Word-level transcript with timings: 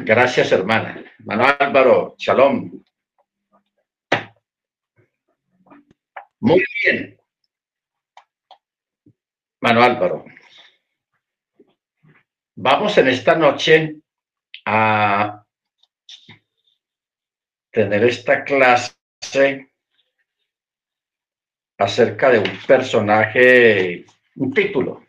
Gracias, 0.00 0.52
hermana. 0.52 1.04
Manuel 1.18 1.56
Álvaro, 1.58 2.14
shalom. 2.18 2.82
Muy 6.40 6.64
bien. 6.82 7.18
Manuel 9.60 9.92
Álvaro. 9.92 10.24
Vamos 12.54 12.96
en 12.98 13.08
esta 13.08 13.34
noche 13.34 13.96
a 14.64 15.44
tener 17.70 18.04
esta 18.04 18.44
clase 18.44 18.94
acerca 21.78 22.30
de 22.30 22.38
un 22.38 22.58
personaje, 22.66 24.04
un 24.36 24.52
título, 24.52 25.06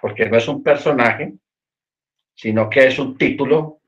porque 0.00 0.28
no 0.28 0.38
es 0.38 0.48
un 0.48 0.62
personaje, 0.62 1.34
sino 2.34 2.70
que 2.70 2.86
es 2.86 2.98
un 2.98 3.18
título. 3.18 3.79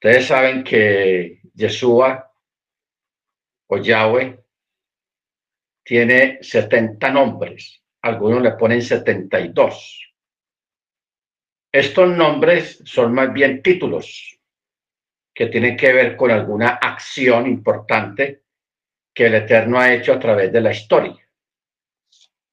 Ustedes 0.00 0.26
saben 0.28 0.62
que 0.62 1.40
Yeshua 1.54 2.32
o 3.66 3.78
Yahweh 3.78 4.38
tiene 5.82 6.38
70 6.40 7.10
nombres, 7.10 7.82
algunos 8.02 8.40
le 8.40 8.52
ponen 8.52 8.80
72. 8.80 10.14
Estos 11.72 12.16
nombres 12.16 12.80
son 12.84 13.12
más 13.12 13.32
bien 13.32 13.60
títulos 13.60 14.38
que 15.34 15.46
tienen 15.46 15.76
que 15.76 15.92
ver 15.92 16.14
con 16.14 16.30
alguna 16.30 16.78
acción 16.80 17.48
importante 17.48 18.44
que 19.12 19.26
el 19.26 19.34
Eterno 19.34 19.80
ha 19.80 19.92
hecho 19.92 20.12
a 20.12 20.20
través 20.20 20.52
de 20.52 20.60
la 20.60 20.70
historia. 20.70 21.28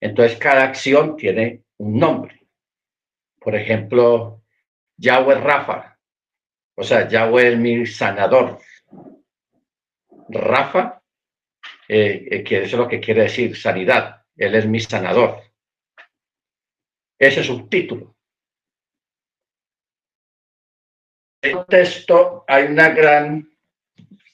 Entonces, 0.01 0.39
cada 0.39 0.63
acción 0.63 1.15
tiene 1.15 1.63
un 1.77 1.99
nombre. 1.99 2.47
Por 3.39 3.55
ejemplo, 3.55 4.41
Yahweh 4.97 5.35
Rafa, 5.35 5.94
o 6.75 6.83
sea, 6.83 7.07
Yahweh 7.07 7.53
es 7.53 7.57
mi 7.57 7.85
sanador. 7.85 8.59
Rafa, 10.29 11.01
eh, 11.87 12.27
eh, 12.29 12.43
que 12.43 12.63
eso 12.63 12.75
es 12.75 12.79
lo 12.79 12.87
que 12.87 12.99
quiere 12.99 13.23
decir 13.23 13.55
sanidad. 13.55 14.23
Él 14.35 14.55
es 14.55 14.67
mi 14.67 14.79
sanador. 14.79 15.41
Ese 17.17 17.41
es 17.41 17.49
un 17.49 17.69
título. 17.69 18.15
En 21.41 21.59
el 21.59 21.65
texto 21.65 22.43
hay 22.47 22.65
una 22.65 22.89
gran, 22.89 23.47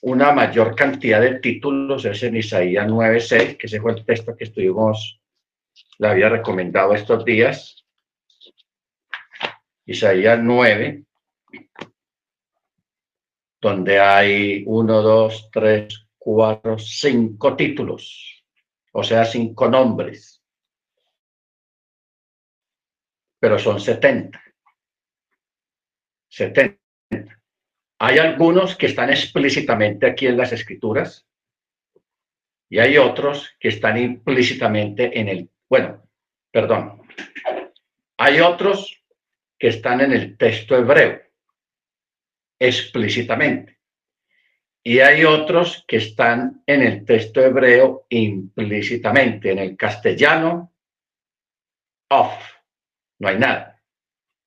una 0.00 0.32
mayor 0.32 0.74
cantidad 0.74 1.20
de 1.20 1.38
títulos, 1.40 2.04
es 2.06 2.22
en 2.22 2.36
Isaías 2.36 2.86
9.6, 2.86 3.56
que 3.58 3.66
ese 3.66 3.80
fue 3.80 3.92
el 3.92 4.04
texto 4.04 4.34
que 4.34 4.44
estuvimos, 4.44 5.20
le 5.98 6.08
había 6.08 6.30
recomendado 6.30 6.94
estos 6.94 7.24
días. 7.24 7.84
Isaías 9.84 10.38
9, 10.42 11.04
donde 13.62 14.00
hay 14.00 14.64
uno, 14.66 15.00
dos, 15.02 15.48
tres, 15.52 16.08
cuatro, 16.18 16.76
cinco 16.80 17.54
títulos, 17.54 18.44
o 18.92 19.04
sea, 19.04 19.24
cinco 19.24 19.68
nombres, 19.68 20.42
pero 23.38 23.60
son 23.60 23.80
70. 23.80 24.42
70. 26.28 26.76
Hay 28.00 28.18
algunos 28.18 28.74
que 28.74 28.86
están 28.86 29.10
explícitamente 29.10 30.06
aquí 30.06 30.26
en 30.26 30.38
las 30.38 30.52
escrituras 30.52 31.24
y 32.68 32.80
hay 32.80 32.98
otros 32.98 33.54
que 33.60 33.68
están 33.68 33.96
implícitamente 33.96 35.20
en 35.20 35.28
el, 35.28 35.50
bueno, 35.68 36.02
perdón, 36.50 37.02
hay 38.18 38.40
otros 38.40 39.04
que 39.56 39.68
están 39.68 40.00
en 40.00 40.12
el 40.12 40.36
texto 40.36 40.76
hebreo 40.76 41.31
explícitamente 42.66 43.82
y 44.84 44.98
hay 44.98 45.24
otros 45.24 45.84
que 45.86 45.98
están 45.98 46.62
en 46.66 46.82
el 46.82 47.04
texto 47.04 47.40
hebreo 47.40 48.06
implícitamente, 48.08 49.52
en 49.52 49.58
el 49.58 49.76
castellano, 49.76 50.72
off, 52.10 52.34
no 53.20 53.28
hay 53.28 53.38
nada. 53.38 53.80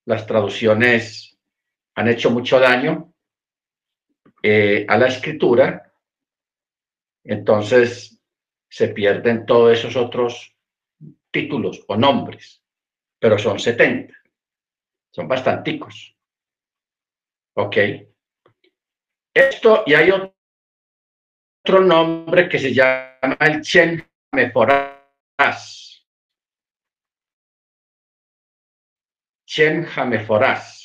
Las 0.06 0.28
traducciones 0.28 1.40
han 1.96 2.10
hecho 2.10 2.32
mucho 2.32 2.60
daño 2.60 3.14
eh, 4.44 4.86
a 4.88 4.98
la 4.98 5.08
escritura, 5.08 5.94
entonces 7.24 8.22
se 8.70 8.90
pierden 8.90 9.46
todos 9.46 9.78
esos 9.78 9.96
otros 9.96 10.54
títulos 11.32 11.82
o 11.88 11.96
nombres, 11.96 12.62
pero 13.20 13.40
son 13.40 13.58
70, 13.58 14.14
son 15.12 15.28
bastanticos. 15.30 16.15
Ok. 17.58 17.78
Esto, 19.34 19.84
y 19.86 19.94
hay 19.94 20.12
otro 20.12 21.82
nombre 21.82 22.48
que 22.50 22.60
se 22.60 22.74
llama 22.74 23.38
el 23.40 23.62
Chen 23.62 24.06
Meforaz. 24.34 26.06
Chen 29.46 29.86
Jameforaz. 29.86 30.85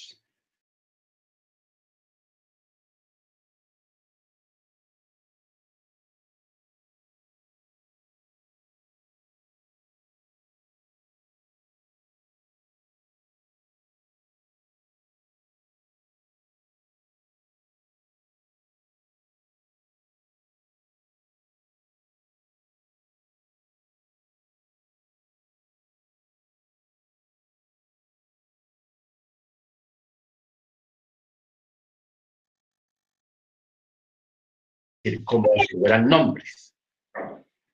Como 35.24 35.48
si 35.66 35.76
fueran 35.76 36.08
nombres. 36.08 36.74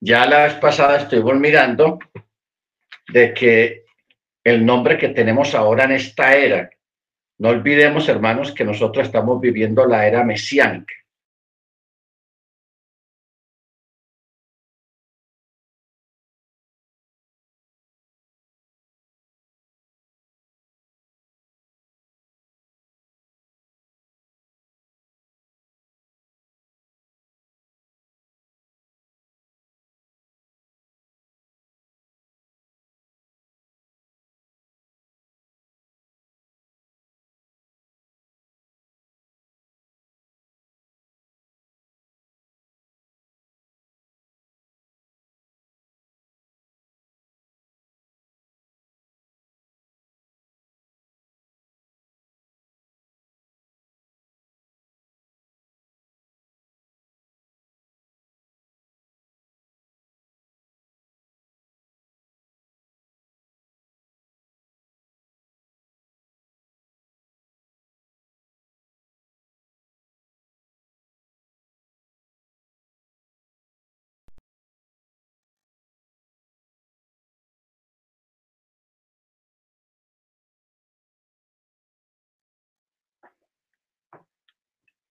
Ya 0.00 0.26
la 0.26 0.44
vez 0.44 0.54
pasada 0.54 0.98
estuvimos 0.98 1.36
mirando 1.36 1.98
de 3.08 3.34
que 3.34 3.84
el 4.44 4.64
nombre 4.64 4.96
que 4.98 5.08
tenemos 5.08 5.54
ahora 5.54 5.84
en 5.84 5.92
esta 5.92 6.36
era, 6.36 6.70
no 7.38 7.48
olvidemos, 7.48 8.08
hermanos, 8.08 8.52
que 8.52 8.64
nosotros 8.64 9.06
estamos 9.06 9.40
viviendo 9.40 9.86
la 9.86 10.06
era 10.06 10.22
mesiánica. 10.24 10.94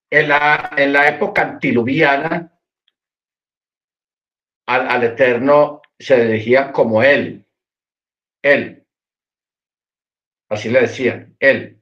En 0.10 0.30
la, 0.30 0.72
en 0.78 0.94
la 0.94 1.08
época 1.08 1.42
antiluviana, 1.42 2.52
al, 4.68 4.90
al 4.90 5.04
Eterno 5.04 5.82
se 5.98 6.26
dirigía 6.26 6.72
como 6.72 7.04
Él, 7.04 7.46
Él. 8.42 8.86
Así 10.50 10.70
le 10.70 10.82
decían, 10.82 11.36
Él. 11.40 11.82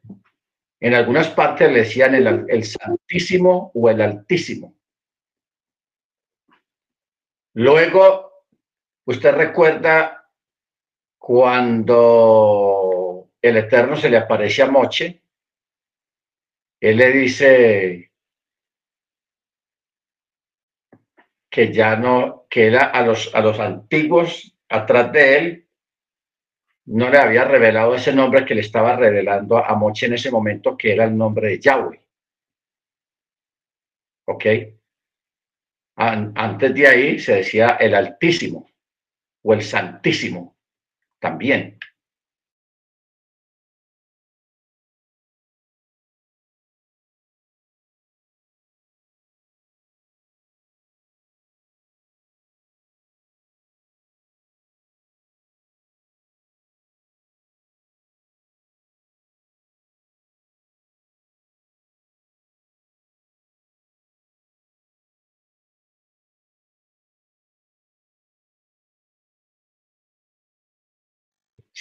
En 0.80 0.94
algunas 0.94 1.30
partes 1.30 1.72
le 1.72 1.80
decían 1.80 2.16
el, 2.16 2.46
el 2.50 2.64
Santísimo 2.64 3.72
o 3.74 3.90
el 3.90 4.02
Altísimo. 4.02 4.75
Luego, 7.56 8.46
usted 9.06 9.34
recuerda 9.34 10.30
cuando 11.18 13.30
el 13.42 13.58
Eterno 13.58 13.96
se 13.96 14.10
le 14.10 14.18
aparece 14.18 14.64
a 14.64 14.72
Moche, 14.72 15.24
él 16.84 16.98
le 16.98 17.14
dice 17.14 18.12
que 21.53 21.71
ya 21.71 21.95
no, 21.95 22.47
que 22.50 22.65
era 22.65 22.85
a 22.85 23.05
los, 23.05 23.29
a 23.35 23.39
los 23.39 23.59
antiguos 23.59 24.57
atrás 24.69 25.11
de 25.11 25.38
él, 25.38 25.67
no 26.85 27.11
le 27.11 27.19
había 27.19 27.45
revelado 27.45 27.94
ese 27.94 28.11
nombre 28.11 28.44
que 28.44 28.55
le 28.55 28.61
estaba 28.61 28.95
revelando 28.95 29.63
a 29.63 29.75
Moche 29.75 30.07
en 30.07 30.13
ese 30.13 30.31
momento, 30.31 30.75
que 30.75 30.91
era 30.94 31.03
el 31.03 31.15
nombre 31.15 31.50
de 31.50 31.59
Yahweh. 31.59 32.01
¿Ok? 34.25 34.45
antes 35.95 36.73
de 36.73 36.88
ahí 36.88 37.19
se 37.19 37.35
decía 37.35 37.77
el 37.79 37.94
Altísimo 37.94 38.67
o 39.44 39.53
el 39.53 39.61
Santísimo 39.61 40.57
también. 41.19 41.77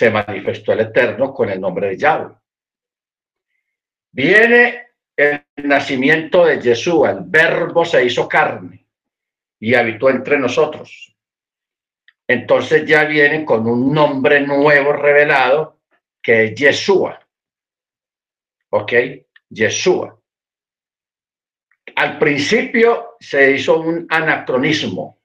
Se 0.02 0.10
manifestó 0.10 0.72
el 0.72 0.80
Eterno 0.80 1.32
con 1.32 1.48
el 1.48 1.60
nombre 1.60 1.90
de 1.90 1.96
Yahweh. 1.96 2.34
Viene 4.10 4.88
el 5.14 5.44
nacimiento 5.62 6.44
de 6.44 6.60
Jesús, 6.60 7.08
el 7.08 7.18
verbo 7.20 7.84
se 7.84 8.04
hizo 8.04 8.28
carne 8.28 8.88
y 9.60 9.76
habitó 9.76 10.10
entre 10.10 10.40
nosotros. 10.40 11.16
Entonces 12.26 12.84
ya 12.84 13.04
viene 13.04 13.44
con 13.44 13.64
un 13.64 13.94
nombre 13.94 14.40
nuevo 14.40 14.92
revelado 14.92 15.82
que 16.20 16.46
es 16.46 16.54
Yeshua. 16.56 17.24
¿Ok? 18.70 18.92
Yeshua. 19.50 20.20
Al 21.94 22.18
principio 22.18 23.14
se 23.20 23.52
hizo 23.52 23.78
un 23.78 24.04
anacronismo, 24.10 25.20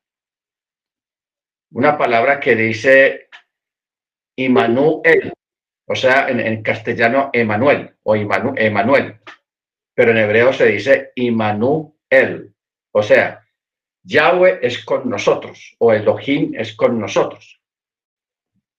una 1.71 1.97
palabra 1.97 2.39
que 2.39 2.56
dice 2.56 3.27
Immanuel, 4.38 5.34
o 5.88 5.95
sea, 5.95 6.30
en, 6.30 6.62
castellano 6.62 7.30
Emanuel 7.34 7.95
o 8.04 8.16
Emanuel, 8.16 9.19
pero 9.94 10.12
en 10.12 10.18
hebreo 10.18 10.54
se 10.54 10.68
dice 10.68 11.12
Immanuel, 11.16 12.54
o 12.92 13.04
sea, 13.04 13.44
Yahweh 14.04 14.60
es 14.62 14.86
con 14.86 15.10
nosotros 15.10 15.75
o 15.80 15.92
Elohim 15.92 16.54
es 16.56 16.75
con 16.75 17.00
nosotros. 17.00 17.60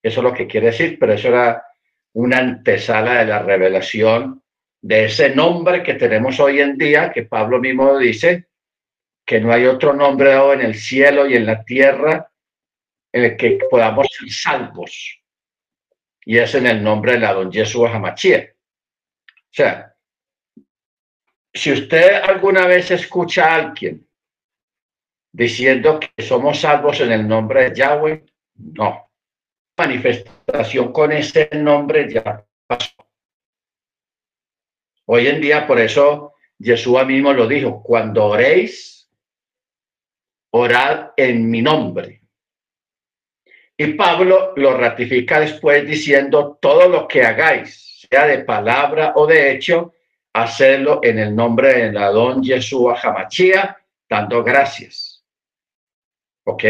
Eso 0.02 0.20
es 0.20 0.24
lo 0.24 0.32
que 0.32 0.46
quiere 0.46 0.68
decir, 0.68 0.96
pero 0.98 1.12
eso 1.12 1.28
era 1.28 1.64
una 2.14 2.38
antesala 2.38 3.18
de 3.18 3.26
la 3.26 3.40
revelación 3.40 4.42
de 4.80 5.06
ese 5.06 5.34
nombre 5.34 5.82
que 5.82 5.94
tenemos 5.94 6.38
hoy 6.38 6.60
en 6.60 6.78
día, 6.78 7.10
que 7.10 7.24
Pablo 7.24 7.58
mismo 7.58 7.98
dice, 7.98 8.46
que 9.26 9.40
no 9.40 9.52
hay 9.52 9.66
otro 9.66 9.92
nombre 9.92 10.30
dado 10.30 10.54
en 10.54 10.60
el 10.60 10.76
cielo 10.76 11.26
y 11.26 11.34
en 11.34 11.46
la 11.46 11.64
tierra 11.64 12.30
en 13.12 13.24
el 13.24 13.36
que 13.36 13.58
podamos 13.68 14.06
ser 14.10 14.30
salvos 14.30 15.17
y 16.28 16.36
es 16.36 16.54
en 16.54 16.66
el 16.66 16.84
nombre 16.84 17.12
de 17.12 17.20
la 17.20 17.32
don 17.32 17.50
Yeshua 17.50 17.90
Hamachia. 17.90 18.54
O 18.54 19.50
sea, 19.50 19.96
si 21.54 21.72
usted 21.72 22.20
alguna 22.22 22.66
vez 22.66 22.90
escucha 22.90 23.46
a 23.46 23.54
alguien 23.54 24.06
diciendo 25.32 25.98
que 25.98 26.22
somos 26.22 26.60
salvos 26.60 27.00
en 27.00 27.12
el 27.12 27.26
nombre 27.26 27.70
de 27.70 27.76
Yahweh, 27.76 28.26
no. 28.56 29.10
Manifestación 29.78 30.92
con 30.92 31.12
ese 31.12 31.48
nombre 31.54 32.12
ya 32.12 32.44
pasó. 32.66 32.92
Hoy 35.06 35.28
en 35.28 35.40
día, 35.40 35.66
por 35.66 35.80
eso 35.80 36.34
Yeshua 36.58 37.06
mismo 37.06 37.32
lo 37.32 37.46
dijo, 37.46 37.82
cuando 37.82 38.26
oréis, 38.26 39.10
orad 40.50 41.12
en 41.16 41.48
mi 41.48 41.62
nombre. 41.62 42.20
Y 43.80 43.94
Pablo 43.94 44.54
lo 44.56 44.76
ratifica 44.76 45.38
después 45.38 45.86
diciendo, 45.86 46.58
todo 46.60 46.88
lo 46.88 47.06
que 47.06 47.22
hagáis, 47.22 48.04
sea 48.10 48.26
de 48.26 48.40
palabra 48.40 49.12
o 49.14 49.24
de 49.24 49.52
hecho, 49.52 49.94
hacerlo 50.32 50.98
en 51.02 51.20
el 51.20 51.34
nombre 51.34 51.74
de 51.74 51.92
la 51.92 52.10
don 52.10 52.42
Yeshua 52.42 52.98
Hamachía, 53.00 53.78
dando 54.10 54.42
gracias. 54.42 55.24
¿Ok? 56.44 56.64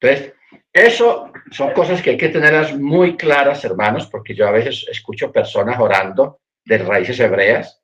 Entonces, 0.00 0.34
eso 0.72 1.30
son 1.52 1.72
cosas 1.72 2.02
que 2.02 2.10
hay 2.10 2.16
que 2.16 2.30
tenerlas 2.30 2.76
muy 2.76 3.16
claras, 3.16 3.64
hermanos, 3.64 4.08
porque 4.08 4.34
yo 4.34 4.48
a 4.48 4.52
veces 4.52 4.84
escucho 4.90 5.30
personas 5.30 5.78
orando 5.78 6.40
de 6.64 6.78
raíces 6.78 7.20
hebreas, 7.20 7.80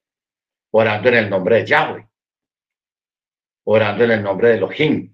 orando 0.72 1.10
en 1.10 1.14
el 1.14 1.30
nombre 1.30 1.58
de 1.58 1.66
Yahweh, 1.66 2.08
orando 3.66 4.02
en 4.02 4.10
el 4.10 4.22
nombre 4.22 4.48
de 4.48 4.54
Elohim. 4.56 5.12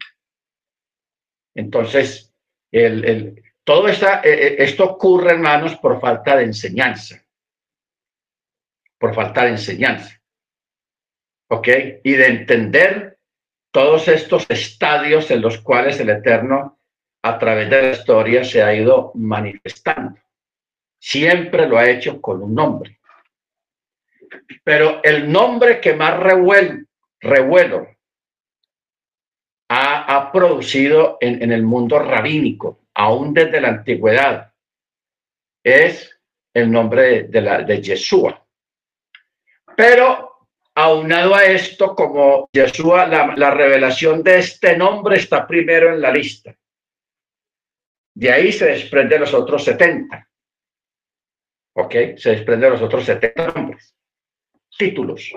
Entonces, 1.55 2.34
todo 3.65 3.89
esta, 3.89 4.21
eh, 4.21 4.33
eh, 4.33 4.57
esto 4.59 4.85
ocurre, 4.85 5.33
hermanos, 5.33 5.77
por 5.77 6.01
falta 6.01 6.37
de 6.37 6.45
enseñanza. 6.45 7.23
Por 8.99 9.15
falta 9.15 9.45
de 9.45 9.51
enseñanza. 9.51 10.21
¿Ok? 11.49 11.69
Y 12.03 12.13
de 12.13 12.27
entender 12.27 13.19
todos 13.71 14.09
estos 14.09 14.47
estadios 14.49 15.31
en 15.31 15.41
los 15.41 15.59
cuales 15.61 16.01
el 16.01 16.11
Eterno, 16.11 16.79
a 17.23 17.39
través 17.39 17.71
de 17.71 17.83
la 17.83 17.91
historia, 17.91 18.45
se 18.45 18.63
ha 18.63 18.75
ido 18.75 19.13
manifestando. 19.15 20.21
Siempre 20.99 21.69
lo 21.69 21.79
ha 21.79 21.89
hecho 21.89 22.21
con 22.21 22.43
un 22.43 22.55
nombre. 22.55 22.99
Pero 24.63 25.03
el 25.03 25.31
nombre 25.31 25.81
que 25.81 25.95
más 25.95 26.19
revuelo, 26.19 27.87
ha, 29.77 30.31
producido 30.33 31.19
en, 31.21 31.51
el 31.51 31.63
mundo 31.63 31.99
rabínico, 31.99 32.87
aún 32.95 33.35
desde 33.35 33.61
la 33.61 33.69
antigüedad, 33.69 34.53
es 35.65 36.21
el 36.55 36.71
nombre 36.71 37.25
de, 37.25 37.65
de 37.65 37.83
Yeshua. 37.83 38.47
Pero 39.77 40.49
aunado 40.75 41.35
a 41.35 41.45
esto, 41.45 41.95
como 41.95 42.49
Yeshua, 42.53 43.07
la, 43.07 43.35
la 43.37 43.51
revelación 43.51 44.23
de 44.23 44.39
este 44.39 44.77
nombre 44.77 45.17
está 45.17 45.47
primero 45.47 45.93
en 45.93 46.01
la 46.01 46.13
lista. 46.13 46.55
De 48.15 48.31
ahí 48.31 48.53
se 48.53 48.67
desprende 48.67 49.19
los 49.19 49.35
otros 49.35 49.65
70. 49.65 50.29
¿Ok? 51.77 51.95
Se 52.17 52.31
desprende 52.31 52.71
los 52.71 52.81
otros 52.81 53.05
70 53.05 53.49
nombres, 53.49 53.97
títulos. 54.79 55.33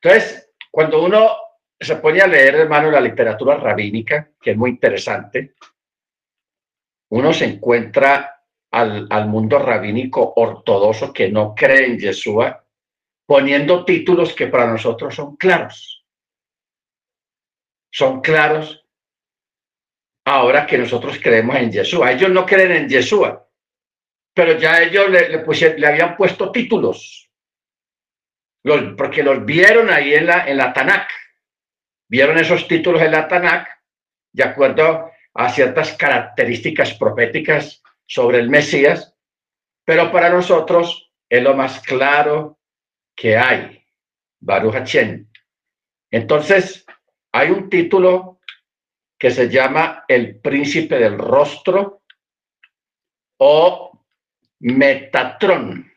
Entonces, 0.00 0.52
cuando 0.70 1.02
uno 1.02 1.49
se 1.80 1.96
pone 1.96 2.20
a 2.20 2.26
leer, 2.26 2.56
hermano, 2.56 2.90
la 2.90 3.00
literatura 3.00 3.56
rabínica, 3.56 4.30
que 4.40 4.50
es 4.50 4.56
muy 4.56 4.70
interesante, 4.70 5.54
uno 7.10 7.32
se 7.32 7.46
encuentra 7.46 8.44
al, 8.70 9.06
al 9.10 9.28
mundo 9.28 9.58
rabínico 9.58 10.34
ortodoxo 10.36 11.12
que 11.12 11.30
no 11.30 11.54
cree 11.54 11.86
en 11.86 11.98
Yeshua, 11.98 12.64
poniendo 13.26 13.84
títulos 13.84 14.34
que 14.34 14.46
para 14.46 14.66
nosotros 14.66 15.14
son 15.14 15.36
claros. 15.36 16.04
Son 17.92 18.20
claros 18.20 18.84
ahora 20.26 20.66
que 20.66 20.78
nosotros 20.78 21.18
creemos 21.20 21.56
en 21.56 21.72
Yeshua. 21.72 22.12
Ellos 22.12 22.30
no 22.30 22.44
creen 22.46 22.72
en 22.72 22.88
Yeshua, 22.88 23.48
pero 24.34 24.58
ya 24.58 24.82
ellos 24.82 25.08
le, 25.10 25.28
le, 25.30 25.86
habían 25.86 26.16
puesto 26.16 26.52
títulos, 26.52 27.30
los, 28.62 28.94
porque 28.96 29.22
los 29.22 29.44
vieron 29.44 29.90
ahí 29.90 30.14
en 30.14 30.26
la, 30.26 30.46
en 30.46 30.58
la 30.58 30.72
Tanakh 30.72 31.10
vieron 32.10 32.38
esos 32.38 32.66
títulos 32.68 33.00
en 33.00 33.12
la 33.12 33.28
Tanakh 33.28 33.68
de 34.32 34.44
acuerdo 34.44 35.10
a 35.32 35.48
ciertas 35.48 35.96
características 35.96 36.94
proféticas 36.94 37.82
sobre 38.04 38.38
el 38.38 38.50
Mesías, 38.50 39.16
pero 39.84 40.10
para 40.12 40.28
nosotros 40.28 41.12
es 41.28 41.42
lo 41.42 41.54
más 41.54 41.80
claro 41.80 42.58
que 43.14 43.38
hay. 43.38 43.86
Baruch 44.40 44.74
Hachem. 44.74 45.28
Entonces, 46.10 46.84
hay 47.32 47.50
un 47.50 47.70
título 47.70 48.40
que 49.18 49.30
se 49.30 49.48
llama 49.48 50.04
El 50.08 50.40
Príncipe 50.40 50.98
del 50.98 51.16
Rostro 51.18 52.02
o 53.38 54.04
Metatrón. 54.58 55.90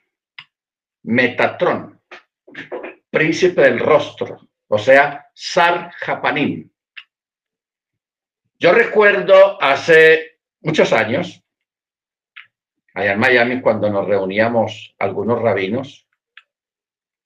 Metatron, 1.04 2.02
príncipe 3.10 3.62
del 3.62 3.80
rostro, 3.80 4.40
o 4.74 4.80
sea, 4.80 5.30
Sar 5.36 5.92
Japanim. 6.00 6.68
Yo 8.58 8.72
recuerdo 8.72 9.62
hace 9.62 10.40
muchos 10.62 10.92
años, 10.92 11.44
allá 12.96 13.12
en 13.12 13.20
Miami, 13.20 13.62
cuando 13.62 13.88
nos 13.92 14.08
reuníamos 14.08 14.96
algunos 14.98 15.40
rabinos, 15.40 16.08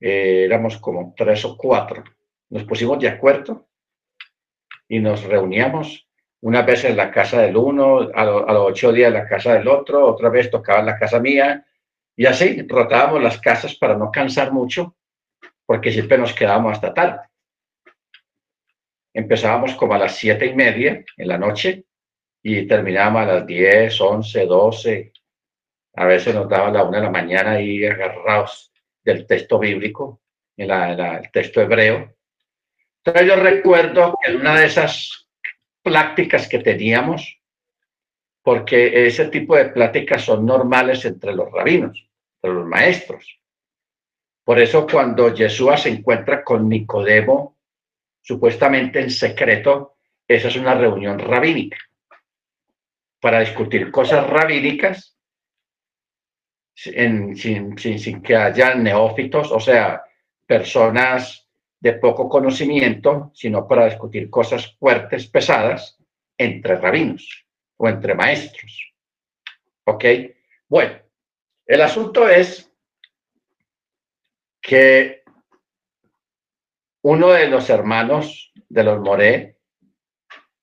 eh, 0.01 0.43
éramos 0.43 0.77
como 0.79 1.13
tres 1.15 1.45
o 1.45 1.55
cuatro, 1.55 2.03
nos 2.49 2.65
pusimos 2.65 2.99
de 2.99 3.07
acuerdo 3.07 3.69
y 4.89 4.99
nos 4.99 5.23
reuníamos 5.23 6.05
una 6.41 6.63
vez 6.63 6.83
en 6.83 6.97
la 6.97 7.11
casa 7.11 7.43
del 7.43 7.55
uno, 7.55 8.09
a, 8.13 8.25
los 8.25 8.43
ocho 8.57 8.91
días 8.91 9.07
en 9.07 9.13
la 9.13 9.25
casa 9.25 9.53
del 9.53 9.69
otro, 9.69 10.05
otra 10.05 10.27
vez 10.27 10.51
tocaba 10.51 10.81
en 10.81 10.87
la 10.87 10.99
casa 10.99 11.21
mía, 11.21 11.65
y 12.13 12.25
así 12.25 12.61
rotábamos 12.67 13.23
las 13.23 13.39
casas 13.39 13.73
para 13.75 13.95
no 13.95 14.11
cansar 14.11 14.51
mucho, 14.51 14.97
porque 15.65 15.93
siempre 15.93 16.17
nos 16.17 16.33
quedábamos 16.33 16.73
hasta 16.73 16.93
tarde. 16.93 17.27
Empezábamos 19.17 19.73
como 19.73 19.95
a 19.95 19.97
las 19.97 20.15
siete 20.15 20.45
y 20.45 20.53
media 20.53 21.03
en 21.17 21.27
la 21.27 21.39
noche 21.39 21.85
y 22.43 22.67
terminábamos 22.67 23.23
a 23.23 23.25
las 23.25 23.47
diez, 23.47 23.99
once, 23.99 24.45
doce. 24.45 25.11
A 25.95 26.05
veces 26.05 26.35
nos 26.35 26.47
daba 26.47 26.69
la 26.69 26.83
una 26.83 26.99
de 26.99 27.05
la 27.05 27.09
mañana 27.09 27.53
ahí 27.53 27.83
agarrados 27.83 28.71
del 29.03 29.25
texto 29.25 29.57
bíblico, 29.57 30.21
en, 30.55 30.69
el 30.69 31.31
texto 31.31 31.59
hebreo. 31.61 32.13
Entonces 33.03 33.27
yo 33.27 33.37
recuerdo 33.37 34.15
que 34.21 34.33
en 34.33 34.41
una 34.41 34.59
de 34.59 34.67
esas 34.67 35.27
pláticas 35.81 36.47
que 36.47 36.59
teníamos, 36.59 37.41
porque 38.43 39.07
ese 39.07 39.29
tipo 39.29 39.55
de 39.55 39.69
pláticas 39.69 40.25
son 40.25 40.45
normales 40.45 41.03
entre 41.05 41.33
los 41.33 41.51
rabinos, 41.51 42.07
los 42.43 42.67
maestros. 42.67 43.39
Por 44.43 44.59
eso 44.59 44.85
cuando 44.85 45.35
Jesús 45.35 45.81
se 45.81 45.89
encuentra 45.89 46.43
con 46.43 46.69
Nicodemo, 46.69 47.56
supuestamente 48.27 48.99
en 48.99 49.09
secreto, 49.09 49.99
esa 50.27 50.49
es 50.49 50.57
una 50.57 50.73
reunión 50.73 51.17
rabínica 51.17 51.77
para 53.21 53.39
discutir 53.39 53.89
cosas 53.89 54.29
rabínicas 54.29 55.17
sin, 56.75 57.37
sin, 57.37 58.21
que 58.21 58.35
haya 58.35 58.75
neófitos, 58.75 59.49
o 59.53 59.61
sea, 59.61 60.03
personas 60.45 61.47
de 61.79 61.93
poco 61.93 62.27
conocimiento, 62.27 63.31
sino 63.33 63.65
para 63.65 63.85
discutir 63.85 64.29
cosas 64.29 64.75
fuertes, 64.77 65.27
pesadas, 65.27 65.97
entre 66.37 66.75
rabinos 66.75 67.47
o 67.77 67.87
entre 67.87 68.13
maestros. 68.13 68.93
¿Ok? 69.85 70.03
Bueno, 70.67 70.99
el 71.65 71.81
asunto 71.81 72.27
es 72.27 72.69
que 74.61 75.16
uno 77.09 77.29
de 77.29 77.47
los 77.47 77.69
hermanos 77.69 78.51
de 78.67 78.83
los 78.83 78.99
Moré 78.99 79.57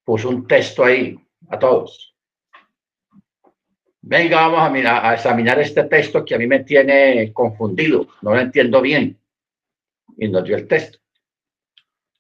puso 0.05 0.29
un 0.29 0.47
texto 0.47 0.85
ahí 0.85 1.19
a 1.49 1.59
todos. 1.59 2.15
Venga, 4.03 4.43
vamos 4.43 4.61
a, 4.61 4.69
mirar, 4.69 5.07
a 5.07 5.15
examinar 5.15 5.59
este 5.59 5.85
texto 5.85 6.23
que 6.23 6.35
a 6.35 6.39
mí 6.39 6.47
me 6.47 6.63
tiene 6.63 7.33
confundido, 7.33 8.09
no 8.21 8.35
lo 8.35 8.41
entiendo 8.41 8.83
bien. 8.83 9.19
Y 10.19 10.29
nos 10.29 10.45
dio 10.45 10.57
el 10.57 10.69
texto. 10.69 10.99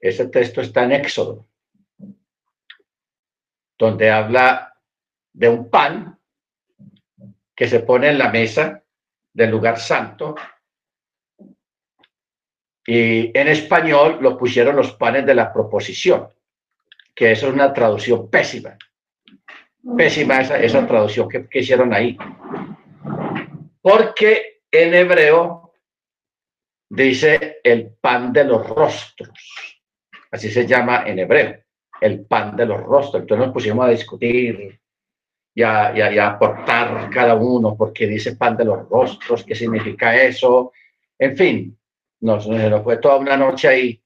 Ese 0.01 0.29
texto 0.29 0.63
está 0.63 0.85
en 0.85 0.93
Éxodo, 0.93 1.47
donde 3.77 4.11
habla 4.11 4.75
de 5.35 5.51
un 5.51 5.69
pan 5.69 6.19
que 7.55 7.69
se 7.69 7.81
pone 7.81 8.09
en 8.09 8.17
la 8.17 8.31
mesa 8.31 8.83
del 9.35 9.51
lugar 9.51 9.79
santo. 9.79 10.35
Y 12.87 13.37
en 13.39 13.49
español 13.49 14.19
lo 14.21 14.37
pusieron 14.37 14.77
los 14.77 14.93
panes 14.93 15.25
de 15.25 15.35
la 15.35 15.53
proposición, 15.53 16.29
que 17.15 17.33
eso 17.33 17.49
es 17.49 17.55
una 17.55 17.73
traducción 17.73 18.29
pésima. 18.29 18.77
Pésima 19.97 20.41
esa, 20.41 20.59
esa 20.59 20.87
traducción 20.87 21.29
que, 21.29 21.47
que 21.49 21.61
hicieron 21.61 21.93
ahí. 21.93 22.17
Porque 23.81 24.63
en 24.71 24.95
hebreo 24.95 25.73
dice 26.89 27.59
el 27.63 27.95
pan 28.01 28.33
de 28.33 28.45
los 28.45 28.69
rostros. 28.69 29.83
Así 30.31 30.51
se 30.51 30.67
llama 30.67 31.05
en 31.07 31.19
hebreo, 31.19 31.61
el 32.01 32.25
pan 32.27 32.57
de 32.57 32.67
los 32.67 32.83
rostros. 32.83 33.23
Entonces 33.23 33.47
nos 33.47 33.55
pusimos 33.55 33.87
a 33.87 33.91
discutir 33.91 34.81
y 35.55 35.63
a, 35.63 36.27
aportar 36.27 37.09
cada 37.11 37.35
uno, 37.37 37.77
porque 37.77 38.07
dice 38.07 38.37
pan 38.37 38.57
de 38.57 38.65
los 38.65 38.89
rostros, 38.89 39.45
qué 39.45 39.55
significa 39.55 40.17
eso. 40.17 40.73
En 41.19 41.37
fin, 41.37 41.79
nos, 42.25 42.47
nos 42.49 42.83
fue 42.83 42.97
toda 42.97 43.17
una 43.17 43.37
noche 43.37 43.69
ahí 43.69 44.03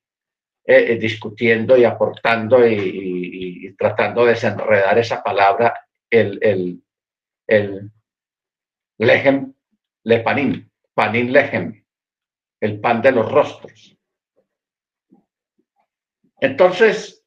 eh, 0.64 0.92
eh, 0.92 0.96
discutiendo 0.98 1.76
y 1.76 1.84
aportando 1.84 2.66
y, 2.66 3.74
tratando 3.78 4.24
de 4.24 4.32
desenredar 4.32 4.98
esa 4.98 5.22
palabra, 5.22 5.86
el, 6.10 6.38
el, 6.42 6.82
el 7.46 7.90
lejem, 8.98 9.54
lepanim, 10.02 10.68
panin 10.94 11.32
lejem, 11.32 11.84
el 12.60 12.80
pan 12.80 13.00
de 13.00 13.12
los 13.12 13.30
rostros. 13.30 13.96
Entonces, 16.40 17.24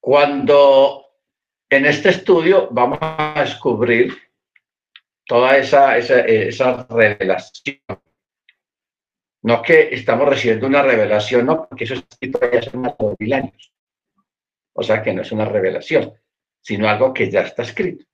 cuando 0.00 1.04
en 1.68 1.86
este 1.86 2.10
estudio 2.10 2.68
vamos 2.70 2.98
a 3.00 3.34
descubrir 3.40 4.16
toda 5.26 5.56
esa, 5.58 5.96
esa, 5.98 6.86
revelación. 6.88 7.80
No 9.46 9.62
que 9.62 9.94
estamos 9.94 10.28
recibiendo 10.28 10.66
una 10.66 10.82
revelación, 10.82 11.46
no, 11.46 11.68
porque 11.68 11.84
eso 11.84 11.94
es 11.94 12.04
escrito 12.10 12.40
hace 12.42 12.76
más 12.76 12.98
de 12.98 13.14
mil 13.16 13.32
años. 13.32 13.72
O 14.72 14.82
sea 14.82 15.00
que 15.00 15.12
no 15.12 15.22
es 15.22 15.30
una 15.30 15.44
revelación, 15.44 16.12
sino 16.60 16.88
algo 16.88 17.14
que 17.14 17.30
ya 17.30 17.42
está 17.42 17.62
escrito. 17.62 18.04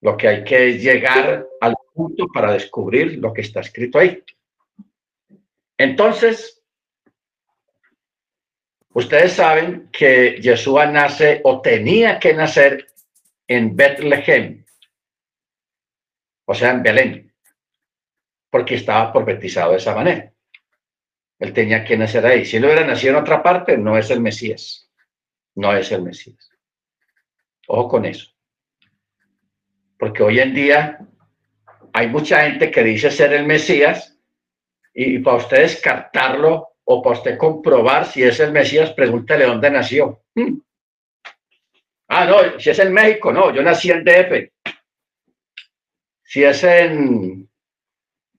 Lo 0.00 0.16
que 0.16 0.26
hay 0.26 0.42
que 0.42 0.70
es 0.70 0.82
llegar 0.82 1.46
al 1.60 1.76
punto 1.94 2.26
para 2.26 2.52
descubrir 2.52 3.18
lo 3.18 3.32
que 3.32 3.42
está 3.42 3.60
escrito 3.60 4.00
ahí. 4.00 4.20
Entonces, 5.78 6.58
Ustedes 8.94 9.32
saben 9.32 9.88
que 9.90 10.38
Yeshua 10.38 10.84
nace 10.84 11.40
o 11.44 11.62
tenía 11.62 12.18
que 12.18 12.34
nacer 12.34 12.88
en 13.48 13.74
Bethlehem, 13.74 14.66
o 16.44 16.54
sea, 16.54 16.72
en 16.72 16.82
Belén, 16.82 17.31
porque 18.52 18.74
estaba 18.74 19.10
profetizado 19.10 19.70
de 19.70 19.78
esa 19.78 19.94
manera. 19.94 20.30
Él 21.38 21.54
tenía 21.54 21.82
que 21.82 21.96
nacer 21.96 22.24
ahí. 22.26 22.44
Si 22.44 22.58
él 22.58 22.66
hubiera 22.66 22.86
nacido 22.86 23.14
en 23.14 23.22
otra 23.22 23.42
parte, 23.42 23.78
no 23.78 23.96
es 23.96 24.10
el 24.10 24.20
Mesías. 24.20 24.90
No 25.54 25.74
es 25.74 25.90
el 25.90 26.02
Mesías. 26.02 26.50
Ojo 27.66 27.88
con 27.88 28.04
eso. 28.04 28.30
Porque 29.98 30.22
hoy 30.22 30.38
en 30.38 30.52
día 30.52 30.98
hay 31.94 32.08
mucha 32.08 32.42
gente 32.42 32.70
que 32.70 32.84
dice 32.84 33.10
ser 33.10 33.32
el 33.32 33.46
Mesías 33.46 34.18
y 34.92 35.18
para 35.20 35.38
usted 35.38 35.62
descartarlo 35.62 36.74
o 36.84 37.02
para 37.02 37.16
usted 37.16 37.38
comprobar 37.38 38.04
si 38.04 38.22
es 38.22 38.38
el 38.38 38.52
Mesías, 38.52 38.92
pregúntele 38.92 39.46
dónde 39.46 39.70
nació. 39.70 40.24
Hmm. 40.34 40.58
Ah, 42.08 42.26
no, 42.26 42.60
si 42.60 42.68
es 42.68 42.78
en 42.78 42.92
México, 42.92 43.32
no, 43.32 43.54
yo 43.54 43.62
nací 43.62 43.90
en 43.90 44.04
DF. 44.04 44.52
Si 46.22 46.44
es 46.44 46.62
en, 46.64 47.48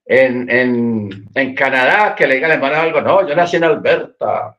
en, 0.05 1.29
en, 1.33 1.55
Canadá, 1.55 2.15
que 2.15 2.27
le 2.27 2.35
diga 2.35 2.53
hermano 2.53 2.75
algo, 2.75 3.01
no, 3.01 3.27
yo 3.27 3.35
nací 3.35 3.57
en 3.57 3.63
Alberta, 3.63 4.57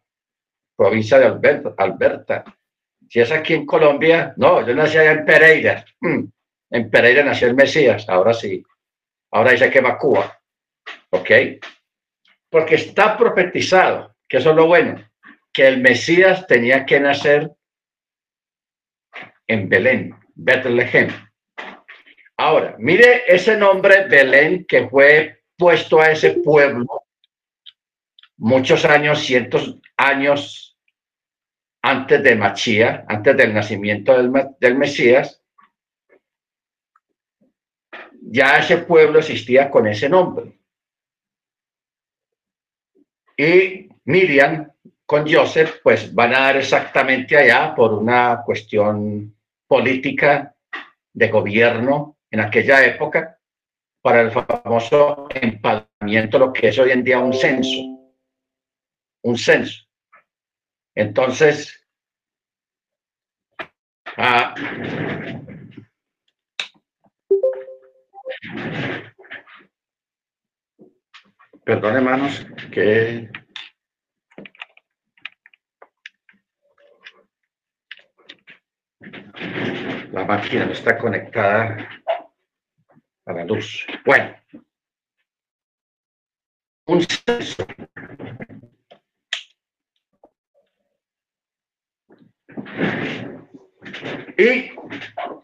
provincia 0.76 1.18
de 1.18 1.26
Alberta, 1.26 1.74
Alberta. 1.76 2.44
Si 3.08 3.20
es 3.20 3.30
aquí 3.30 3.54
en 3.54 3.66
Colombia, 3.66 4.34
no, 4.36 4.66
yo 4.66 4.74
nací 4.74 4.98
allá 4.98 5.12
en 5.12 5.24
Pereira. 5.24 5.84
Hmm. 6.00 6.24
En 6.70 6.90
Pereira 6.90 7.22
nació 7.22 7.48
el 7.48 7.54
Mesías, 7.54 8.08
ahora 8.08 8.32
sí. 8.32 8.64
Ahora 9.30 9.52
dice 9.52 9.70
que 9.70 9.80
va 9.80 9.98
Cuba. 9.98 10.38
¿Ok? 11.10 11.30
porque 12.54 12.76
está 12.76 13.18
profetizado, 13.18 14.14
que 14.28 14.36
eso 14.36 14.50
es 14.50 14.56
lo 14.56 14.66
bueno, 14.66 15.04
que 15.52 15.66
el 15.66 15.80
Mesías 15.80 16.46
tenía 16.46 16.86
que 16.86 17.00
nacer 17.00 17.50
en 19.48 19.68
Belén, 19.68 20.14
Bethlehem. 20.36 21.08
Ahora, 22.36 22.74
mire 22.78 23.22
ese 23.26 23.56
nombre 23.56 24.08
Belén 24.08 24.64
que 24.64 24.88
fue 24.88 25.44
puesto 25.56 26.00
a 26.00 26.10
ese 26.10 26.32
pueblo 26.32 27.04
muchos 28.36 28.84
años, 28.84 29.20
cientos 29.20 29.76
años 29.96 30.76
antes 31.82 32.22
de 32.22 32.34
Machía, 32.34 33.04
antes 33.08 33.36
del 33.36 33.54
nacimiento 33.54 34.16
del, 34.16 34.32
del 34.58 34.74
Mesías, 34.76 35.42
ya 38.20 38.58
ese 38.58 38.78
pueblo 38.78 39.20
existía 39.20 39.70
con 39.70 39.86
ese 39.86 40.08
nombre. 40.08 40.58
Y 43.36 43.88
Miriam 44.04 44.72
con 45.06 45.30
Joseph, 45.30 45.80
pues 45.82 46.12
van 46.14 46.34
a 46.34 46.40
dar 46.40 46.56
exactamente 46.56 47.36
allá 47.36 47.74
por 47.74 47.92
una 47.92 48.42
cuestión 48.44 49.36
política 49.68 50.56
de 51.12 51.28
gobierno 51.28 52.13
en 52.34 52.40
aquella 52.40 52.84
época. 52.84 53.38
para 54.02 54.20
el 54.20 54.30
famoso 54.32 55.28
empadronamiento, 55.30 56.38
lo 56.38 56.52
que 56.52 56.68
es 56.68 56.78
hoy 56.78 56.90
en 56.90 57.02
día 57.02 57.18
un 57.20 57.32
censo. 57.32 57.80
Un 59.22 59.38
censo. 59.38 59.82
Entonces, 60.94 61.88
ah, 64.18 64.54
perdón 71.64 71.94
hermanos, 71.96 72.46
que 72.70 73.30
la 80.12 80.24
máquina 80.26 80.66
no 80.66 80.72
está 80.72 80.98
conectada 80.98 81.88
a 83.26 83.32
la 83.32 83.44
luz. 83.44 83.86
Bueno, 84.04 84.34
un 86.86 87.02
censo. 87.02 87.66
Y 94.36 94.70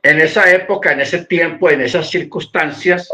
en 0.03 0.21
esa 0.21 0.51
época, 0.51 0.93
en 0.93 1.01
ese 1.01 1.25
tiempo, 1.25 1.71
en 1.71 1.81
esas 1.81 2.11
circunstancias 2.11 3.09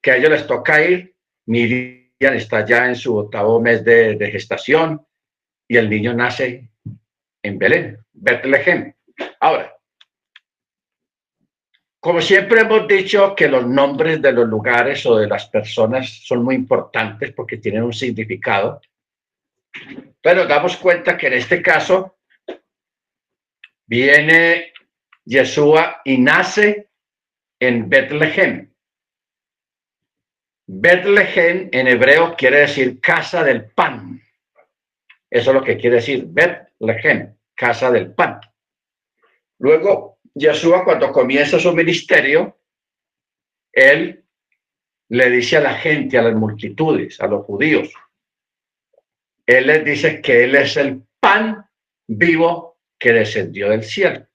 que 0.00 0.10
a 0.10 0.16
ellos 0.16 0.30
les 0.30 0.46
toca 0.46 0.82
ir, 0.82 1.14
Miriam 1.46 2.34
está 2.34 2.64
ya 2.64 2.86
en 2.86 2.96
su 2.96 3.16
octavo 3.16 3.60
mes 3.60 3.84
de, 3.84 4.30
gestación 4.30 5.06
y 5.68 5.76
el 5.76 5.90
niño 5.90 6.14
nace 6.14 6.70
en 7.42 7.58
Belén, 7.58 7.98
Betlehem. 8.12 8.94
Ahora, 9.40 9.73
como 12.04 12.20
siempre 12.20 12.60
hemos 12.60 12.86
dicho 12.86 13.34
que 13.34 13.48
los 13.48 13.66
nombres 13.66 14.20
de 14.20 14.30
los 14.30 14.46
lugares 14.46 15.06
o 15.06 15.16
de 15.16 15.26
las 15.26 15.48
personas 15.48 16.20
son 16.22 16.44
muy 16.44 16.54
importantes 16.54 17.32
porque 17.32 17.56
tienen 17.56 17.82
un 17.82 17.94
significado, 17.94 18.82
pero 20.20 20.46
damos 20.46 20.76
cuenta 20.76 21.16
que 21.16 21.28
en 21.28 21.32
este 21.32 21.62
caso 21.62 22.18
viene 23.86 24.74
Yeshua 25.24 26.02
y 26.04 26.18
nace 26.18 26.90
en 27.58 27.88
Betlehem. 27.88 28.70
Betlehem 30.66 31.70
en 31.72 31.88
hebreo 31.88 32.36
quiere 32.36 32.58
decir 32.58 33.00
casa 33.00 33.42
del 33.42 33.70
pan. 33.70 34.20
Eso 35.30 35.50
es 35.50 35.54
lo 35.54 35.64
que 35.64 35.78
quiere 35.78 35.96
decir 35.96 36.26
Betlehem, 36.26 37.34
casa 37.54 37.90
del 37.90 38.12
pan. 38.12 38.42
Luego 39.58 40.13
Yeshua 40.34 40.84
cuando 40.84 41.12
comienza 41.12 41.58
su 41.58 41.72
ministerio, 41.72 42.58
él 43.72 44.24
le 45.08 45.30
dice 45.30 45.56
a 45.58 45.60
la 45.60 45.74
gente, 45.74 46.18
a 46.18 46.22
las 46.22 46.34
multitudes, 46.34 47.20
a 47.20 47.26
los 47.26 47.44
judíos, 47.44 47.92
él 49.46 49.66
les 49.66 49.84
dice 49.84 50.20
que 50.20 50.44
él 50.44 50.54
es 50.56 50.76
el 50.76 51.02
pan 51.20 51.68
vivo 52.06 52.78
que 52.98 53.12
descendió 53.12 53.68
del 53.68 53.84
cielo, 53.84 54.26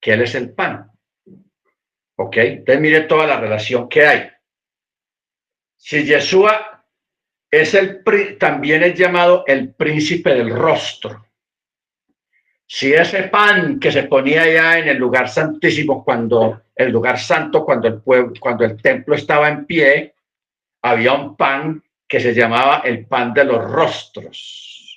que 0.00 0.12
él 0.12 0.22
es 0.22 0.34
el 0.34 0.52
pan. 0.52 0.90
¿Ok? 2.16 2.36
Entonces 2.36 2.80
mire 2.80 3.02
toda 3.02 3.26
la 3.26 3.40
relación 3.40 3.88
que 3.88 4.06
hay. 4.06 4.30
Si 5.76 6.04
Yeshua 6.04 6.86
es 7.50 7.74
el, 7.74 8.02
también 8.38 8.82
es 8.82 8.98
llamado 8.98 9.44
el 9.46 9.74
príncipe 9.74 10.30
del 10.30 10.50
rostro 10.50 11.24
si 12.66 12.92
ese 12.92 13.24
pan 13.24 13.78
que 13.78 13.92
se 13.92 14.04
ponía 14.04 14.50
ya 14.50 14.78
en 14.78 14.88
el 14.88 14.96
lugar 14.96 15.28
santísimo 15.28 16.04
cuando 16.04 16.62
el 16.74 16.90
lugar 16.90 17.18
santo 17.18 17.64
cuando 17.64 17.88
el 17.88 18.00
pueblo 18.00 18.32
cuando 18.40 18.64
el 18.64 18.80
templo 18.80 19.14
estaba 19.14 19.48
en 19.48 19.66
pie 19.66 20.14
había 20.82 21.12
un 21.12 21.36
pan 21.36 21.82
que 22.06 22.20
se 22.20 22.34
llamaba 22.34 22.82
el 22.84 23.06
pan 23.06 23.32
de 23.32 23.44
los 23.44 23.70
rostros. 23.70 24.94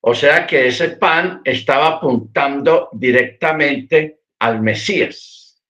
O 0.00 0.14
sea 0.14 0.46
que 0.46 0.66
ese 0.66 0.90
pan 0.90 1.40
estaba 1.44 1.96
apuntando 1.96 2.90
directamente 2.92 4.20
al 4.38 4.60
Mesías. 4.60 5.62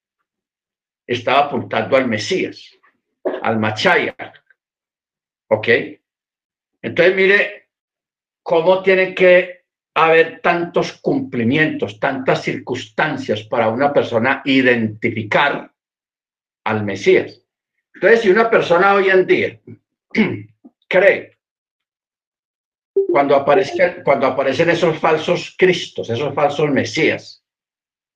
Estaba 1.07 1.47
apuntando 1.47 1.97
al 1.97 2.09
Mesías 2.09 2.71
al 3.43 3.59
Machaya. 3.59 4.15
Ok 5.49 5.69
entonces 6.85 7.17
mire 7.17 7.71
cómo 8.43 8.83
tiene 8.83 9.15
que 9.15 9.64
haber 9.95 10.41
tantos 10.41 10.95
cumplimientos, 10.95 12.01
tantas 12.01 12.43
circunstancias 12.43 13.45
para 13.45 13.69
una 13.69 13.93
persona 13.93 14.43
identificar 14.45 15.71
al 16.65 16.85
Mesías. 16.85 17.41
Entonces, 17.95 18.23
si 18.23 18.31
una 18.31 18.51
persona 18.51 18.95
hoy 18.95 19.09
en 19.09 19.27
día 19.27 19.61
cree, 20.89 21.39
cuando, 23.09 23.37
aparezca, 23.37 24.03
cuando 24.03 24.27
aparecen 24.27 24.71
esos 24.71 24.99
falsos 24.99 25.55
Cristos, 25.57 26.11
esos 26.11 26.35
falsos 26.35 26.71
Mesías, 26.71 27.45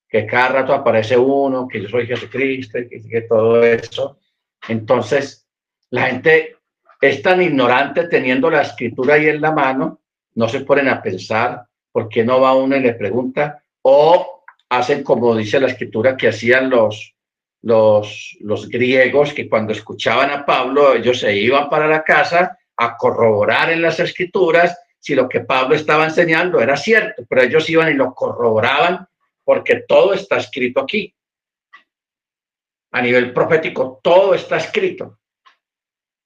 que 0.09 0.27
cada 0.27 0.49
rato 0.49 0.73
aparece 0.73 1.17
uno, 1.17 1.69
que 1.69 1.83
yo 1.83 1.89
soy 1.89 2.07
Jesucristo, 2.07 2.79
que, 2.91 3.01
que 3.09 3.21
todo 3.23 3.63
eso, 3.63 4.19
entonces 4.67 5.47
la 5.91 6.07
gente 6.07 6.57
es 7.01 7.23
tan 7.23 7.41
ignorante 7.41 8.09
teniendo 8.09 8.51
la 8.51 8.63
escritura 8.63 9.15
ahí 9.15 9.29
en 9.29 9.41
la 9.41 9.53
mano, 9.53 10.01
no 10.35 10.49
se 10.49 10.61
ponen 10.61 10.89
a 10.89 11.01
pensar 11.01 11.68
¿por 11.99 12.09
qué 12.09 12.25
no 12.25 12.41
va 12.41 12.55
uno 12.55 12.77
y 12.77 12.81
le 12.81 12.95
pregunta? 12.95 13.61
O 13.83 14.45
hacen 14.69 15.03
como 15.03 15.35
dice 15.35 15.59
la 15.59 15.67
escritura 15.67 16.17
que 16.17 16.29
hacían 16.29 16.71
los, 16.71 17.17
los, 17.63 18.69
griegos, 18.69 19.33
que 19.33 19.49
cuando 19.49 19.73
escuchaban 19.73 20.31
a 20.31 20.47
Pablo, 20.47 20.95
ellos 20.95 21.19
se 21.19 21.35
iban 21.35 21.69
para 21.69 21.89
la 21.89 22.05
casa 22.05 22.57
a 22.77 22.97
corroborar 22.97 23.73
en 23.73 23.83
las 23.83 23.99
escrituras 23.99 24.79
si 25.01 25.17
lo 25.17 25.29
que 25.29 25.41
Pablo 25.41 25.75
estaba 25.75 26.05
enseñando 26.05 26.61
era 26.61 26.77
cierto, 26.77 27.25
pero 27.29 27.43
ellos 27.43 27.69
iban 27.69 27.91
y 27.91 27.95
lo 27.95 28.15
corroboraban 28.15 29.09
porque 29.43 29.83
todo 29.89 30.15
está 30.15 30.37
escrito 30.37 30.83
aquí. 30.83 31.13
A 32.93 33.03
nivel 33.03 33.33
profético, 33.33 33.99
todo 34.05 34.35
está 34.35 34.59
escrito. 34.59 35.19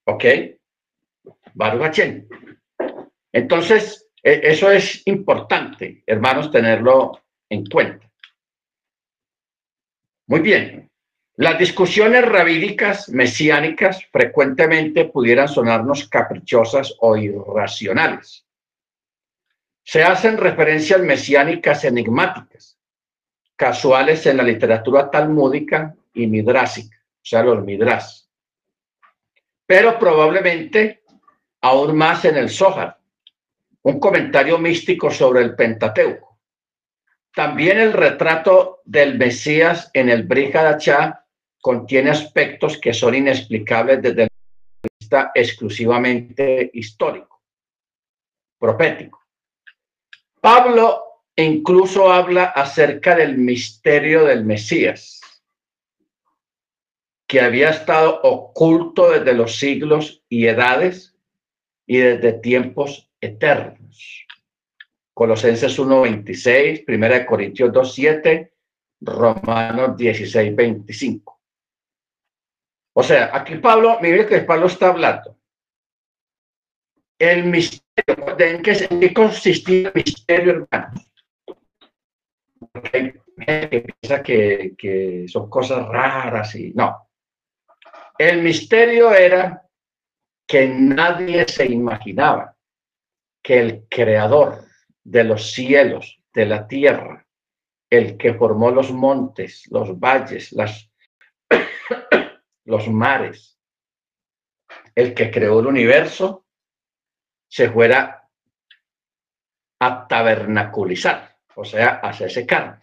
¿Ok? 0.05 0.25
Baruch 1.55 1.99
Entonces, 3.33 4.03
eso 4.23 4.71
es 4.71 5.03
importante, 5.07 6.03
hermanos, 6.07 6.51
tenerlo 6.51 7.21
en 7.49 7.67
cuenta. 7.67 8.11
Muy 10.27 10.41
bien. 10.41 10.91
Las 11.37 11.59
discusiones 11.59 12.25
rabínicas 12.25 13.09
mesiánicas 13.09 14.05
frecuentemente 14.13 15.07
pudieran 15.07 15.49
sonarnos 15.49 16.09
caprichosas 16.09 16.95
o 17.01 17.17
irracionales. 17.17 18.47
Se 19.83 20.05
hacen 20.05 20.37
referencias 20.37 21.01
mesiánicas 21.01 21.85
enigmáticas, 21.85 22.79
casuales 23.57 24.25
en 24.27 24.37
la 24.37 24.43
literatura 24.43 25.11
talmúdica 25.11 25.97
y 26.15 26.27
midrásica, 26.27 26.97
o 26.99 27.25
sea, 27.25 27.43
los 27.43 27.65
midrás, 27.65 28.31
pero 29.67 29.99
probablemente 29.99 31.03
aún 31.63 31.97
más 31.97 32.25
en 32.25 32.37
el 32.37 32.51
Zohar, 32.51 32.99
un 33.83 33.99
comentario 33.99 34.59
místico 34.59 35.11
sobre 35.11 35.43
el 35.43 35.55
Pentateuco. 35.55 36.39
También 37.35 37.79
el 37.79 37.93
retrato 37.93 38.81
del 38.85 39.19
Mesías 39.19 39.91
en 39.95 40.09
el 40.09 40.25
Brihadachá 40.25 41.27
contiene 41.61 42.11
aspectos 42.11 42.79
que 42.79 42.93
son 42.93 43.15
inexplicables 43.15 44.03
desde 44.03 44.25
el 44.25 44.29
punto 44.81 45.31
exclusivamente 45.35 46.71
histórico, 46.75 47.43
profético. 48.59 49.23
Pablo 50.41 51.03
incluso 51.37 52.13
habla 52.13 52.45
acerca 52.45 53.17
del 53.17 53.39
misterio 53.39 54.25
del 54.25 54.45
Mesías, 54.45 55.21
que 57.27 57.41
había 57.41 57.71
estado 57.71 58.21
oculto 58.23 59.11
desde 59.11 59.33
los 59.33 59.57
siglos 59.57 60.23
y 60.29 60.47
edades 60.47 61.17
y 61.87 61.99
desde 61.99 62.35
tiempos 62.35 63.12
eternos. 63.23 64.27
Colosenses 65.15 65.79
1.26, 65.79 66.85
Primera 66.85 67.19
de 67.19 67.27
Corintios 67.27 67.71
2.7, 67.71 68.51
Romanos 69.01 69.97
16.25. 69.97 71.39
O 72.95 73.03
sea, 73.03 73.31
aquí 73.33 73.57
Pablo, 73.57 73.99
mire 74.01 74.27
que 74.27 74.41
Pablo 74.41 74.67
está 74.67 74.89
hablando. 74.89 75.39
El 77.19 77.45
misterio, 77.45 78.39
¿en 78.39 78.63
qué, 78.63 78.89
en 78.91 79.15
consistía 79.15 79.89
el 79.89 79.95
misterio, 79.95 80.51
hermano? 80.53 81.01
Porque 82.59 82.91
hay 82.93 83.13
gente 83.39 83.71
que 83.71 83.81
piensa 83.81 84.23
que, 84.23 84.75
que 84.77 85.27
son 85.29 85.49
cosas 85.49 85.87
raras 85.87 86.55
y 86.57 86.73
no. 86.75 87.09
El 88.19 88.43
misterio 88.43 89.15
era 89.15 89.63
que 90.47 90.69
nadie 90.69 91.47
se 91.49 91.67
imaginaba 91.67 92.57
que 93.43 93.61
el 93.61 93.87
creador 93.89 94.65
de 95.03 95.25
los 95.25 95.53
cielos, 95.53 96.21
de 96.33 96.47
la 96.47 96.67
tierra, 96.67 97.27
el 97.91 98.17
que 98.17 98.35
formó 98.35 98.71
los 98.71 98.93
montes, 98.93 99.67
los 99.71 99.99
valles, 99.99 100.53
las, 100.53 100.91
los 102.65 102.89
mares, 102.89 103.59
el 104.95 105.15
que 105.15 105.31
creó 105.31 105.61
el 105.61 105.67
universo, 105.67 106.47
se 107.49 107.71
fuera 107.71 108.29
a 109.81 110.07
tabernaculizar, 110.07 111.37
o 111.55 111.65
sea, 111.65 111.97
hacerse 111.97 112.47
carne, 112.47 112.83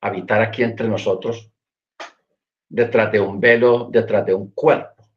habitar 0.00 0.40
aquí 0.40 0.62
entre 0.62 0.88
nosotros, 0.88 1.52
detrás 2.68 3.12
de 3.12 3.20
un 3.20 3.38
velo, 3.38 3.88
detrás 3.90 4.24
de 4.26 4.34
un 4.34 4.52
cuerpo, 4.52 5.08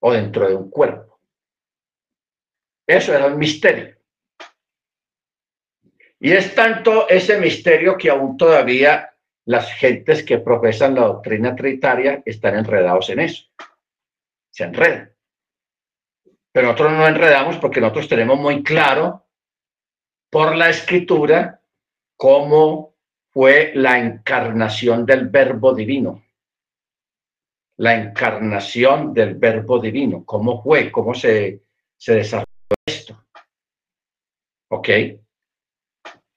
o 0.00 0.12
dentro 0.12 0.48
de 0.48 0.54
un 0.54 0.70
cuerpo. 0.70 1.11
Eso 2.86 3.14
era 3.14 3.26
el 3.26 3.36
misterio. 3.36 3.96
Y 6.20 6.32
es 6.32 6.54
tanto 6.54 7.08
ese 7.08 7.38
misterio 7.38 7.96
que 7.96 8.10
aún 8.10 8.36
todavía 8.36 9.12
las 9.44 9.72
gentes 9.72 10.22
que 10.22 10.38
profesan 10.38 10.94
la 10.94 11.02
doctrina 11.02 11.56
trinitaria 11.56 12.22
están 12.24 12.56
enredados 12.56 13.10
en 13.10 13.20
eso. 13.20 13.44
Se 14.50 14.64
enredan. 14.64 15.12
Pero 16.52 16.68
nosotros 16.68 16.92
no 16.92 17.08
enredamos 17.08 17.56
porque 17.56 17.80
nosotros 17.80 18.08
tenemos 18.08 18.38
muy 18.38 18.62
claro 18.62 19.26
por 20.30 20.54
la 20.54 20.70
escritura 20.70 21.60
cómo 22.16 22.94
fue 23.30 23.72
la 23.74 23.98
encarnación 23.98 25.04
del 25.04 25.28
verbo 25.28 25.74
divino. 25.74 26.22
La 27.78 27.94
encarnación 27.94 29.12
del 29.12 29.34
verbo 29.34 29.80
divino. 29.80 30.24
¿Cómo 30.24 30.62
fue? 30.62 30.92
¿Cómo 30.92 31.14
se, 31.14 31.62
se 31.96 32.14
desarrolló 32.14 32.51
esto? 32.86 33.22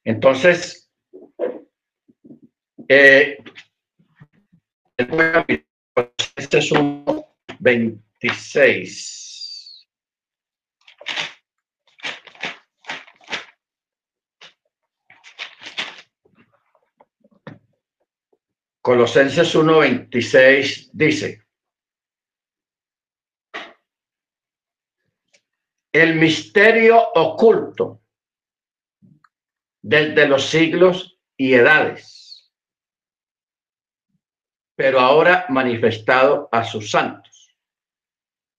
Entonces, 0.04 0.91
eh, 2.88 3.38
este 6.36 6.58
es 6.58 6.71
un 6.71 7.24
26. 7.60 9.88
Colosenses 18.82 19.56
1.26 19.56 20.89
dice, 20.93 21.44
el 26.01 26.15
misterio 26.15 27.01
oculto 27.15 28.01
desde 29.81 30.27
los 30.27 30.45
siglos 30.45 31.21
y 31.38 31.53
edades, 31.53 32.51
pero 34.75 34.99
ahora 34.99 35.45
manifestado 35.47 36.49
a 36.51 36.65
sus 36.65 36.91
santos, 36.91 37.55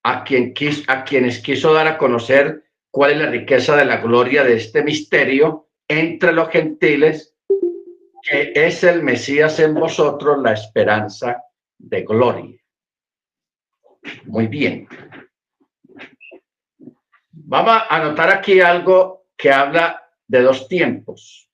a, 0.02 0.24
quien 0.24 0.54
a 0.88 1.04
quienes 1.04 1.40
quiso 1.40 1.74
dar 1.74 1.86
a 1.86 1.98
conocer 1.98 2.70
cuál 2.90 3.12
es 3.12 3.18
la 3.18 3.30
riqueza 3.30 3.76
de 3.76 3.84
la 3.84 3.98
gloria 3.98 4.42
de 4.42 4.56
este 4.56 4.82
misterio 4.82 5.68
entre 5.88 6.32
los 6.32 6.48
gentiles, 6.48 7.36
que 8.22 8.52
es 8.54 8.82
el 8.82 9.02
Mesías 9.02 9.60
en 9.60 9.74
vosotros, 9.74 10.42
la 10.42 10.52
esperanza 10.54 11.44
de 11.76 12.02
gloria. 12.02 12.58
Muy 14.24 14.46
bien. 14.46 14.88
Vamos 17.48 17.74
a 17.74 17.94
anotar 17.94 18.28
aquí 18.32 18.60
algo 18.60 19.28
que 19.36 19.52
habla 19.52 20.02
de 20.26 20.42
dos 20.42 20.66
tiempos. 20.66 21.48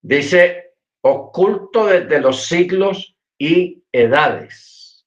Dice, 0.00 0.74
oculto 1.00 1.86
desde 1.86 2.20
los 2.20 2.44
siglos 2.44 3.16
y 3.36 3.82
edades. 3.90 5.04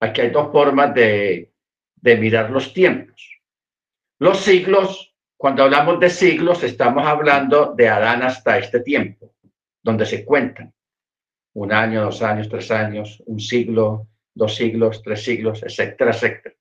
Aquí 0.00 0.20
hay 0.20 0.30
dos 0.30 0.52
formas 0.52 0.92
de, 0.94 1.54
de 1.96 2.16
mirar 2.18 2.50
los 2.50 2.74
tiempos. 2.74 3.40
Los 4.18 4.40
siglos, 4.40 5.14
cuando 5.38 5.62
hablamos 5.62 5.98
de 5.98 6.10
siglos, 6.10 6.62
estamos 6.62 7.06
hablando 7.06 7.72
de 7.74 7.88
Adán 7.88 8.22
hasta 8.22 8.58
este 8.58 8.80
tiempo, 8.80 9.34
donde 9.82 10.04
se 10.04 10.26
cuentan 10.26 10.74
un 11.54 11.72
año, 11.72 12.02
dos 12.02 12.20
años, 12.20 12.50
tres 12.50 12.70
años, 12.70 13.22
un 13.24 13.40
siglo, 13.40 14.08
dos 14.34 14.54
siglos, 14.54 15.02
tres 15.02 15.24
siglos, 15.24 15.62
etcétera, 15.62 16.10
etcétera. 16.10 16.59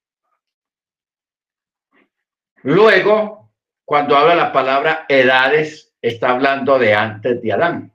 Luego, 2.64 3.52
cuando 3.86 4.18
habla 4.18 4.36
la 4.36 4.52
palabra 4.52 5.06
edades, 5.08 5.96
está 6.02 6.32
hablando 6.32 6.78
de 6.78 6.94
antes 6.94 7.42
de 7.42 7.54
Adán. 7.54 7.94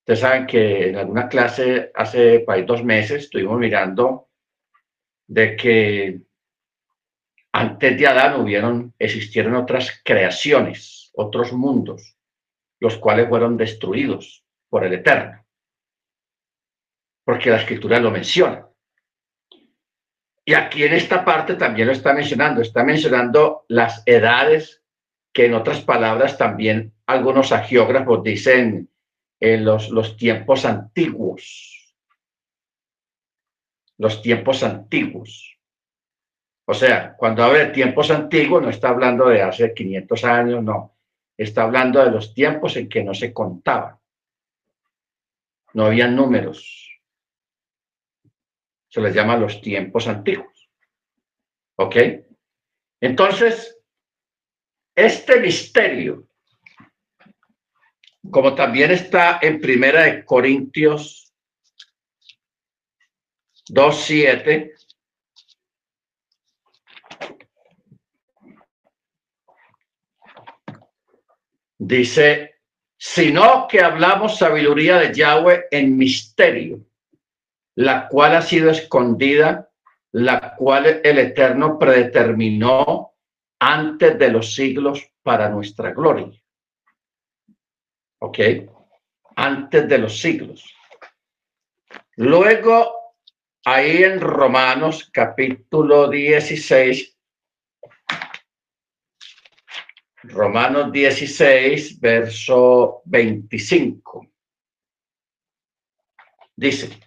Ustedes 0.00 0.20
saben 0.20 0.46
que 0.46 0.88
en 0.90 0.96
alguna 0.96 1.28
clase 1.28 1.90
hace 1.94 2.44
dos 2.66 2.84
meses 2.84 3.24
estuvimos 3.24 3.58
mirando 3.58 4.28
de 5.26 5.56
que 5.56 6.20
antes 7.52 7.98
de 7.98 8.06
Adán 8.06 8.40
hubieron, 8.40 8.94
existieron 8.98 9.54
otras 9.54 10.02
creaciones, 10.04 11.10
otros 11.14 11.52
mundos, 11.52 12.16
los 12.80 12.96
cuales 12.96 13.28
fueron 13.28 13.56
destruidos 13.56 14.44
por 14.68 14.84
el 14.84 14.94
Eterno. 14.94 15.46
Porque 17.24 17.50
la 17.50 17.58
escritura 17.58 18.00
lo 18.00 18.10
menciona. 18.10 18.71
Y 20.44 20.54
aquí 20.54 20.82
en 20.82 20.92
esta 20.92 21.24
parte 21.24 21.54
también 21.54 21.86
lo 21.86 21.92
está 21.92 22.12
mencionando, 22.12 22.62
está 22.62 22.82
mencionando 22.82 23.64
las 23.68 24.02
edades, 24.06 24.82
que 25.32 25.46
en 25.46 25.54
otras 25.54 25.80
palabras 25.80 26.36
también 26.36 26.92
algunos 27.06 27.52
agiógrafos 27.52 28.22
dicen 28.22 28.90
en 29.40 29.64
los, 29.64 29.90
los 29.90 30.16
tiempos 30.16 30.64
antiguos. 30.64 31.94
Los 33.98 34.20
tiempos 34.20 34.62
antiguos. 34.62 35.58
O 36.64 36.74
sea, 36.74 37.14
cuando 37.16 37.44
habla 37.44 37.60
de 37.60 37.66
tiempos 37.66 38.10
antiguos 38.10 38.62
no 38.62 38.70
está 38.70 38.88
hablando 38.88 39.28
de 39.28 39.42
hace 39.42 39.72
500 39.72 40.24
años, 40.24 40.62
no. 40.62 40.96
Está 41.36 41.62
hablando 41.62 42.04
de 42.04 42.10
los 42.10 42.34
tiempos 42.34 42.76
en 42.76 42.88
que 42.88 43.02
no 43.02 43.14
se 43.14 43.32
contaba. 43.32 44.00
No 45.72 45.86
había 45.86 46.08
números 46.08 46.81
se 48.92 49.00
les 49.00 49.14
llama 49.14 49.38
los 49.38 49.62
tiempos 49.62 50.06
antiguos. 50.06 50.70
¿Ok? 51.76 51.96
Entonces, 53.00 53.78
este 54.94 55.40
misterio, 55.40 56.28
como 58.30 58.54
también 58.54 58.90
está 58.90 59.38
en 59.40 59.62
Primera 59.62 60.02
de 60.02 60.26
Corintios 60.26 61.32
2.7, 63.70 64.74
dice, 71.78 72.56
sino 72.98 73.66
que 73.66 73.80
hablamos 73.80 74.36
sabiduría 74.36 74.98
de 74.98 75.14
Yahweh 75.14 75.64
en 75.70 75.96
misterio 75.96 76.91
la 77.76 78.08
cual 78.08 78.36
ha 78.36 78.42
sido 78.42 78.70
escondida, 78.70 79.70
la 80.12 80.54
cual 80.56 81.00
el 81.02 81.18
Eterno 81.18 81.78
predeterminó 81.78 83.14
antes 83.58 84.18
de 84.18 84.28
los 84.30 84.54
siglos 84.54 85.10
para 85.22 85.48
nuestra 85.48 85.92
gloria. 85.92 86.30
¿Ok? 88.18 88.38
Antes 89.36 89.88
de 89.88 89.98
los 89.98 90.20
siglos. 90.20 90.64
Luego, 92.16 93.14
ahí 93.64 94.02
en 94.02 94.20
Romanos 94.20 95.08
capítulo 95.10 96.08
16, 96.08 97.16
Romanos 100.24 100.92
16, 100.92 101.98
verso 102.00 103.02
25. 103.06 104.28
Dice, 106.54 107.00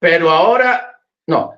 pero 0.00 0.30
ahora, 0.30 1.00
no, 1.28 1.54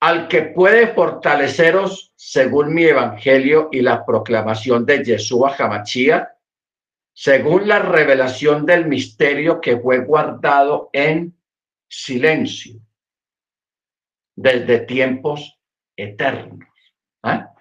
al 0.00 0.28
que 0.28 0.42
puede 0.42 0.94
fortaleceros 0.94 2.12
según 2.16 2.72
mi 2.72 2.84
evangelio 2.84 3.68
y 3.72 3.82
la 3.82 4.06
proclamación 4.06 4.86
de 4.86 5.04
Yeshua 5.04 5.54
Hamachía, 5.58 6.36
según 7.12 7.68
la 7.68 7.80
revelación 7.80 8.64
del 8.64 8.86
misterio 8.86 9.60
que 9.60 9.76
fue 9.76 9.98
guardado 9.98 10.88
en 10.92 11.36
silencio 11.88 12.80
desde 14.34 14.80
tiempos 14.80 15.60
eternos. 15.96 16.66
¿Ah? 17.22 17.52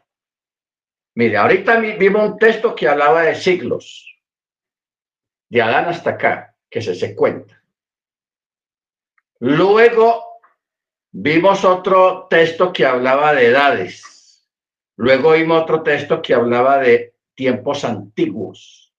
Mire, 1.16 1.38
ahorita 1.38 1.80
vimos 1.80 2.32
un 2.32 2.38
texto 2.38 2.74
que 2.74 2.88
hablaba 2.88 3.24
de 3.24 3.36
siglos, 3.36 4.18
de 5.50 5.62
Adán 5.62 5.86
hasta 5.86 6.12
acá, 6.12 6.56
que 6.70 6.82
se 6.82 6.96
se 6.96 7.14
cuenta. 7.16 7.61
Luego 9.42 10.40
vimos 11.12 11.66
otro 11.66 12.28
texto 12.30 12.72
que 12.72 12.86
hablaba 12.86 13.34
de 13.34 13.48
edades. 13.48 14.48
Luego 14.98 15.32
vimos 15.32 15.64
otro 15.64 15.82
texto 15.82 16.22
que 16.22 16.36
hablaba 16.36 16.78
de 16.78 17.16
tiempos 17.34 17.84
antiguos. 17.84 18.94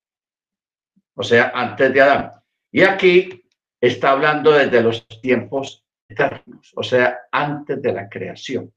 O 1.15 1.23
sea, 1.23 1.53
antes 1.55 1.95
de 1.95 2.01
Adán. 2.01 2.33
Y 2.73 2.83
aquí 2.83 3.49
está 3.81 4.11
hablando 4.11 4.51
desde 4.51 4.83
los 4.83 5.07
tiempos 5.21 5.85
eternos, 6.09 6.73
o 6.75 6.83
sea, 6.83 7.21
antes 7.31 7.81
de 7.81 7.93
la 7.93 8.09
creación. 8.09 8.75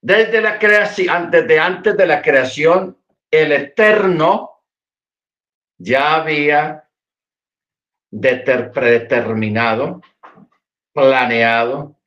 Desde 0.00 0.40
la 0.40 0.56
creación, 0.56 1.08
antes 1.08 1.48
de 1.48 1.58
antes 1.58 1.96
de 1.96 2.06
la 2.06 2.22
creación, 2.22 2.96
el 3.28 3.50
eterno 3.50 4.62
ya 5.78 6.14
había 6.14 6.83
predeterminado, 8.72 10.00
planeado 10.92 12.00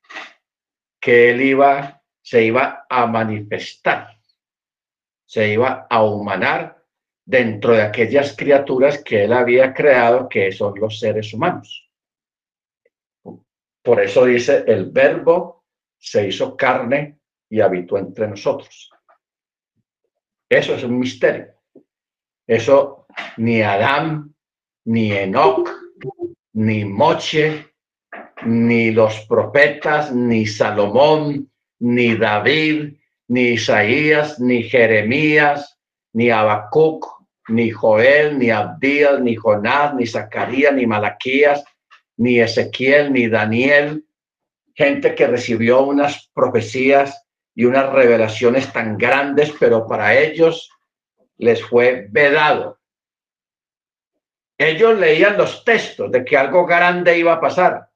que 0.99 1.31
él 1.31 1.41
iba, 1.41 2.01
se 2.21 2.43
iba 2.43 2.85
a 2.89 3.05
manifestar, 3.05 4.17
se 5.25 5.53
iba 5.53 5.87
a 5.89 6.03
humanar 6.03 6.83
dentro 7.25 7.73
de 7.73 7.81
aquellas 7.81 8.35
criaturas 8.35 9.03
que 9.03 9.25
él 9.25 9.33
había 9.33 9.73
creado, 9.73 10.29
que 10.29 10.51
son 10.51 10.79
los 10.79 10.99
seres 10.99 11.33
humanos. 11.33 11.89
Por 13.83 14.01
eso 14.01 14.25
dice, 14.25 14.63
el 14.67 14.89
verbo 14.91 15.65
se 15.97 16.27
hizo 16.27 16.55
carne 16.55 17.19
y 17.49 17.61
habitó 17.61 17.97
entre 17.97 18.27
nosotros. 18.27 18.89
Eso 20.49 20.75
es 20.75 20.83
un 20.83 20.99
misterio. 20.99 21.53
Eso 22.45 23.07
ni 23.37 23.61
Adán, 23.61 24.33
ni 24.85 25.11
Enoch, 25.11 25.69
ni 26.53 26.85
Moche, 26.85 27.65
ni 28.45 28.91
los 28.91 29.25
profetas, 29.27 30.13
ni 30.13 30.45
Salomón, 30.45 31.49
ni 31.79 32.15
David, 32.15 32.95
ni 33.27 33.49
Isaías, 33.49 34.39
ni 34.39 34.63
Jeremías, 34.63 35.77
ni 36.13 36.29
Habacuc, 36.29 37.05
ni 37.49 37.71
Joel, 37.71 38.37
ni 38.37 38.49
Abdías, 38.49 39.19
ni 39.21 39.35
Jonás, 39.35 39.93
ni 39.93 40.05
Zacarías, 40.05 40.73
ni 40.73 40.85
Malaquías, 40.85 41.63
ni 42.17 42.39
Ezequiel, 42.39 43.13
ni 43.13 43.27
Daniel, 43.27 44.03
gente 44.73 45.15
que 45.15 45.27
recibió 45.27 45.83
unas 45.83 46.29
profecías 46.33 47.23
y 47.55 47.65
unas 47.65 47.91
revelaciones 47.91 48.71
tan 48.71 48.97
grandes, 48.97 49.53
pero 49.59 49.87
para 49.87 50.17
ellos 50.17 50.69
les 51.37 51.63
fue 51.63 52.07
vedado. 52.11 52.76
Ellos 54.57 54.97
leían 54.97 55.37
los 55.37 55.63
textos 55.63 56.11
de 56.11 56.25
que 56.25 56.35
algo 56.35 56.65
grande 56.65 57.17
iba 57.17 57.33
a 57.33 57.41
pasar, 57.41 57.89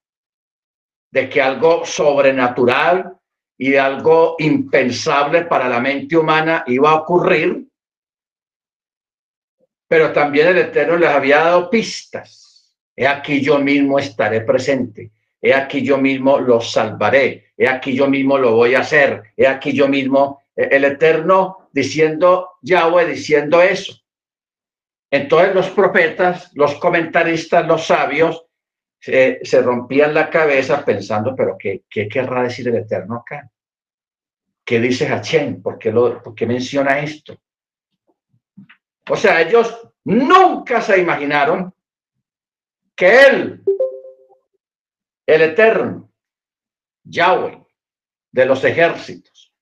de 1.11 1.29
que 1.29 1.41
algo 1.41 1.85
sobrenatural 1.85 3.17
y 3.57 3.75
algo 3.75 4.35
impensable 4.39 5.45
para 5.45 5.67
la 5.67 5.79
mente 5.79 6.15
humana 6.15 6.63
iba 6.67 6.91
a 6.91 6.95
ocurrir, 6.95 7.67
pero 9.87 10.13
también 10.13 10.47
el 10.47 10.57
Eterno 10.59 10.97
les 10.97 11.09
había 11.09 11.39
dado 11.39 11.69
pistas. 11.69 12.77
He 12.95 13.07
aquí 13.07 13.41
yo 13.41 13.59
mismo 13.59 13.97
estaré 13.99 14.41
presente 14.41 15.11
he 15.41 15.53
aquí 15.53 15.81
yo 15.81 15.97
mismo 15.97 16.39
lo 16.39 16.61
salvaré, 16.61 17.51
he 17.57 17.67
aquí 17.67 17.95
yo 17.95 18.07
mismo 18.07 18.37
lo 18.37 18.53
voy 18.53 18.75
a 18.75 18.81
hacer, 18.81 19.23
he 19.35 19.47
aquí 19.47 19.73
yo 19.73 19.87
mismo, 19.87 20.43
eh, 20.55 20.69
el 20.71 20.85
Eterno 20.85 21.69
diciendo, 21.73 22.51
Yahweh 22.61 23.07
diciendo 23.07 23.61
eso. 23.61 24.00
Entonces 25.11 25.53
los 25.53 25.69
profetas, 25.71 26.51
los 26.55 26.75
comentaristas, 26.75 27.67
los 27.67 27.85
sabios, 27.85 28.45
se 28.99 29.61
rompían 29.61 30.13
la 30.13 30.29
cabeza 30.29 30.85
pensando, 30.85 31.35
pero 31.35 31.57
¿qué, 31.57 31.83
¿qué, 31.89 32.07
querrá 32.07 32.43
decir 32.43 32.67
el 32.67 32.75
Eterno 32.75 33.17
acá? 33.17 33.49
¿Qué 34.63 34.79
dice 34.79 35.07
Hachem? 35.07 35.61
¿Por 35.61 35.77
qué, 35.77 35.91
lo, 35.91 36.21
¿Por 36.21 36.33
qué 36.33 36.45
menciona 36.45 36.99
esto? 36.99 37.37
O 39.09 39.15
sea, 39.15 39.41
ellos 39.41 39.89
nunca 40.05 40.81
se 40.81 40.99
imaginaron 40.99 41.73
que 42.95 43.21
él 43.21 43.63
el 45.25 45.41
Eterno, 45.41 46.11
Yahweh, 47.03 47.65
de 48.31 48.45
los 48.45 48.63
ejércitos, 48.63 49.53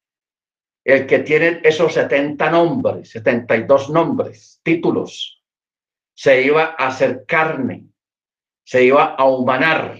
el 0.83 1.05
que 1.05 1.19
tiene 1.19 1.62
esos 1.63 1.93
70 1.93 2.49
nombres, 2.49 3.12
72 3.12 3.89
nombres, 3.89 4.59
títulos, 4.63 5.38
se 6.19 6.41
iba 6.41 6.75
a 6.77 6.88
hacer 6.88 7.23
carne, 7.25 7.86
se 8.65 8.84
iba 8.84 9.15
a 9.15 9.23
humanar 9.23 9.97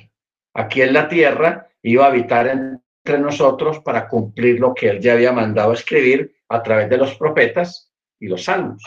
aquí 0.54 0.82
en 0.82 0.92
la 0.92 1.08
tierra, 1.08 1.70
iba 1.82 2.04
a 2.04 2.10
habitar 2.10 2.46
entre 2.50 3.20
nosotros 3.20 3.80
para 3.80 4.10
cumplir 4.10 4.60
lo 4.60 4.74
que 4.74 4.90
él 4.90 5.00
ya 5.00 5.14
había 5.14 5.32
mandado 5.32 5.72
escribir 5.72 6.36
a 6.50 6.62
través 6.62 6.90
de 6.90 6.98
los 6.98 7.16
profetas 7.16 7.94
y 8.20 8.28
los 8.28 8.44
salmos, 8.44 8.84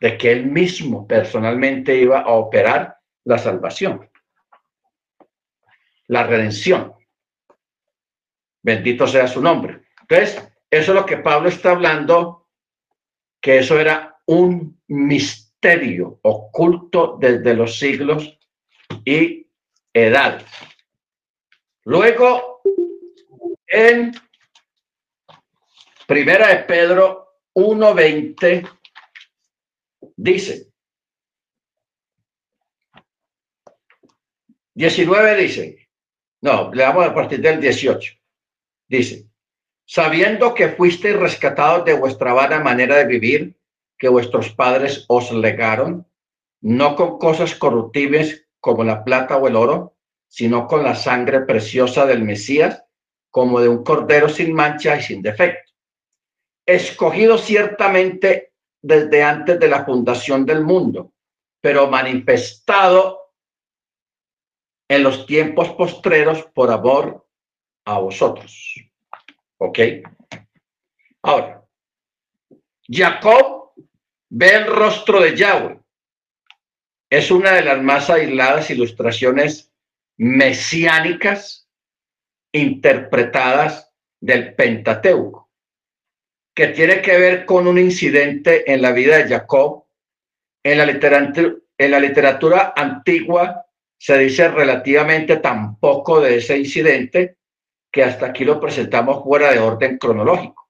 de 0.00 0.16
que 0.16 0.32
él 0.32 0.46
mismo 0.46 1.06
personalmente 1.06 1.94
iba 1.94 2.20
a 2.20 2.30
operar 2.30 2.96
la 3.24 3.36
salvación 3.36 4.08
la 6.06 6.24
redención. 6.24 6.94
Bendito 8.62 9.06
sea 9.06 9.26
su 9.26 9.42
nombre. 9.42 9.82
Entonces, 10.00 10.36
eso 10.70 10.92
es 10.92 10.94
lo 10.94 11.04
que 11.04 11.18
Pablo 11.18 11.50
está 11.50 11.72
hablando, 11.72 12.48
que 13.42 13.58
eso 13.58 13.78
era 13.78 14.20
un 14.26 14.82
misterio 14.86 15.43
oculto 16.22 17.16
desde 17.20 17.54
los 17.54 17.78
siglos 17.78 18.38
y 19.04 19.46
edad. 19.92 20.42
Luego, 21.84 22.60
en 23.66 24.12
Primera 26.06 26.48
de 26.48 26.64
Pedro 26.64 27.38
1.20, 27.54 28.68
dice, 30.16 30.70
19 34.74 35.36
dice, 35.36 35.88
no, 36.42 36.72
le 36.74 36.82
damos 36.82 37.06
a 37.06 37.14
partir 37.14 37.40
del 37.40 37.60
18. 37.60 38.12
Dice, 38.86 39.26
sabiendo 39.86 40.54
que 40.54 40.70
fuisteis 40.70 41.16
rescatados 41.16 41.84
de 41.86 41.94
vuestra 41.94 42.34
vana 42.34 42.60
manera 42.60 42.96
de 42.96 43.06
vivir 43.06 43.56
que 43.98 44.08
vuestros 44.08 44.50
padres 44.50 45.04
os 45.08 45.32
legaron, 45.32 46.06
no 46.60 46.96
con 46.96 47.18
cosas 47.18 47.54
corruptibles 47.54 48.46
como 48.60 48.84
la 48.84 49.04
plata 49.04 49.36
o 49.36 49.46
el 49.46 49.56
oro, 49.56 49.96
sino 50.28 50.66
con 50.66 50.82
la 50.82 50.94
sangre 50.94 51.40
preciosa 51.40 52.06
del 52.06 52.22
Mesías, 52.22 52.84
como 53.30 53.60
de 53.60 53.68
un 53.68 53.84
cordero 53.84 54.28
sin 54.28 54.54
mancha 54.54 54.96
y 54.96 55.02
sin 55.02 55.22
defecto. 55.22 55.72
Escogido 56.66 57.36
ciertamente 57.36 58.52
desde 58.80 59.22
antes 59.22 59.58
de 59.58 59.68
la 59.68 59.84
fundación 59.84 60.46
del 60.46 60.62
mundo, 60.62 61.12
pero 61.60 61.88
manifestado 61.88 63.32
en 64.88 65.02
los 65.02 65.26
tiempos 65.26 65.70
postreros 65.72 66.42
por 66.54 66.70
amor 66.70 67.26
a 67.86 67.98
vosotros. 67.98 68.74
¿Ok? 69.58 69.78
Ahora, 71.22 71.64
Jacob 72.86 73.63
ve 74.36 74.48
el 74.48 74.66
rostro 74.66 75.20
de 75.20 75.36
Yahweh. 75.36 75.78
Es 77.08 77.30
una 77.30 77.52
de 77.52 77.62
las 77.62 77.80
más 77.80 78.10
aisladas 78.10 78.68
ilustraciones 78.68 79.72
mesiánicas 80.16 81.68
interpretadas 82.52 83.92
del 84.20 84.54
Pentateuco, 84.56 85.50
que 86.52 86.68
tiene 86.68 87.00
que 87.00 87.16
ver 87.16 87.46
con 87.46 87.68
un 87.68 87.78
incidente 87.78 88.72
en 88.72 88.82
la 88.82 88.90
vida 88.90 89.18
de 89.18 89.28
Jacob 89.28 89.84
en 90.64 90.78
la 90.78 90.86
literatura, 90.86 91.54
la 91.78 92.00
literatura 92.00 92.72
antigua 92.74 93.66
se 93.96 94.18
dice 94.18 94.48
relativamente 94.48 95.36
tan 95.36 95.78
poco 95.78 96.20
de 96.20 96.38
ese 96.38 96.58
incidente 96.58 97.36
que 97.92 98.02
hasta 98.02 98.26
aquí 98.26 98.44
lo 98.44 98.58
presentamos 98.58 99.22
fuera 99.22 99.52
de 99.52 99.60
orden 99.60 99.98
cronológico. 99.98 100.68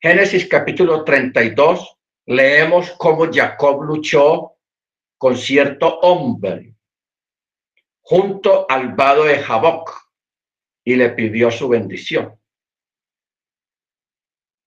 Génesis 0.00 0.46
capítulo 0.46 1.02
32, 1.02 1.95
leemos 2.26 2.90
cómo 2.92 3.32
Jacob 3.32 3.82
luchó 3.82 4.56
con 5.16 5.36
cierto 5.36 6.00
hombre 6.00 6.74
junto 8.02 8.66
al 8.68 8.94
vado 8.94 9.24
de 9.24 9.38
Jaboc 9.38 10.10
y 10.84 10.94
le 10.96 11.10
pidió 11.10 11.50
su 11.50 11.68
bendición. 11.68 12.38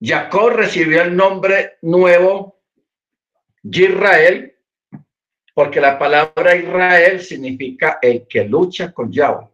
Jacob 0.02 0.52
recibió 0.52 1.02
el 1.02 1.16
nombre 1.16 1.78
nuevo 1.82 2.62
Israel 3.64 4.58
porque 5.54 5.82
la 5.82 6.00
palabra 6.00 6.56
Israel 6.56 7.22
significa 7.22 8.00
el 8.02 8.26
que 8.28 8.46
lucha 8.46 8.94
con 8.94 9.12
Yahweh. 9.12 9.48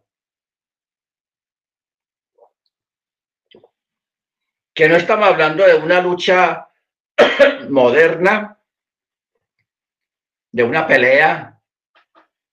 Que 4.72 4.88
no 4.88 4.96
estamos 4.96 5.26
hablando 5.26 5.66
de 5.66 5.74
una 5.74 6.00
lucha 6.00 6.65
moderna, 7.70 8.58
de 10.52 10.62
una 10.62 10.86
pelea, 10.86 11.60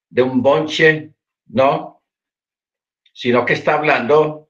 de 0.10 0.22
un 0.22 0.42
bonche, 0.42 1.14
no, 1.48 2.04
sino 3.14 3.46
que 3.46 3.54
está 3.54 3.76
hablando, 3.76 4.50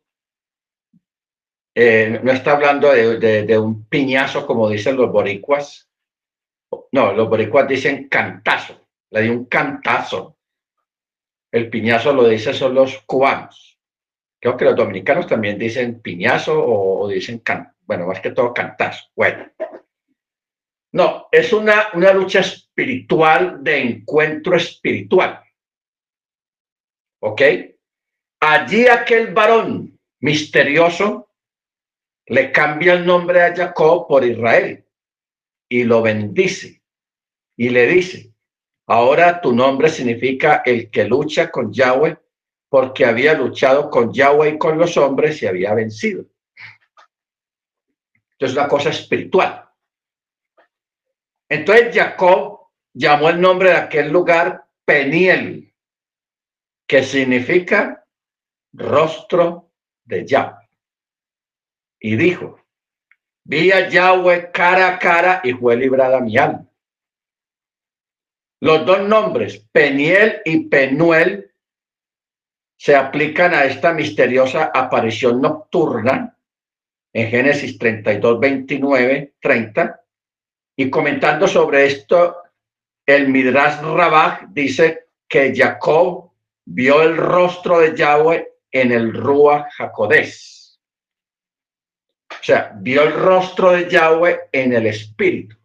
eh, 1.76 2.19
no 2.23 2.32
está 2.32 2.54
hablando 2.54 2.91
de, 2.91 3.60
un 3.60 3.86
piñazo 3.86 4.45
como 4.45 4.69
dicen 4.69 4.95
los 4.95 5.12
boricuas, 5.12 5.89
no, 6.91 7.13
los 7.13 7.30
boricuas 7.30 7.67
dicen 7.67 8.08
cantazo 8.10 8.84
le 9.13 9.21
dio 9.21 9.32
un 9.34 9.45
cantazo. 9.45 10.38
El 11.52 11.69
piñazo 11.69 12.13
lo 12.13 12.28
dice 12.28 12.52
son 12.52 12.73
los 12.73 12.99
cubanos. 13.06 13.80
Creo 14.41 14.58
que 14.58 14.65
los 14.65 14.76
dominicanos 14.76 15.28
también 15.28 15.58
dicen 15.58 16.02
piñazo 16.02 16.60
o, 16.60 17.08
dicen, 17.08 17.41
bueno, 17.84 18.08
más 18.08 18.19
que 18.19 18.32
todo 18.32 18.54
cantazo. 18.54 19.06
Bueno. 19.15 19.52
No, 20.93 21.27
es 21.32 21.51
una, 21.51 21.88
una 21.93 22.13
lucha 22.13 22.39
espiritual 22.39 23.63
de 23.63 23.79
encuentro 23.79 24.56
espiritual. 24.56 25.43
¿Ok? 27.19 27.41
Allí 28.39 28.88
aquel 28.88 29.34
varón 29.34 29.99
misterioso 30.19 31.29
le 32.27 32.51
cambia 32.51 32.93
el 32.93 33.06
nombre 33.06 33.41
a 33.41 33.56
Jacob 33.56 34.08
por 34.08 34.23
Israel 34.23 34.86
y 35.67 35.84
lo 35.84 36.01
bendice 36.01 36.84
y 37.58 37.69
le 37.69 37.88
dice, 37.88 38.34
ahora 38.86 39.41
tu 39.41 39.53
nombre 39.53 39.89
significa 39.89 40.62
el 40.65 40.91
que 40.91 41.06
lucha 41.06 41.49
con 41.49 41.73
Yahweh 41.73 42.17
porque 42.69 43.06
había 43.06 43.34
luchado 43.34 43.89
con 43.89 44.13
Yahweh 44.13 44.49
y 44.49 44.58
con 44.58 44.77
los 44.77 44.95
hombres 44.97 45.41
y 45.41 45.47
había 45.47 45.73
vencido. 45.73 46.25
Entonces, 48.32 48.58
una 48.58 48.67
cosa 48.67 48.89
espiritual. 48.89 49.69
Entonces, 51.53 51.95
Jacob 51.95 52.71
llamó 52.95 53.29
el 53.29 53.39
nombre 53.39 53.69
de 53.69 53.75
aquel 53.75 54.11
lugar 54.11 54.65
Peniel, 54.85 55.71
que 56.87 57.03
significa 57.03 58.07
rostro 58.73 59.71
de 60.03 60.25
Yahweh. 60.25 60.67
Y 61.99 62.15
dijo, 62.15 62.59
vi 63.43 63.71
a 63.71 63.87
Yahweh 63.87 64.51
cara 64.51 64.95
a 64.95 64.97
cara 64.97 65.41
y 65.43 65.53
fue 65.53 65.77
librada 65.77 66.19
mi 66.21 66.39
alma. 66.39 66.67
Los 68.59 68.83
dos 68.87 69.07
nombres, 69.07 69.59
Peniel 69.71 70.41
y 70.45 70.67
Penuel, 70.69 71.53
se 72.77 72.95
aplican 72.95 73.53
a 73.53 73.65
esta 73.65 73.93
misteriosa 73.93 74.71
aparición 74.73 75.39
nocturna 75.39 76.35
en 77.13 77.29
Génesis 77.29 77.77
32, 77.77 78.39
29, 78.39 79.35
30. 79.39 80.02
Y 80.75 80.89
comentando 80.89 81.47
sobre 81.47 81.86
esto, 81.86 82.38
el 83.05 83.27
Midrash 83.27 83.81
Rabach 83.81 84.47
dice 84.49 85.07
que 85.27 85.53
Jacob 85.55 86.31
vio 86.65 87.01
el 87.01 87.17
rostro 87.17 87.79
de 87.79 87.95
Yahweh 87.95 88.47
en 88.71 88.91
el 88.91 89.13
Rúa 89.13 89.69
Jacodés. 89.71 90.79
O 92.31 92.43
sea, 92.43 92.73
vio 92.75 93.03
el 93.03 93.13
rostro 93.13 93.71
de 93.71 93.89
Yahweh 93.89 94.49
en 94.51 94.73
el 94.73 94.88
Espíritu, 94.88 95.55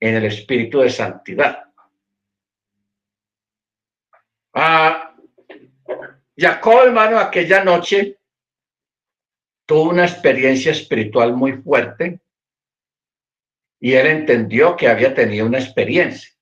en 0.00 0.14
el 0.14 0.24
Espíritu 0.26 0.80
de 0.80 0.90
Santidad. 0.90 1.64
Ah, 4.54 5.14
Jacob, 6.36 6.84
hermano, 6.84 7.18
aquella 7.18 7.64
noche 7.64 8.18
tuvo 9.66 9.90
una 9.90 10.04
experiencia 10.04 10.70
espiritual 10.70 11.34
muy 11.34 11.54
fuerte 11.54 12.20
y 13.84 13.92
él 13.92 14.06
entendió 14.06 14.76
que 14.76 14.88
había 14.88 15.12
tenido 15.12 15.44
una 15.44 15.58
experiencia. 15.58 16.32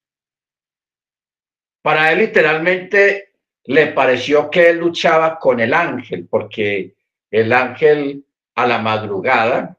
Para 1.83 2.13
él 2.13 2.21
literalmente 2.21 3.35
le 3.65 3.89
pareció 3.89 4.49
que 4.49 4.71
él 4.71 4.79
luchaba 4.79 5.41
con 5.41 5.59
el 5.59 5.75
ángel, 5.75 6.29
porque 6.31 6.95
el 7.33 7.53
ángel 7.53 8.25
a 8.55 8.65
la 8.65 8.79
madrugada, 8.79 9.77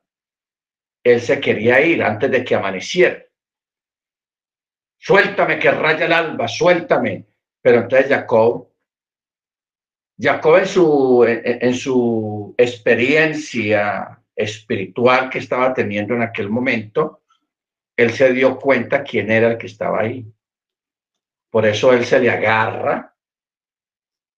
él 1.06 1.21
se 1.21 1.39
quería 1.39 1.80
ir 1.80 2.04
antes 2.04 2.30
de 2.32 2.43
que 2.43 2.54
amaneciera. 2.54 3.23
Suéltame 4.97 5.58
que 5.58 5.71
raya 5.71 6.06
el 6.06 6.12
alba, 6.12 6.49
suéltame. 6.49 7.28
Pero 7.62 7.84
entonces 7.84 8.10
Jacob, 8.10 8.67
Jacob 10.19 10.58
en 10.58 10.67
su, 10.67 11.26
en 11.26 11.73
su 11.73 12.54
experiencia 12.58 14.21
espiritual 14.36 15.30
que 15.30 15.39
estaba 15.39 15.73
teniendo 15.73 16.13
en 16.13 16.23
aquel 16.23 16.49
momento, 16.49 17.23
él 17.96 18.12
se 18.12 18.34
dio 18.34 18.58
cuenta 18.58 19.04
quién 19.04 19.32
era 19.32 19.52
el 19.52 19.58
que 19.58 19.68
estaba 19.68 20.02
ahí. 20.02 20.26
Por 21.50 21.66
eso 21.66 21.94
él 21.94 22.06
se 22.06 22.20
le 22.20 22.30
agarra 22.30 23.16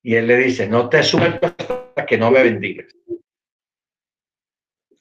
y 0.04 0.15
él 0.15 0.28
le 0.28 0.38
dice, 0.38 0.68
no 0.68 0.89
te 0.89 1.02
suelto 1.02 1.56
hasta 1.58 2.06
que 2.06 2.18
no 2.18 2.30
me 2.32 2.44
bendigas. 2.44 2.94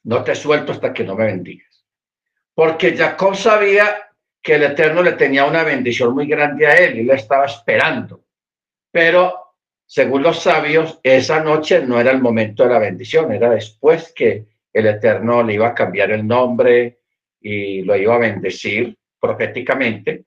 No 0.05 0.23
te 0.23 0.35
suelto 0.35 0.73
hasta 0.73 0.93
que 0.93 1.05
no 1.05 1.17
me 1.17 1.27
bendigas. 1.27 1.85
Porque 2.55 2.97
Jacob 2.97 3.35
sabía 3.35 4.11
que 4.41 4.55
el 4.55 4.63
Eterno 4.63 5.03
le 5.03 5.13
tenía 5.13 5.45
una 5.47 5.65
bendición 5.65 6.15
muy 6.15 6.27
grande 6.27 6.67
a 6.67 6.75
él 6.75 6.99
y 6.99 7.03
le 7.03 7.15
estaba 7.15 7.47
esperando. 7.47 8.25
Pero 8.91 9.57
según 9.87 10.23
los 10.23 10.41
sabios, 10.41 11.01
esa 11.03 11.43
noche 11.43 11.85
no 11.85 12.01
era 12.01 12.11
el 12.11 12.21
momento 12.21 12.63
de 12.63 12.71
la 12.71 12.79
bendición, 12.79 13.33
era 13.33 13.51
después 13.51 14.13
que 14.15 14.47
el 14.73 14.87
Eterno 14.87 15.43
le 15.43 15.55
iba 15.55 15.69
a 15.69 15.75
cambiar 15.75 16.11
el 16.11 16.27
nombre 16.27 17.01
y 17.45 17.83
lo 17.83 17.95
iba 17.95 18.15
a 18.15 18.19
bendecir 18.19 18.97
proféticamente. 19.21 20.25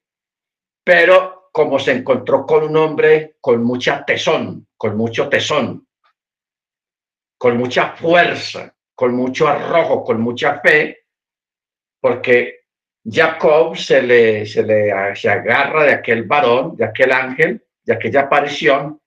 Pero 0.84 1.50
como 1.52 1.80
se 1.80 1.92
encontró 1.92 2.46
con 2.46 2.64
un 2.64 2.78
hombre 2.78 3.38
con 3.42 3.64
mucha 3.64 4.06
tesón, 4.06 4.68
con 4.78 4.96
mucho 4.96 5.28
tesón, 5.28 5.88
con 7.40 7.58
mucha 7.58 7.94
fuerza, 7.94 8.76
con 8.94 9.16
mucho 9.16 9.48
arrojo, 9.48 10.04
con 10.04 10.22
mucha 10.22 10.60
fe, 10.60 11.06
porque 12.00 12.66
Jacob 13.04 13.76
se 13.76 14.04
le, 14.04 14.46
se 14.46 14.62
le 14.62 15.16
se 15.16 15.30
agarra 15.30 15.86
de 15.86 15.94
aquel 15.94 16.24
varón, 16.24 16.76
de 16.78 16.86
aquel 16.86 17.12
ángel, 17.12 17.66
de 17.84 17.94
aquella 17.94 18.22
aparición, 18.22 19.02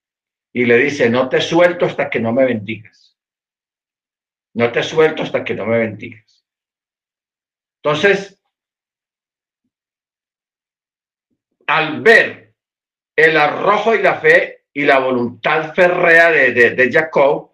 y 0.53 0.65
le 0.65 0.79
dice, 0.79 1.09
no 1.09 1.29
te 1.29 1.41
suelto 1.41 1.87
hasta 1.87 2.11
que 2.11 2.19
no 2.19 2.33
me 2.33 2.45
bendigas. 2.45 3.17
No 4.55 4.73
te 4.73 4.83
suelto 4.83 5.23
hasta 5.23 5.45
que 5.45 5.55
no 5.55 5.65
me 5.67 5.79
bendigas. 5.79 6.30
Entonces, 7.83 8.39
al 11.67 12.03
ver 12.03 12.55
el 13.17 13.37
arrojo 13.37 13.95
y 13.95 14.03
la 14.03 14.17
fe 14.17 14.65
y 14.73 14.85
la 14.85 14.99
voluntad 14.99 15.75
férrea 15.75 16.31
de, 16.31 16.91
Jacob, 16.93 17.53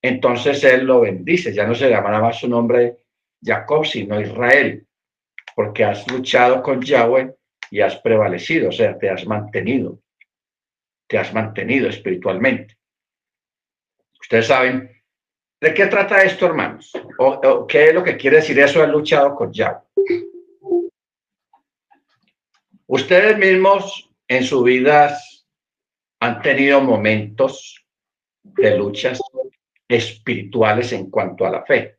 entonces 0.00 0.62
él 0.64 0.86
lo 0.86 1.00
bendice. 1.00 1.52
Ya 1.52 1.66
no 1.66 1.74
se 1.74 1.90
llamará 1.90 2.20
más 2.20 2.38
su 2.38 2.48
nombre 2.48 2.98
Jacob, 3.42 3.84
sino 3.84 4.20
Israel, 4.20 4.86
porque 5.54 5.84
has 5.84 6.10
luchado 6.10 6.62
con 6.62 6.80
Yahweh 6.80 7.34
y 7.70 7.80
has 7.80 7.96
prevalecido, 7.96 8.70
o 8.70 8.72
sea, 8.72 8.96
te 8.98 9.10
has 9.10 9.26
mantenido, 9.26 10.00
te 11.06 11.18
has 11.18 11.34
mantenido 11.34 11.88
espiritualmente. 11.88 12.78
Ustedes 14.20 14.46
saben 14.46 14.95
de 15.60 15.74
qué 15.74 15.86
trata 15.86 16.22
esto, 16.22 16.46
hermanos, 16.46 16.92
o, 17.18 17.66
qué 17.66 17.88
es 17.88 17.94
lo 17.94 18.04
que 18.04 18.16
quiere 18.16 18.36
decir 18.36 18.58
eso, 18.58 18.82
has 18.82 18.88
luchado 18.88 19.34
con 19.34 19.52
Yahweh. 19.52 19.80
Ustedes 22.88 23.38
mismos 23.38 24.10
en 24.28 24.44
sus 24.44 24.62
vidas 24.62 25.46
han 26.20 26.40
tenido 26.42 26.80
momentos 26.80 27.84
de 28.42 28.76
luchas 28.76 29.20
espirituales 29.88 30.92
en 30.92 31.10
cuanto 31.10 31.46
a 31.46 31.50
la 31.50 31.64
fe, 31.64 31.98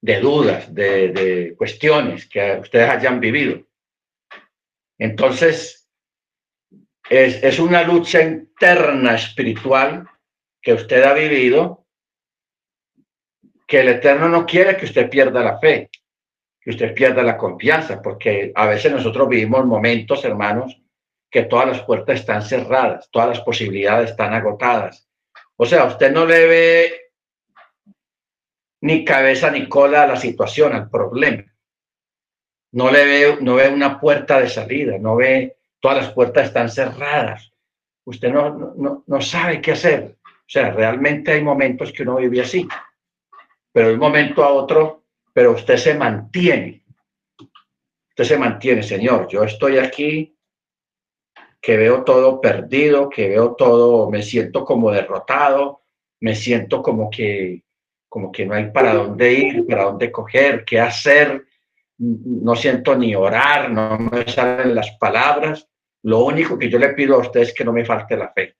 de 0.00 0.20
dudas, 0.20 0.72
de, 0.72 1.54
cuestiones 1.58 2.28
que 2.28 2.58
ustedes 2.60 2.88
hayan 2.88 3.20
vivido. 3.20 3.66
Entonces, 4.98 5.88
es, 7.10 7.42
es 7.42 7.58
una 7.58 7.82
lucha 7.82 8.22
interna 8.22 9.16
espiritual 9.16 10.08
que 10.66 10.72
usted 10.72 11.04
ha 11.04 11.12
vivido, 11.12 11.86
que 13.68 13.82
el 13.82 13.88
Eterno 13.88 14.28
no 14.28 14.44
quiere 14.44 14.76
que 14.76 14.86
usted 14.86 15.08
pierda 15.08 15.40
la 15.44 15.60
fe, 15.60 15.90
que 16.60 16.70
usted 16.70 16.92
pierda 16.92 17.22
la 17.22 17.36
confianza, 17.36 18.02
porque 18.02 18.50
a 18.52 18.66
veces 18.66 18.90
nosotros 18.90 19.28
vivimos 19.28 19.64
momentos, 19.64 20.24
hermanos, 20.24 20.76
que 21.30 21.44
todas 21.44 21.68
las 21.68 21.82
puertas 21.82 22.18
están 22.18 22.42
cerradas, 22.42 23.08
todas 23.12 23.28
las 23.28 23.40
posibilidades 23.42 24.10
están 24.10 24.34
agotadas. 24.34 25.08
O 25.54 25.64
sea, 25.64 25.84
usted 25.84 26.10
no 26.10 26.26
le 26.26 26.48
ve 26.48 27.00
ni 28.80 29.04
cabeza 29.04 29.52
ni 29.52 29.68
cola 29.68 30.02
a 30.02 30.08
la 30.08 30.16
situación, 30.16 30.72
al 30.72 30.90
problema. 30.90 31.44
No 32.72 32.90
le 32.90 33.04
ve, 33.04 33.38
no 33.40 33.54
ve 33.54 33.68
una 33.68 34.00
puerta 34.00 34.40
de 34.40 34.48
salida, 34.48 34.98
no 34.98 35.14
ve, 35.14 35.58
todas 35.78 35.98
las 35.98 36.12
puertas 36.12 36.48
están 36.48 36.68
cerradas. 36.70 37.52
Usted 38.04 38.32
no, 38.32 38.74
no, 38.76 39.04
no 39.06 39.20
sabe 39.20 39.60
qué 39.60 39.70
hacer. 39.70 40.16
O 40.46 40.48
sea, 40.48 40.70
realmente 40.70 41.32
hay 41.32 41.42
momentos 41.42 41.92
que 41.92 42.02
uno 42.02 42.16
vive 42.16 42.40
así, 42.40 42.66
pero 43.72 43.88
de 43.88 43.94
un 43.94 44.00
momento 44.00 44.44
a 44.44 44.52
otro 44.52 45.06
pero 45.36 45.52
usted 45.52 45.76
se 45.76 45.94
mantiene. 45.94 46.82
Usted 48.08 48.24
se 48.24 48.38
mantiene, 48.38 48.82
Señor. 48.82 49.28
Yo 49.28 49.44
estoy 49.44 49.76
aquí, 49.76 50.34
que 51.60 51.76
veo 51.76 52.04
todo 52.04 52.40
perdido, 52.40 53.10
que 53.10 53.28
veo 53.28 53.54
todo, 53.54 54.10
me 54.10 54.22
siento 54.22 54.64
como 54.64 54.90
derrotado, 54.90 55.82
me 56.20 56.34
siento 56.34 56.80
como 56.80 57.10
que, 57.10 57.64
como 58.08 58.32
que 58.32 58.46
no 58.46 58.54
hay 58.54 58.70
para 58.70 58.94
dónde 58.94 59.30
ir, 59.34 59.66
para 59.66 59.84
dónde 59.84 60.10
coger, 60.10 60.64
qué 60.64 60.80
hacer. 60.80 61.44
no 61.98 62.56
siento 62.56 62.96
ni 62.96 63.14
orar, 63.14 63.70
no 63.70 63.98
me 63.98 64.26
salen 64.26 64.74
las 64.74 64.90
palabras. 64.92 65.68
Lo 66.04 66.24
único 66.24 66.58
que 66.58 66.70
yo 66.70 66.78
le 66.78 66.94
pido 66.94 67.16
a 67.16 67.18
usted 67.18 67.40
es 67.40 67.52
que 67.52 67.62
no 67.62 67.74
me 67.74 67.84
falte 67.84 68.16
la 68.16 68.32
fe. 68.32 68.56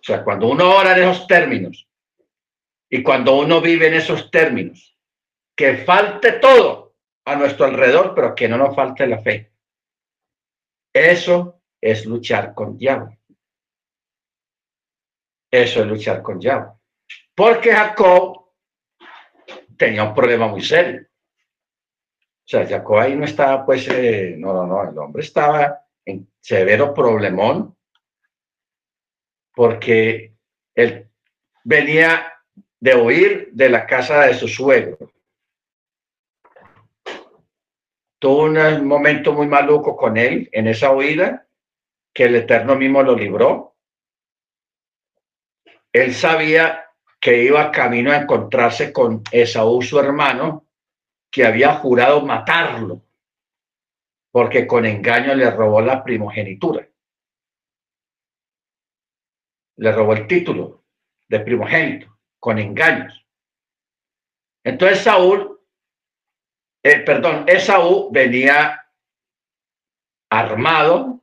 O 0.00 0.02
sea, 0.02 0.24
cuando 0.24 0.48
uno 0.48 0.76
ora 0.76 0.96
en 0.96 1.08
esos 1.08 1.26
términos 1.26 1.86
y 2.88 3.02
cuando 3.02 3.38
uno 3.38 3.60
vive 3.60 3.88
en 3.88 3.94
esos 3.94 4.30
términos, 4.30 4.96
que 5.54 5.76
falte 5.78 6.32
todo 6.32 6.96
a 7.26 7.36
nuestro 7.36 7.66
alrededor, 7.66 8.14
pero 8.14 8.34
que 8.34 8.48
no 8.48 8.56
nos 8.56 8.74
falte 8.74 9.06
la 9.06 9.20
fe. 9.20 9.52
Eso 10.92 11.62
es 11.80 12.06
luchar 12.06 12.54
con 12.54 12.78
diablo. 12.78 13.16
Eso 15.50 15.80
es 15.80 15.86
luchar 15.86 16.22
con 16.22 16.38
diablo. 16.38 16.80
Porque 17.34 17.72
Jacob 17.72 18.46
tenía 19.76 20.04
un 20.04 20.14
problema 20.14 20.48
muy 20.48 20.62
serio. 20.62 21.02
O 21.02 22.48
sea, 22.50 22.66
Jacob 22.66 22.98
ahí 22.98 23.14
no 23.14 23.24
estaba, 23.24 23.64
pues, 23.64 23.86
eh, 23.88 24.34
no, 24.36 24.52
no, 24.52 24.66
no, 24.66 24.90
el 24.90 24.98
hombre 24.98 25.22
estaba 25.22 25.86
en 26.04 26.28
severo 26.40 26.92
problemón 26.92 27.76
porque 29.54 30.34
él 30.74 31.08
venía 31.64 32.32
de 32.78 32.96
huir 32.96 33.50
de 33.52 33.68
la 33.68 33.86
casa 33.86 34.26
de 34.26 34.34
su 34.34 34.48
suegro. 34.48 34.98
Tuvo 38.18 38.44
un 38.44 38.86
momento 38.86 39.32
muy 39.32 39.46
maluco 39.46 39.96
con 39.96 40.16
él 40.16 40.48
en 40.52 40.68
esa 40.68 40.90
huida, 40.92 41.46
que 42.12 42.24
el 42.24 42.36
Eterno 42.36 42.76
mismo 42.76 43.02
lo 43.02 43.16
libró. 43.16 43.76
Él 45.92 46.14
sabía 46.14 46.86
que 47.18 47.42
iba 47.44 47.70
camino 47.70 48.12
a 48.12 48.18
encontrarse 48.18 48.92
con 48.92 49.22
Esaú, 49.30 49.82
su 49.82 49.98
hermano, 49.98 50.66
que 51.30 51.46
había 51.46 51.74
jurado 51.74 52.24
matarlo, 52.24 53.02
porque 54.30 54.66
con 54.66 54.84
engaño 54.84 55.34
le 55.34 55.50
robó 55.50 55.80
la 55.80 56.02
primogenitura. 56.02 56.89
Le 59.80 59.92
robó 59.92 60.12
el 60.12 60.26
título 60.26 60.84
de 61.26 61.40
primogénito, 61.40 62.18
con 62.38 62.58
engaños. 62.58 63.26
Entonces 64.62 64.98
Saúl, 64.98 65.58
eh, 66.82 67.00
perdón, 67.00 67.46
Esaú 67.48 68.10
venía 68.12 68.78
armado, 70.28 71.22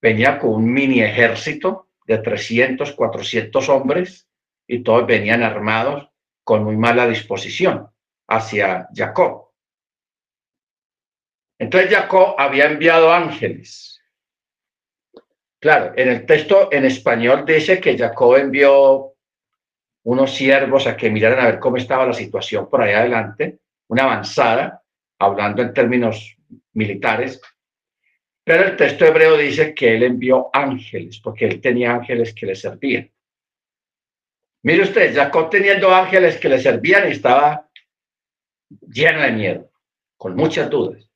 venía 0.00 0.38
con 0.38 0.50
un 0.50 0.72
mini 0.72 1.02
ejército 1.02 1.88
de 2.06 2.18
300, 2.18 2.92
400 2.92 3.68
hombres 3.68 4.28
y 4.68 4.84
todos 4.84 5.04
venían 5.04 5.42
armados 5.42 6.08
con 6.44 6.62
muy 6.62 6.76
mala 6.76 7.08
disposición 7.08 7.90
hacia 8.28 8.88
Jacob. 8.94 9.50
Entonces 11.58 11.90
Jacob 11.90 12.36
había 12.38 12.66
enviado 12.66 13.12
ángeles. 13.12 13.91
Claro, 15.62 15.92
en 15.94 16.08
el 16.08 16.26
texto 16.26 16.70
en 16.72 16.84
español 16.86 17.44
dice 17.46 17.80
que 17.80 17.96
Jacob 17.96 18.34
envió 18.34 19.14
unos 20.02 20.34
siervos 20.34 20.88
a 20.88 20.96
que 20.96 21.08
miraran 21.08 21.38
a 21.38 21.50
ver 21.50 21.60
cómo 21.60 21.76
estaba 21.76 22.04
la 22.04 22.12
situación 22.12 22.68
por 22.68 22.82
ahí 22.82 22.92
adelante, 22.92 23.60
una 23.86 24.02
avanzada, 24.02 24.82
hablando 25.20 25.62
en 25.62 25.72
términos 25.72 26.36
militares, 26.72 27.40
pero 28.42 28.64
el 28.64 28.76
texto 28.76 29.06
hebreo 29.06 29.36
dice 29.36 29.72
que 29.72 29.94
él 29.94 30.02
envió 30.02 30.50
ángeles, 30.52 31.20
porque 31.20 31.46
él 31.46 31.60
tenía 31.60 31.92
ángeles 31.92 32.34
que 32.34 32.46
le 32.46 32.56
servían. 32.56 33.08
Mire 34.62 34.82
usted, 34.82 35.14
Jacob 35.14 35.48
teniendo 35.48 35.94
ángeles 35.94 36.38
que 36.38 36.48
le 36.48 36.58
servían 36.58 37.06
estaba 37.06 37.68
lleno 38.68 39.22
de 39.22 39.30
miedo, 39.30 39.70
con 40.16 40.34
muchas 40.34 40.68
dudas. 40.68 41.08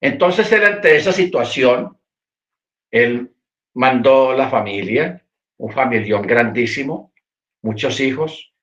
Entonces 0.00 0.52
él 0.52 0.64
ante 0.64 0.94
esa 0.94 1.10
situación, 1.10 1.98
él 2.92 3.34
mandó 3.74 4.34
la 4.34 4.48
familia, 4.48 5.24
un 5.58 5.72
familión 5.72 6.22
grandísimo, 6.22 7.12
muchos 7.62 8.00
hijos, 8.00 8.54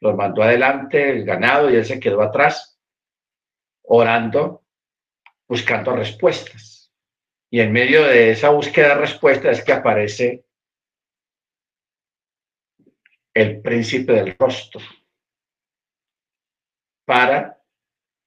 los 0.00 0.16
mandó 0.16 0.42
adelante, 0.42 1.10
el 1.10 1.24
ganado, 1.24 1.70
y 1.70 1.76
él 1.76 1.84
se 1.84 2.00
quedó 2.00 2.22
atrás, 2.22 2.78
orando, 3.82 4.64
buscando 5.48 5.94
respuestas. 5.94 6.92
Y 7.50 7.60
en 7.60 7.72
medio 7.72 8.04
de 8.04 8.30
esa 8.30 8.50
búsqueda 8.50 8.88
de 8.88 8.94
respuestas 8.96 9.58
es 9.58 9.64
que 9.64 9.72
aparece 9.72 10.44
el 13.34 13.60
príncipe 13.62 14.12
del 14.12 14.36
rostro 14.38 14.80
para 17.04 17.62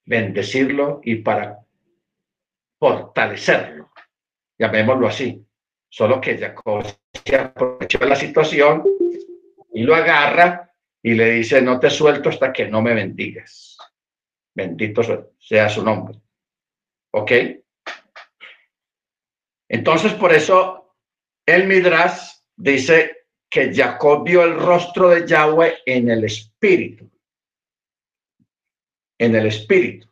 bendecirlo 0.04 1.00
y 1.02 1.16
para 1.16 1.64
fortalecerlo, 2.78 3.90
llamémoslo 4.58 5.08
así. 5.08 5.45
Solo 5.88 6.20
que 6.20 6.36
Jacob 6.36 6.84
se 7.24 7.36
aprovechó 7.36 7.98
de 7.98 8.06
la 8.06 8.16
situación 8.16 8.84
y 9.72 9.82
lo 9.82 9.94
agarra 9.94 10.72
y 11.02 11.14
le 11.14 11.30
dice, 11.32 11.62
no 11.62 11.78
te 11.78 11.90
suelto 11.90 12.28
hasta 12.28 12.52
que 12.52 12.68
no 12.68 12.82
me 12.82 12.94
bendigas. 12.94 13.76
Bendito 14.54 15.02
sea 15.38 15.68
su 15.68 15.84
nombre. 15.84 16.20
¿Ok? 17.12 17.32
Entonces, 19.68 20.14
por 20.14 20.32
eso 20.32 20.94
el 21.46 21.66
Midrash 21.66 22.38
dice 22.56 23.26
que 23.48 23.72
Jacob 23.74 24.24
vio 24.24 24.42
el 24.42 24.58
rostro 24.58 25.08
de 25.10 25.26
Yahweh 25.26 25.78
en 25.86 26.10
el 26.10 26.24
espíritu. 26.24 27.10
En 29.18 29.34
el 29.34 29.46
espíritu. 29.46 30.08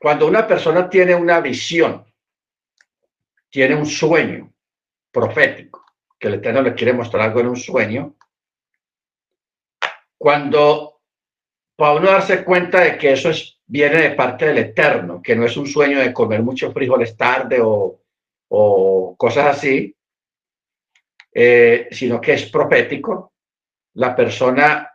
Cuando 0.00 0.26
una 0.26 0.46
persona 0.46 0.88
tiene 0.88 1.14
una 1.14 1.40
visión, 1.40 2.04
tiene 3.52 3.74
un 3.74 3.84
sueño 3.84 4.50
profético, 5.12 5.84
que 6.18 6.28
el 6.28 6.34
Eterno 6.34 6.62
le 6.62 6.74
quiere 6.74 6.94
mostrar 6.94 7.24
algo 7.24 7.40
en 7.40 7.48
un 7.48 7.56
sueño, 7.56 8.16
cuando 10.16 11.00
uno 11.76 12.10
darse 12.10 12.44
cuenta 12.44 12.80
de 12.80 12.96
que 12.96 13.12
eso 13.12 13.28
es, 13.28 13.58
viene 13.66 14.00
de 14.00 14.10
parte 14.12 14.46
del 14.46 14.58
Eterno, 14.58 15.20
que 15.20 15.36
no 15.36 15.44
es 15.44 15.54
un 15.58 15.66
sueño 15.66 15.98
de 15.98 16.14
comer 16.14 16.42
muchos 16.42 16.72
frijoles 16.72 17.14
tarde 17.14 17.58
o, 17.60 17.98
cosas 19.18 19.58
así, 19.58 19.94
eh, 21.34 21.88
sino 21.90 22.20
que 22.20 22.34
es 22.34 22.50
profético, 22.50 23.32
la 23.94 24.16
persona 24.16 24.90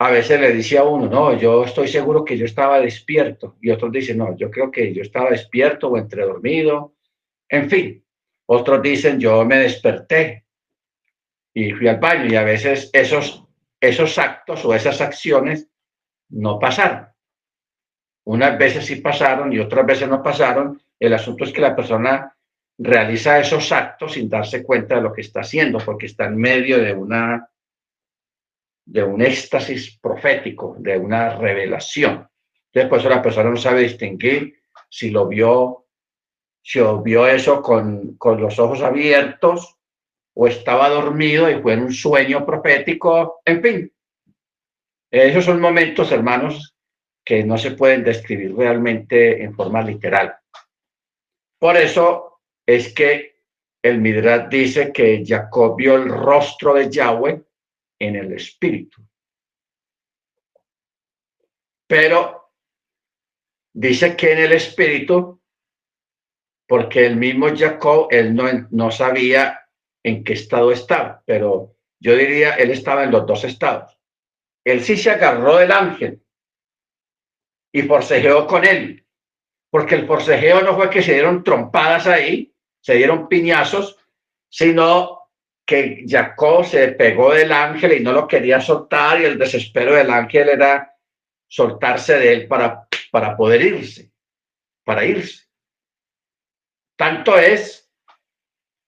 a 0.00 0.10
veces 0.10 0.40
le 0.40 0.52
dice 0.52 0.76
a 0.76 0.84
uno, 0.84 1.06
no, 1.06 1.38
yo 1.38 1.64
estoy 1.64 1.88
seguro 1.88 2.24
que 2.24 2.36
yo 2.36 2.44
estaba 2.44 2.80
despierto, 2.80 3.56
y 3.62 3.70
otros 3.70 3.90
dicen, 3.92 4.18
no, 4.18 4.36
yo 4.36 4.50
creo 4.50 4.70
que 4.70 4.92
yo 4.92 5.02
estaba 5.02 5.30
despierto 5.30 5.88
o 5.88 5.96
entre 5.96 6.24
dormido, 6.24 6.97
en 7.48 7.70
fin. 7.70 8.04
Otros 8.46 8.82
dicen, 8.82 9.20
yo 9.20 9.44
me 9.44 9.58
desperté 9.58 10.46
y 11.52 11.72
fui 11.72 11.88
al 11.88 11.98
baño, 11.98 12.26
y 12.26 12.36
a 12.36 12.44
veces 12.44 12.90
esos, 12.92 13.44
esos 13.80 14.18
actos 14.18 14.64
o 14.64 14.74
esas 14.74 15.00
acciones 15.00 15.68
no 16.30 16.58
pasaron. 16.58 17.08
Unas 18.24 18.58
veces 18.58 18.86
sí 18.86 18.96
pasaron 18.96 19.52
y 19.52 19.58
otras 19.58 19.86
veces 19.86 20.08
no 20.08 20.22
pasaron. 20.22 20.80
El 20.98 21.14
asunto 21.14 21.44
es 21.44 21.52
que 21.52 21.60
la 21.60 21.74
persona 21.74 22.34
realiza 22.78 23.38
esos 23.38 23.72
actos 23.72 24.12
sin 24.12 24.28
darse 24.28 24.62
cuenta 24.62 24.96
de 24.96 25.02
lo 25.02 25.12
que 25.12 25.22
está 25.22 25.40
haciendo, 25.40 25.78
porque 25.78 26.06
está 26.06 26.26
en 26.26 26.36
medio 26.36 26.78
de 26.78 26.92
una 26.92 27.50
de 28.84 29.02
un 29.02 29.20
éxtasis 29.20 29.98
profético, 29.98 30.76
de 30.78 30.96
una 30.96 31.36
revelación. 31.36 32.26
Entonces, 32.72 32.88
pues 32.88 33.04
la 33.04 33.20
persona 33.20 33.50
no 33.50 33.56
sabe 33.56 33.82
distinguir 33.82 34.60
si 34.88 35.10
lo 35.10 35.28
vio, 35.28 35.87
si 36.62 36.80
vio 37.04 37.26
eso 37.26 37.62
con, 37.62 38.16
con 38.16 38.40
los 38.40 38.58
ojos 38.58 38.82
abiertos 38.82 39.76
o 40.34 40.46
estaba 40.46 40.88
dormido 40.88 41.50
y 41.50 41.60
fue 41.60 41.74
en 41.74 41.84
un 41.84 41.92
sueño 41.92 42.46
profético, 42.46 43.40
en 43.44 43.62
fin. 43.62 43.92
Esos 45.10 45.44
son 45.44 45.60
momentos, 45.60 46.12
hermanos, 46.12 46.76
que 47.24 47.42
no 47.44 47.58
se 47.58 47.72
pueden 47.72 48.04
describir 48.04 48.54
realmente 48.54 49.42
en 49.42 49.54
forma 49.54 49.82
literal. 49.82 50.36
Por 51.58 51.76
eso 51.76 52.40
es 52.66 52.94
que 52.94 53.38
el 53.82 54.00
Midrash 54.00 54.48
dice 54.48 54.92
que 54.92 55.24
Jacob 55.26 55.76
vio 55.76 55.96
el 55.96 56.08
rostro 56.08 56.74
de 56.74 56.90
Yahweh 56.90 57.42
en 57.98 58.16
el 58.16 58.32
espíritu. 58.32 59.02
Pero 61.86 62.50
dice 63.72 64.14
que 64.16 64.32
en 64.32 64.38
el 64.38 64.52
espíritu, 64.52 65.37
porque 66.68 67.06
el 67.06 67.16
mismo 67.16 67.48
Jacob, 67.56 68.08
él 68.10 68.34
no, 68.34 68.44
no 68.70 68.90
sabía 68.90 69.66
en 70.04 70.22
qué 70.22 70.34
estado 70.34 70.70
estaba, 70.70 71.22
pero 71.24 71.74
yo 71.98 72.14
diría, 72.14 72.54
él 72.54 72.70
estaba 72.70 73.04
en 73.04 73.10
los 73.10 73.26
dos 73.26 73.42
estados. 73.44 73.98
Él 74.64 74.84
sí 74.84 74.98
se 74.98 75.10
agarró 75.10 75.56
del 75.56 75.72
ángel 75.72 76.22
y 77.72 77.82
forcejeó 77.82 78.46
con 78.46 78.66
él, 78.66 79.04
porque 79.70 79.94
el 79.94 80.06
forcejeo 80.06 80.60
no 80.60 80.76
fue 80.76 80.90
que 80.90 81.02
se 81.02 81.14
dieron 81.14 81.42
trompadas 81.42 82.06
ahí, 82.06 82.54
se 82.80 82.94
dieron 82.94 83.28
piñazos, 83.28 83.98
sino 84.50 85.30
que 85.66 86.04
Jacob 86.06 86.66
se 86.66 86.88
pegó 86.88 87.32
del 87.32 87.52
ángel 87.52 87.94
y 87.94 88.00
no 88.00 88.12
lo 88.12 88.28
quería 88.28 88.60
soltar 88.60 89.20
y 89.20 89.24
el 89.24 89.38
desespero 89.38 89.94
del 89.94 90.10
ángel 90.10 90.50
era 90.50 90.94
soltarse 91.46 92.18
de 92.18 92.32
él 92.32 92.46
para, 92.46 92.86
para 93.10 93.36
poder 93.36 93.62
irse, 93.62 94.10
para 94.84 95.04
irse. 95.04 95.47
Tanto 96.98 97.38
es 97.38 97.88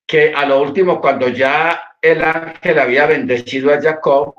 que 0.05 0.35
a 0.35 0.45
lo 0.45 0.61
último, 0.61 1.01
cuando 1.01 1.29
ya 1.29 1.97
el 2.03 2.25
ángel 2.25 2.81
había 2.81 3.07
bendecido 3.07 3.73
a 3.73 3.81
Jacob 3.81 4.35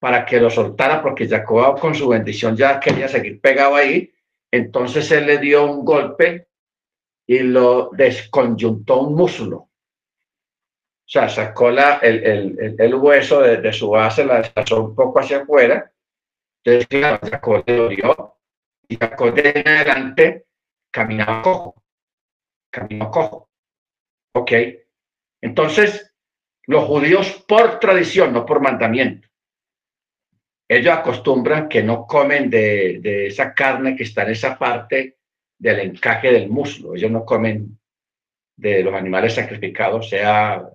para 0.00 0.26
que 0.26 0.40
lo 0.40 0.50
soltara, 0.50 1.00
porque 1.00 1.28
Jacob 1.28 1.78
con 1.78 1.94
su 1.94 2.08
bendición 2.08 2.56
ya 2.56 2.80
quería 2.80 3.06
seguir 3.06 3.40
pegado 3.40 3.76
ahí, 3.76 4.12
entonces 4.50 5.08
él 5.12 5.26
le 5.26 5.38
dio 5.38 5.64
un 5.64 5.84
golpe 5.84 6.48
y 7.24 7.38
lo 7.38 7.90
desconyuntó 7.92 9.02
un 9.02 9.14
muslo. 9.14 9.56
O 9.56 9.70
sea, 11.06 11.28
sacó 11.28 11.70
la, 11.70 11.98
el, 11.98 12.76
el, 12.76 12.94
hueso 12.96 13.42
de, 13.42 13.72
su 13.72 13.90
base, 13.90 14.24
la 14.24 14.38
desplazó 14.38 14.82
un 14.82 14.94
poco 14.96 15.20
hacia 15.20 15.42
afuera. 15.42 15.92
Entonces, 16.64 16.88
claro, 16.88 17.20
Jacob 17.22 17.62
le 17.64 17.76
dolió 17.76 18.36
y 18.88 18.96
Jacob 18.96 19.34
de 19.34 19.62
adelante 19.64 20.46
caminaba 20.90 21.42
cojo. 21.42 21.83
Caminó 22.74 23.08
cojo. 23.08 23.48
Ok. 24.34 24.50
Entonces, 25.40 26.12
los 26.66 26.84
judíos 26.84 27.44
por 27.46 27.78
tradición, 27.78 28.32
no 28.32 28.44
por 28.44 28.60
mandamiento, 28.60 29.28
ellos 30.68 30.92
acostumbran 30.92 31.68
que 31.68 31.84
no 31.84 32.04
comen 32.04 32.50
de, 32.50 33.28
esa 33.28 33.54
carne 33.54 33.94
que 33.94 34.02
está 34.02 34.24
en 34.24 34.30
esa 34.30 34.58
parte 34.58 35.18
del 35.56 35.80
encaje 35.80 36.32
del 36.32 36.48
muslo. 36.48 36.96
Ellos 36.96 37.12
no 37.12 37.24
comen 37.24 37.78
de 38.56 38.82
los 38.82 38.92
animales 38.92 39.34
sacrificados, 39.34 40.08
sea 40.08 40.68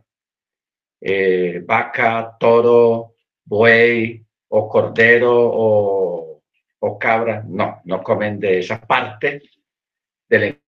eh, 1.02 1.62
vaca, 1.66 2.38
toro, 2.39 3.16
buey 3.43 4.26
o 4.47 4.70
cordero 4.70 5.34
o, 5.36 6.97
cabra. 6.97 7.43
No, 7.45 7.82
no 7.84 8.02
comen 8.02 8.39
de 8.39 8.60
esa 8.60 8.80
parte 8.80 9.41
del 10.30 10.62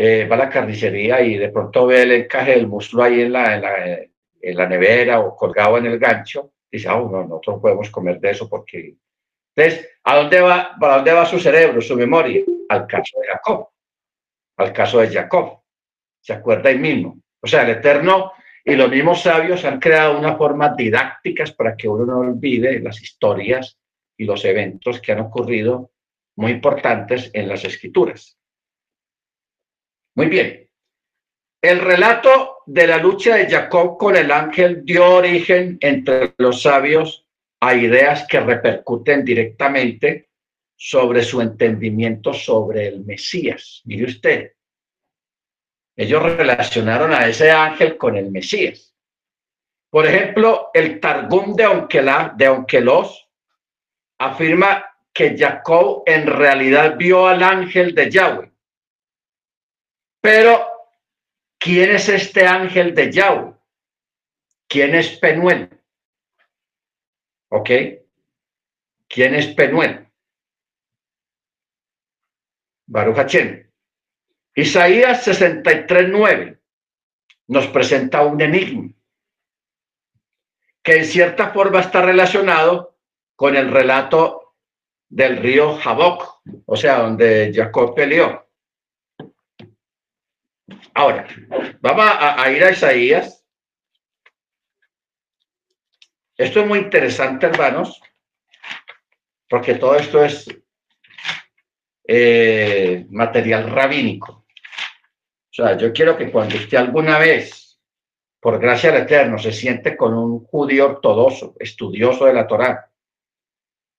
eh, 0.00 0.28
va 0.28 0.36
a 0.36 0.38
la 0.38 0.48
carnicería 0.48 1.20
y 1.22 1.36
de 1.36 1.48
pronto 1.48 1.88
ve 1.88 2.02
el 2.02 2.12
encaje 2.12 2.52
del 2.52 2.68
muslo 2.68 3.02
ahí 3.02 3.22
en 3.22 3.32
la, 3.32 3.56
en 4.40 4.56
la, 4.56 4.68
nevera 4.68 5.18
o 5.18 5.34
colgado 5.34 5.76
en 5.78 5.86
el 5.86 5.98
gancho, 5.98 6.52
dice, 6.70 6.88
oh, 6.88 7.10
no, 7.10 7.24
nosotros 7.24 7.60
podemos 7.60 7.90
comer 7.90 8.20
de 8.20 8.30
eso 8.30 8.48
porque... 8.48 8.94
Entonces, 9.56 9.90
¿a 10.04 10.18
dónde 10.18 10.40
va, 10.40 10.76
¿para 10.78 10.96
dónde 10.96 11.12
va 11.12 11.26
su 11.26 11.40
cerebro, 11.40 11.80
su 11.80 11.96
memoria? 11.96 12.44
Al 12.68 12.86
caso 12.86 13.18
de 13.20 13.26
Jacob, 13.26 13.70
al 14.58 14.72
caso 14.72 15.00
de 15.00 15.08
Jacob. 15.08 15.62
¿Se 16.20 16.32
acuerda 16.32 16.70
ahí 16.70 16.78
mismo? 16.78 17.18
O 17.40 17.48
sea, 17.48 17.62
el 17.62 17.70
Eterno 17.70 18.34
y 18.64 18.76
los 18.76 18.88
mismos 18.88 19.22
sabios 19.22 19.64
han 19.64 19.80
creado 19.80 20.16
unas 20.16 20.38
formas 20.38 20.76
didácticas 20.76 21.50
para 21.50 21.76
que 21.76 21.88
uno 21.88 22.06
no 22.06 22.18
olvide 22.20 22.78
las 22.78 23.02
historias 23.02 23.76
y 24.16 24.26
los 24.26 24.44
eventos 24.44 25.00
que 25.00 25.10
han 25.10 25.20
ocurrido 25.20 25.90
muy 26.36 26.52
importantes 26.52 27.32
en 27.34 27.48
las 27.48 27.64
escrituras. 27.64 28.37
Muy 30.18 30.26
bien. 30.26 30.68
El 31.62 31.78
relato 31.78 32.56
de 32.66 32.88
la 32.88 32.96
lucha 32.98 33.36
de 33.36 33.48
Jacob 33.48 33.96
con 33.96 34.16
el 34.16 34.32
ángel 34.32 34.84
dio 34.84 35.14
origen 35.14 35.78
entre 35.80 36.34
los 36.38 36.62
sabios 36.62 37.24
a 37.60 37.76
ideas 37.76 38.26
que 38.28 38.40
repercuten 38.40 39.24
directamente 39.24 40.30
sobre 40.74 41.22
su 41.22 41.40
entendimiento 41.40 42.34
sobre 42.34 42.88
el 42.88 43.04
Mesías. 43.04 43.82
Mire 43.84 44.06
usted, 44.06 44.52
ellos 45.94 46.20
relacionaron 46.36 47.12
a 47.12 47.28
ese 47.28 47.52
ángel 47.52 47.96
con 47.96 48.16
el 48.16 48.32
Mesías. 48.32 48.92
Por 49.88 50.04
ejemplo, 50.04 50.70
el 50.74 50.98
Targum 50.98 51.54
de, 51.54 51.68
Onkelá, 51.68 52.34
de 52.36 52.48
Onkelos 52.48 53.28
afirma 54.18 54.84
que 55.12 55.38
Jacob 55.38 56.02
en 56.06 56.26
realidad 56.26 56.96
vio 56.96 57.28
al 57.28 57.40
ángel 57.40 57.94
de 57.94 58.10
Yahweh 58.10 58.57
pero, 60.30 60.62
¿quién 61.58 61.90
es 61.90 62.06
este 62.10 62.46
ángel 62.46 62.94
de 62.94 63.10
Yahweh? 63.10 63.54
¿Quién 64.68 64.94
es 64.94 65.16
Penuel? 65.16 65.70
¿Ok? 67.48 67.70
¿Quién 69.08 69.34
es 69.34 69.46
Penuel? 69.46 70.06
Baruch 72.88 73.16
Hachem. 73.16 73.70
Isaías 74.54 75.26
63.9 75.26 76.60
nos 77.46 77.66
presenta 77.68 78.22
un 78.22 78.38
enigma 78.42 78.92
que 80.82 80.98
en 80.98 81.06
cierta 81.06 81.54
forma 81.54 81.80
está 81.80 82.02
relacionado 82.02 82.98
con 83.34 83.56
el 83.56 83.70
relato 83.70 84.56
del 85.08 85.38
río 85.38 85.78
Jaboc, 85.78 86.42
o 86.66 86.76
sea, 86.76 86.98
donde 86.98 87.50
Jacob 87.54 87.94
peleó. 87.94 88.47
Ahora, 90.94 91.26
vamos 91.80 92.04
a, 92.08 92.50
ir 92.50 92.62
a 92.62 92.70
Isaías. 92.70 93.44
Esto 96.36 96.60
es 96.60 96.66
muy 96.66 96.78
interesante, 96.78 97.46
hermanos, 97.46 98.00
porque 99.48 99.74
todo 99.74 99.96
esto 99.96 100.22
es 100.22 100.46
eh, 102.06 103.06
material 103.10 103.70
rabínico. 103.70 104.44
O 105.50 105.52
sea, 105.52 105.76
yo 105.76 105.92
quiero 105.92 106.16
que 106.16 106.30
cuando 106.30 106.56
usted 106.56 106.76
alguna 106.76 107.18
vez, 107.18 107.80
por 108.40 108.60
gracia 108.60 108.92
del 108.92 109.02
Eterno, 109.02 109.38
se 109.38 109.52
siente 109.52 109.96
con 109.96 110.14
un 110.14 110.44
judío 110.44 110.86
ortodoxo, 110.86 111.56
estudioso 111.58 112.26
de 112.26 112.34
la 112.34 112.46
Torá, 112.46 112.90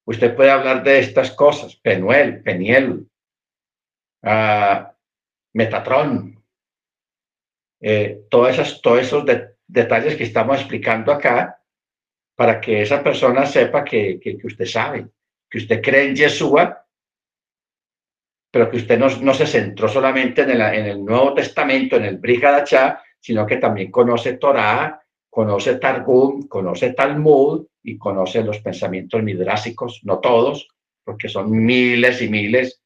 usted 0.06 0.36
puede 0.36 0.52
hablar 0.52 0.84
de 0.84 1.00
estas 1.00 1.32
cosas, 1.32 1.76
Penuel, 1.76 2.42
Peniel, 2.42 3.06
uh, 4.24 4.86
Metatrón, 5.54 6.39
eh, 7.82 8.22
todas 8.30 8.56
esas, 8.56 8.82
todos 8.82 9.00
esos 9.00 9.24
detalles 9.68 10.16
que 10.16 10.24
estamos 10.24 10.60
explicando 10.60 11.12
acá 11.12 11.62
para 12.36 12.60
que 12.60 12.82
esa 12.82 13.04
persona 13.04 13.46
sepa 13.46 13.84
que, 13.84 14.20
que, 14.20 14.38
usted 14.44 14.66
sabe, 14.66 15.08
que 15.50 15.58
usted 15.58 15.82
cree 15.82 16.08
en 16.08 16.16
Yeshua, 16.16 16.86
pero 18.52 18.70
que 18.70 18.78
usted 18.78 18.98
no, 18.98 19.10
no 19.22 19.34
se 19.34 19.46
centró 19.46 19.88
solamente 19.88 20.42
en 20.42 20.52
el, 20.52 20.62
en 20.62 20.86
el, 20.86 21.06
Nuevo 21.06 21.34
Testamento, 21.34 21.98
en 21.98 22.06
el 22.06 22.18
Brigadachá, 22.18 23.02
sino 23.20 23.46
que 23.46 23.58
también 23.58 23.92
conoce 23.92 24.38
Torah, 24.38 25.02
conoce 25.30 25.76
Targum, 25.76 26.48
conoce 26.48 26.94
Talmud 26.94 27.68
y 27.84 27.98
conoce 27.98 28.44
los 28.44 28.60
pensamientos 28.60 29.22
midrásicos, 29.22 30.02
no 30.04 30.20
todos, 30.20 30.68
porque 31.04 31.30
son 31.30 31.52
miles 31.52 32.22
y 32.22 32.30
miles, 32.30 32.82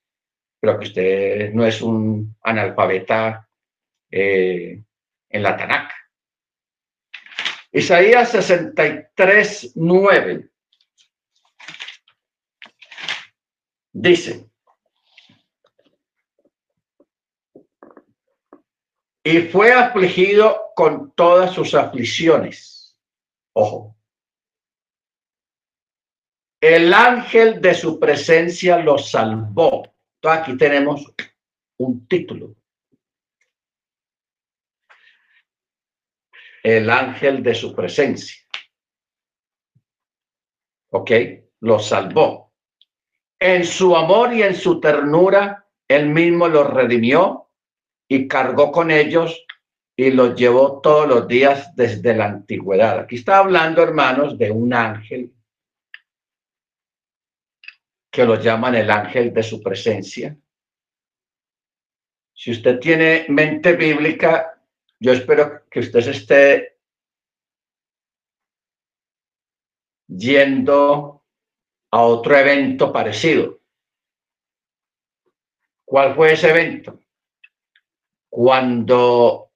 pero 0.59 0.79
que 0.79 0.85
usted 0.85 1.53
no 1.53 1.65
es 1.65 1.81
un 1.81 2.35
analfabeta 2.41 3.47
eh, 4.15 4.83
en 5.29 5.43
la 5.43 5.57
Tanakh. 5.57 5.91
Isaías 7.71 8.29
63, 8.29 9.71
9 9.73 10.51
dice, 13.91 14.47
y 19.23 19.41
fue 19.41 19.71
afligido 19.71 20.73
con 20.75 21.11
todas 21.15 21.51
sus 21.55 21.73
aflicciones. 21.73 22.95
Ojo. 23.53 23.95
El 26.61 26.93
ángel 26.93 27.61
de 27.61 27.73
su 27.73 27.99
presencia 27.99 28.77
lo 28.77 28.99
salvó. 28.99 29.91
Aquí 30.21 30.55
tenemos 30.55 31.03
un 31.77 32.07
título. 32.07 32.55
El 36.63 36.89
ángel 36.89 37.43
de 37.43 37.53
su 37.53 37.75
presencia. 37.75 38.41
¿Ok? 40.91 41.11
Lo 41.59 41.79
salvó. 41.79 42.53
En 43.39 43.65
su 43.65 43.95
amor 43.95 44.33
y 44.33 44.41
en 44.41 44.55
su 44.55 44.79
ternura, 44.79 45.67
él 45.87 46.09
mismo 46.09 46.47
los 46.47 46.69
redimió 46.69 47.49
y 48.07 48.27
cargó 48.27 48.71
con 48.71 48.89
ellos 48.89 49.45
y 49.95 50.11
los 50.11 50.35
llevó 50.35 50.79
todos 50.81 51.07
los 51.07 51.27
días 51.27 51.75
desde 51.75 52.15
la 52.15 52.25
antigüedad. 52.25 52.99
Aquí 52.99 53.15
está 53.15 53.39
hablando, 53.39 53.83
hermanos, 53.83 54.37
de 54.37 54.49
un 54.49 54.73
ángel 54.73 55.33
que 58.09 58.25
lo 58.25 58.39
llaman 58.39 58.75
el 58.75 58.89
ángel 58.89 59.33
de 59.33 59.43
su 59.43 59.61
presencia. 59.61 60.37
Si 62.33 62.51
usted 62.51 62.79
tiene 62.79 63.25
mente 63.29 63.75
bíblica, 63.75 64.52
yo 65.03 65.11
espero 65.11 65.63
que 65.69 65.81
usted 65.81 65.99
se 65.99 66.11
esté 66.11 66.77
yendo 70.07 71.25
a 71.91 72.01
otro 72.03 72.37
evento 72.37 72.93
parecido. 72.93 73.59
¿Cuál 75.83 76.15
fue 76.15 76.31
ese 76.31 76.51
evento? 76.51 77.01
Cuando 78.29 79.51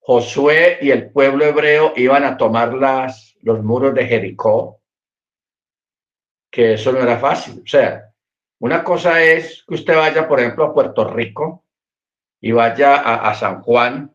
Josué 0.00 0.78
y 0.82 0.90
el 0.90 1.12
pueblo 1.12 1.44
hebreo 1.44 1.92
iban 1.94 2.24
a 2.24 2.36
tomar 2.36 2.74
las, 2.74 3.36
los 3.42 3.62
muros 3.62 3.94
de 3.94 4.06
Jericó, 4.08 4.82
que 6.50 6.74
eso 6.74 6.90
no 6.90 6.98
era 6.98 7.18
fácil. 7.18 7.62
O 7.62 7.66
sea, 7.66 8.12
una 8.58 8.82
cosa 8.82 9.22
es 9.22 9.64
que 9.68 9.74
usted 9.74 9.94
vaya, 9.94 10.26
por 10.26 10.40
ejemplo, 10.40 10.64
a 10.64 10.74
Puerto 10.74 11.08
Rico 11.08 11.64
y 12.40 12.50
vaya 12.50 12.96
a, 12.96 13.30
a 13.30 13.34
San 13.34 13.62
Juan, 13.62 14.13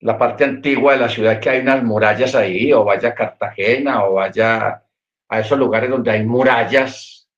la 0.00 0.18
parte 0.18 0.44
antigua 0.44 0.94
de 0.94 1.00
la 1.00 1.08
ciudad 1.08 1.40
que 1.40 1.50
hay 1.50 1.60
unas 1.60 1.82
murallas 1.82 2.34
ahí, 2.34 2.72
o 2.72 2.84
vaya 2.84 3.10
a 3.10 3.14
Cartagena, 3.14 4.04
o 4.04 4.14
vaya 4.14 4.82
a 5.28 5.40
esos 5.40 5.58
lugares 5.58 5.90
donde 5.90 6.10
hay 6.10 6.24
murallas 6.24 7.28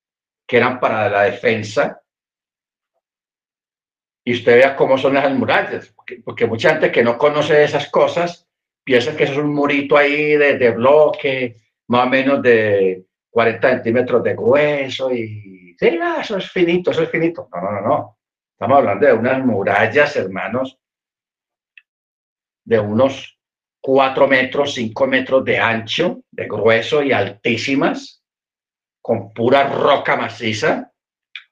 que 0.47 0.57
eran 0.57 0.81
para 0.81 1.09
la 1.09 1.23
defensa 1.23 2.03
y 4.25 4.35
usted 4.35 4.57
vea 4.57 4.77
cómo 4.77 4.97
son 4.99 5.17
esas 5.17 5.35
murallas, 5.35 5.95
porque, 6.25 6.47
mucha 6.47 6.71
gente 6.71 6.93
que 6.93 7.03
no 7.03 7.19
conoce 7.19 7.65
esas 7.65 7.89
cosas 7.91 8.49
piensa 8.85 9.17
que 9.17 9.25
eso 9.25 9.33
es 9.33 9.39
un 9.39 9.55
murito 9.55 9.97
ahí 9.97 10.37
de, 10.37 10.71
bloque, 10.71 11.57
más 11.89 12.07
o 12.07 12.11
menos 12.11 12.43
de 12.43 13.05
40 13.31 13.71
centímetros 13.71 14.23
de 14.23 14.35
grueso 14.35 15.13
y 15.13 15.75
sí, 15.79 15.99
eso 16.21 16.37
es 16.37 16.51
finito, 16.51 16.91
eso 16.91 17.03
es 17.03 17.11
finito. 17.11 17.49
No, 17.53 17.61
no, 17.61 17.73
no, 17.73 17.81
no. 17.81 18.19
Estamos 18.53 18.79
hablando 18.79 19.07
de 19.07 19.13
unas 19.13 19.45
murallas, 19.45 20.17
hermanos, 20.17 20.79
de 22.65 22.79
unos 22.79 23.39
4 23.81 24.29
metros, 24.29 24.75
5 24.75 25.07
metros 25.07 25.45
de 25.45 25.59
ancho, 25.59 26.23
de 26.31 26.47
grueso 26.47 27.03
y 27.03 27.13
altísimas, 27.13 28.23
con 29.01 29.33
pura 29.33 29.69
roca 29.69 30.17
maciza 30.17 30.93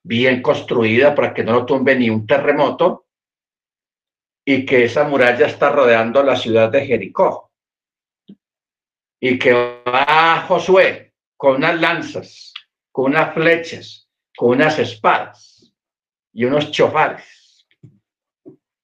bien 0.03 0.41
construida 0.41 1.15
para 1.15 1.35
que 1.35 1.45
no 1.45 1.53
lo 1.53 1.67
tumbe 1.67 1.95
ni 1.97 2.09
un 2.09 2.27
terremoto 2.27 3.07
y 4.45 4.65
que 4.65 4.85
esa 4.85 5.05
muralla 5.05 5.47
está 5.47 5.71
rodeando 5.71 6.23
la 6.23 6.37
ciudad 6.37 6.71
de 6.71 6.87
Jericó. 6.87 7.51
Y 9.21 9.39
que 9.39 9.53
va 9.53 10.45
Josué 10.49 11.13
con 11.37 11.57
unas 11.57 11.79
lanzas, 11.79 12.55
con 12.91 13.13
unas 13.13 13.35
flechas, 13.35 14.09
con 14.35 14.51
unas 14.51 14.79
espadas 14.79 15.73
y 16.33 16.45
unos 16.45 16.71
chofares. 16.71 17.67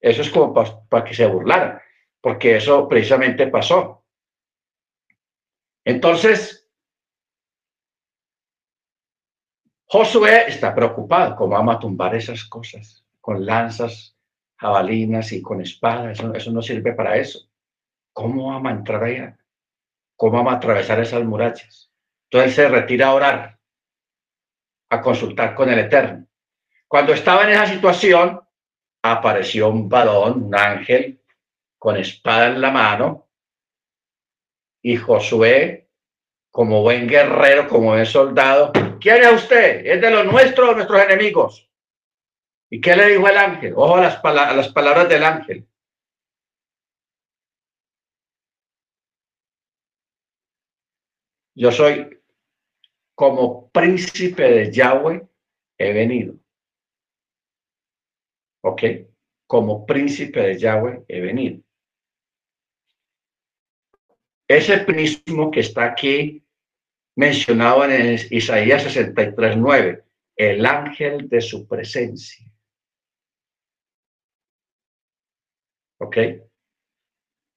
Eso 0.00 0.22
es 0.22 0.30
como 0.30 0.52
para, 0.88 1.04
que 1.04 1.14
se 1.14 1.26
burlaran, 1.26 1.80
porque 2.20 2.56
eso 2.56 2.88
precisamente 2.88 3.46
pasó. 3.46 4.04
Entonces, 5.84 6.68
Josué 9.88 10.48
está 10.48 10.74
preocupado, 10.74 11.36
¿cómo 11.36 11.52
vamos 11.52 11.76
a 11.76 11.78
tumbar 11.78 12.14
esas 12.16 12.44
cosas? 12.44 13.04
Con 13.20 13.46
lanzas, 13.46 14.16
jabalinas 14.56 15.30
y 15.32 15.40
con 15.40 15.60
espadas, 15.60 16.18
eso, 16.34 16.50
no 16.50 16.60
sirve 16.60 16.92
para 16.92 17.16
eso. 17.16 17.48
¿Cómo 18.12 18.48
vamos 18.48 18.72
a 18.72 18.74
entrar 18.74 19.04
allá? 19.04 19.38
¿Cómo 20.16 20.38
vamos 20.38 20.54
a 20.54 20.56
atravesar 20.56 20.98
esas 21.00 21.24
murallas? 21.24 21.90
Entonces 22.30 22.54
se 22.54 22.68
retira 22.68 23.08
a 23.08 23.14
orar, 23.14 23.58
a 24.90 25.00
consultar 25.00 25.54
con 25.54 25.68
el 25.68 25.78
Eterno. 25.78 26.26
Cuando 26.88 27.12
estaba 27.12 27.44
en 27.44 27.50
esa 27.50 27.66
situación, 27.66 28.40
apareció 29.02 29.68
un 29.68 29.88
varón, 29.88 30.44
un 30.44 30.54
ángel, 30.54 31.20
con 31.78 31.96
espada 31.96 32.48
en 32.48 32.60
la 32.60 32.70
mano, 32.70 33.28
y 34.82 34.96
Josué, 34.96 35.88
como 36.50 36.82
buen 36.82 37.08
guerrero, 37.08 37.68
como 37.68 37.88
buen 37.88 38.06
soldado, 38.06 38.72
¿Quién 39.00 39.22
es 39.22 39.32
usted? 39.32 39.86
¿Es 39.86 40.00
de 40.00 40.10
los 40.10 40.24
nuestros 40.26 40.70
o 40.70 40.74
nuestros 40.74 41.00
enemigos? 41.02 41.70
¿Y 42.70 42.80
qué 42.80 42.96
le 42.96 43.08
dijo 43.08 43.28
el 43.28 43.36
ángel? 43.36 43.72
Ojo 43.76 43.96
a 43.96 44.00
las, 44.00 44.24
a 44.24 44.54
las 44.54 44.72
palabras 44.72 45.08
del 45.08 45.22
ángel. 45.22 45.68
Yo 51.54 51.70
soy 51.70 52.20
como 53.14 53.70
príncipe 53.70 54.42
de 54.42 54.72
Yahweh 54.72 55.26
he 55.78 55.92
venido. 55.92 56.34
¿Ok? 58.62 58.82
Como 59.46 59.86
príncipe 59.86 60.40
de 60.40 60.58
Yahweh 60.58 61.04
he 61.08 61.20
venido. 61.20 61.62
Ese 64.48 64.84
mismo 64.86 65.50
que 65.50 65.60
está 65.60 65.84
aquí 65.84 66.44
mencionado 67.16 67.84
en 67.84 68.14
Isaías 68.30 68.84
63.9, 68.84 70.04
el 70.36 70.66
ángel 70.66 71.28
de 71.28 71.40
su 71.40 71.66
presencia. 71.66 72.46
¿Ok? 75.98 76.16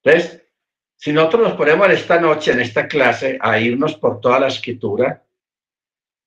Entonces, 0.01 0.47
si 0.95 1.11
nosotros 1.11 1.49
nos 1.49 1.57
ponemos 1.57 1.89
esta 1.89 2.19
noche, 2.19 2.51
en 2.51 2.61
esta 2.61 2.87
clase, 2.87 3.37
a 3.41 3.59
irnos 3.59 3.95
por 3.95 4.19
toda 4.19 4.39
la 4.39 4.47
escritura, 4.47 5.25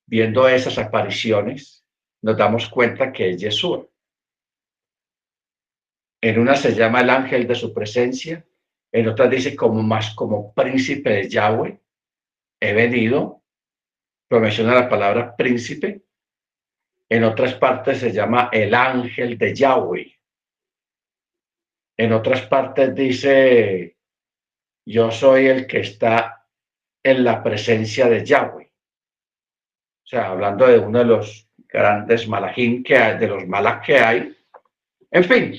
viendo 0.06 0.46
esas 0.46 0.78
apariciones, 0.78 1.84
nos 2.22 2.36
damos 2.36 2.68
cuenta 2.68 3.12
que 3.12 3.30
es 3.30 3.40
Jesús. 3.40 3.86
En 6.22 6.38
una 6.38 6.54
se 6.54 6.74
llama 6.74 7.00
el 7.00 7.10
ángel 7.10 7.46
de 7.48 7.54
su 7.54 7.74
presencia, 7.74 8.46
en 8.92 9.08
otra 9.08 9.26
dice 9.26 9.56
como 9.56 9.82
más 9.82 10.14
como 10.14 10.52
príncipe 10.52 11.10
de 11.10 11.28
Yahweh, 11.28 11.80
he 12.60 12.72
venido, 12.74 13.42
pero 14.28 14.42
menciona 14.42 14.74
la 14.74 14.88
palabra 14.88 15.34
príncipe. 15.34 16.02
En 17.08 17.24
otras 17.24 17.54
partes 17.54 17.98
se 17.98 18.12
llama 18.12 18.50
el 18.52 18.74
ángel 18.74 19.38
de 19.38 19.54
Yahweh. 19.54 20.18
En 21.96 22.12
otras 22.12 22.42
partes 22.42 22.94
dice, 22.94 23.96
yo 24.86 25.10
soy 25.10 25.46
el 25.46 25.66
que 25.66 25.80
está 25.80 26.46
en 27.02 27.24
la 27.24 27.42
presencia 27.42 28.08
de 28.08 28.24
Yahweh. 28.24 28.72
O 30.04 30.06
sea, 30.06 30.30
hablando 30.30 30.66
de 30.66 30.78
uno 30.78 30.98
de 30.98 31.04
los 31.04 31.48
grandes 31.68 32.28
malajín 32.28 32.82
que 32.82 32.96
hay, 32.96 33.18
de 33.18 33.28
los 33.28 33.46
malas 33.46 33.84
que 33.84 33.98
hay. 33.98 34.36
En 35.10 35.24
fin, 35.24 35.54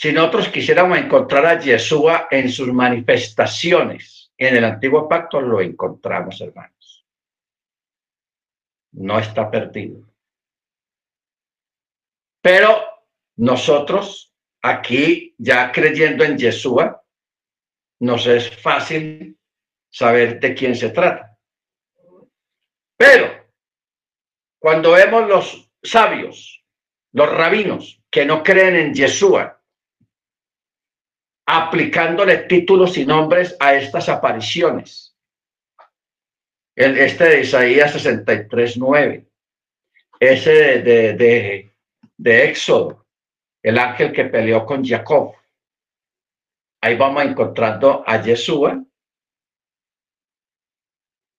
si 0.00 0.14
nosotros 0.14 0.48
quisiéramos 0.48 0.96
encontrar 0.96 1.44
a 1.44 1.60
Yeshua 1.60 2.26
en 2.30 2.48
sus 2.48 2.72
manifestaciones, 2.72 4.32
en 4.38 4.56
el 4.56 4.64
antiguo 4.64 5.06
pacto 5.06 5.42
lo 5.42 5.60
encontramos, 5.60 6.40
hermanos. 6.40 7.06
No 8.92 9.18
está 9.18 9.50
perdido. 9.50 10.00
Pero 12.40 12.82
nosotros, 13.36 14.32
aquí, 14.62 15.34
ya 15.36 15.70
creyendo 15.70 16.24
en 16.24 16.38
Yeshua, 16.38 17.04
nos 17.98 18.26
es 18.26 18.56
fácil 18.56 19.38
saber 19.90 20.40
de 20.40 20.54
quién 20.54 20.76
se 20.76 20.88
trata. 20.88 21.38
Pero 22.96 23.50
cuando 24.58 24.92
vemos 24.92 25.28
los 25.28 25.70
sabios, 25.82 26.64
los 27.12 27.30
rabinos, 27.30 28.02
que 28.10 28.24
no 28.24 28.42
creen 28.42 28.76
en 28.76 28.94
Yeshua, 28.94 29.59
aplicándole 31.52 32.44
títulos 32.44 32.96
y 32.96 33.04
nombres 33.04 33.56
a 33.58 33.74
estas 33.74 34.08
apariciones. 34.08 35.16
El, 36.76 36.96
este 36.96 37.24
de 37.24 37.40
Isaías 37.40 37.92
63, 37.92 38.76
9. 38.78 39.26
Ese 40.20 40.50
de, 40.50 41.14
de, 41.14 41.72
de, 42.16 42.44
Éxodo, 42.44 43.04
el 43.64 43.78
ángel 43.78 44.12
que 44.12 44.26
peleó 44.26 44.64
con 44.64 44.84
Jacob. 44.84 45.34
Ahí 46.82 46.96
vamos 46.96 47.24
encontrando 47.24 48.04
a 48.06 48.22
Yeshua 48.22 48.84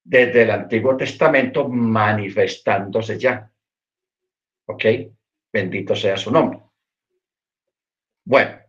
desde 0.04 0.42
el 0.42 0.52
Antiguo 0.52 0.98
Testamento 0.98 1.70
manifestándose 1.70 3.18
ya. 3.18 3.50
¿Ok? 4.66 4.86
Bendito 5.54 5.96
sea 5.96 6.18
su 6.18 6.32
nombre. 6.32 6.60
Bueno, 8.26 8.61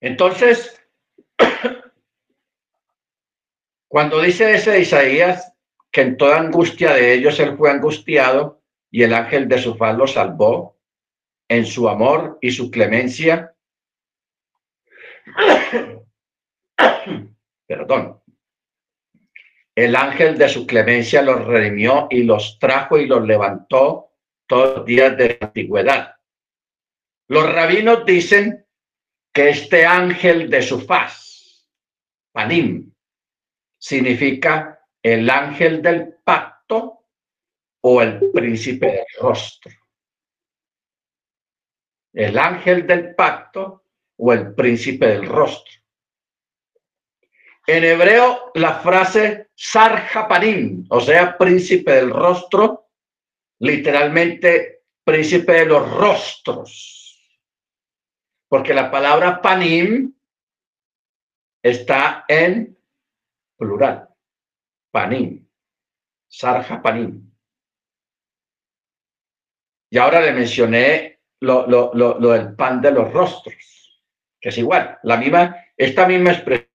entonces, 0.00 0.80
cuando 3.88 4.20
dice 4.20 4.54
ese 4.54 4.80
Isaías 4.80 5.52
que 5.90 6.02
en 6.02 6.16
toda 6.16 6.38
angustia 6.38 6.92
de 6.92 7.14
ellos 7.14 7.40
él 7.40 7.56
fue 7.56 7.70
angustiado 7.70 8.62
y 8.90 9.02
el 9.02 9.14
ángel 9.14 9.48
de 9.48 9.58
su 9.58 9.76
faz 9.76 9.96
lo 9.96 10.06
salvó 10.06 10.78
en 11.48 11.66
su 11.66 11.88
amor 11.88 12.38
y 12.40 12.50
su 12.50 12.70
clemencia, 12.70 13.54
perdón, 17.66 18.20
el 19.74 19.96
ángel 19.96 20.36
de 20.36 20.48
su 20.48 20.66
clemencia 20.66 21.22
los 21.22 21.46
redimió 21.46 22.08
y 22.10 22.24
los 22.24 22.58
trajo 22.58 22.98
y 22.98 23.06
los 23.06 23.24
levantó 23.24 24.10
todos 24.46 24.78
los 24.78 24.86
días 24.86 25.16
de 25.16 25.38
la 25.40 25.46
antigüedad. 25.46 26.16
Los 27.28 27.52
rabinos 27.52 28.04
dicen 28.04 28.66
que 29.38 29.50
este 29.50 29.86
ángel 29.86 30.50
de 30.50 30.60
su 30.60 30.80
faz, 30.80 31.64
Panim, 32.32 32.92
significa 33.78 34.84
el 35.00 35.30
ángel 35.30 35.80
del 35.80 36.14
pacto 36.24 37.04
o 37.82 38.02
el 38.02 38.32
príncipe 38.32 38.86
del 38.86 39.06
rostro. 39.20 39.72
El 42.12 42.36
ángel 42.36 42.84
del 42.84 43.14
pacto 43.14 43.84
o 44.16 44.32
el 44.32 44.56
príncipe 44.56 45.06
del 45.06 45.28
rostro. 45.28 45.72
En 47.64 47.84
hebreo, 47.84 48.50
la 48.56 48.80
frase 48.80 49.50
Sarjapanim, 49.54 50.84
o 50.90 51.00
sea, 51.00 51.38
príncipe 51.38 51.92
del 51.92 52.10
rostro, 52.10 52.88
literalmente 53.60 54.82
príncipe 55.04 55.52
de 55.52 55.66
los 55.66 55.88
rostros. 55.92 56.97
Porque 58.48 58.74
la 58.74 58.90
palabra 58.90 59.42
panim 59.42 60.14
está 61.62 62.24
en 62.28 62.78
plural. 63.56 64.08
Panim. 64.90 65.46
Sarjapanim. 66.28 67.28
Y 69.90 69.98
ahora 69.98 70.20
le 70.20 70.32
mencioné 70.32 71.20
lo, 71.40 71.66
lo, 71.66 71.92
lo, 71.94 72.18
lo 72.18 72.30
del 72.30 72.54
pan 72.54 72.80
de 72.80 72.90
los 72.90 73.12
rostros, 73.12 74.02
que 74.40 74.50
es 74.50 74.58
igual, 74.58 74.98
la 75.02 75.16
misma, 75.16 75.56
esta 75.76 76.06
misma 76.06 76.32
expresión 76.32 76.68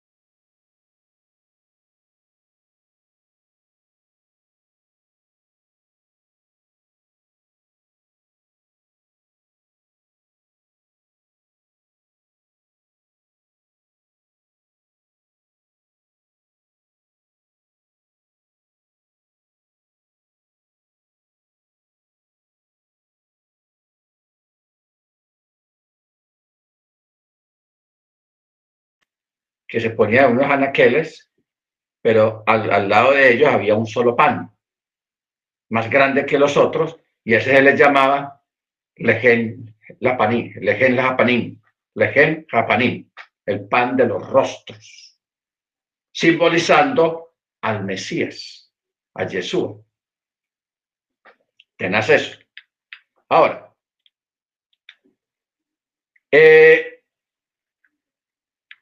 que 29.74 29.80
se 29.80 29.90
ponía 29.90 30.28
unos 30.28 30.46
anaqueles, 30.46 31.32
pero 32.00 32.44
al, 32.46 32.88
lado 32.88 33.14
de 33.14 33.34
ellos 33.34 33.50
había 33.50 33.74
un 33.74 33.88
solo 33.88 34.16
pan, 34.16 34.56
más 35.72 35.90
grande 35.90 36.28
que 36.28 36.38
los 36.38 36.58
otros, 36.58 36.96
y 37.24 37.34
ese 37.34 37.56
se 37.56 37.62
les 37.64 37.80
llamaba 37.80 38.40
lejen 38.98 39.76
lapanín, 40.00 40.54
lejen 40.62 40.96
japanín, 40.96 41.64
lejen 41.96 42.46
japanín, 42.48 43.12
el 43.48 43.68
pan 43.68 43.98
de 43.98 44.06
los 44.06 44.30
rostros, 44.30 45.20
simbolizando 46.12 47.34
al 47.62 47.84
Mesías, 47.84 48.72
a 49.16 49.28
Jesús. 49.28 49.72
Tenás 51.76 52.10
eso. 52.10 52.38
Ahora, 53.28 53.74
eh, 56.30 56.93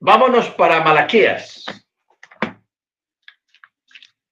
Vámonos 0.04 0.50
para 0.50 0.82
Malaquías. 0.82 1.64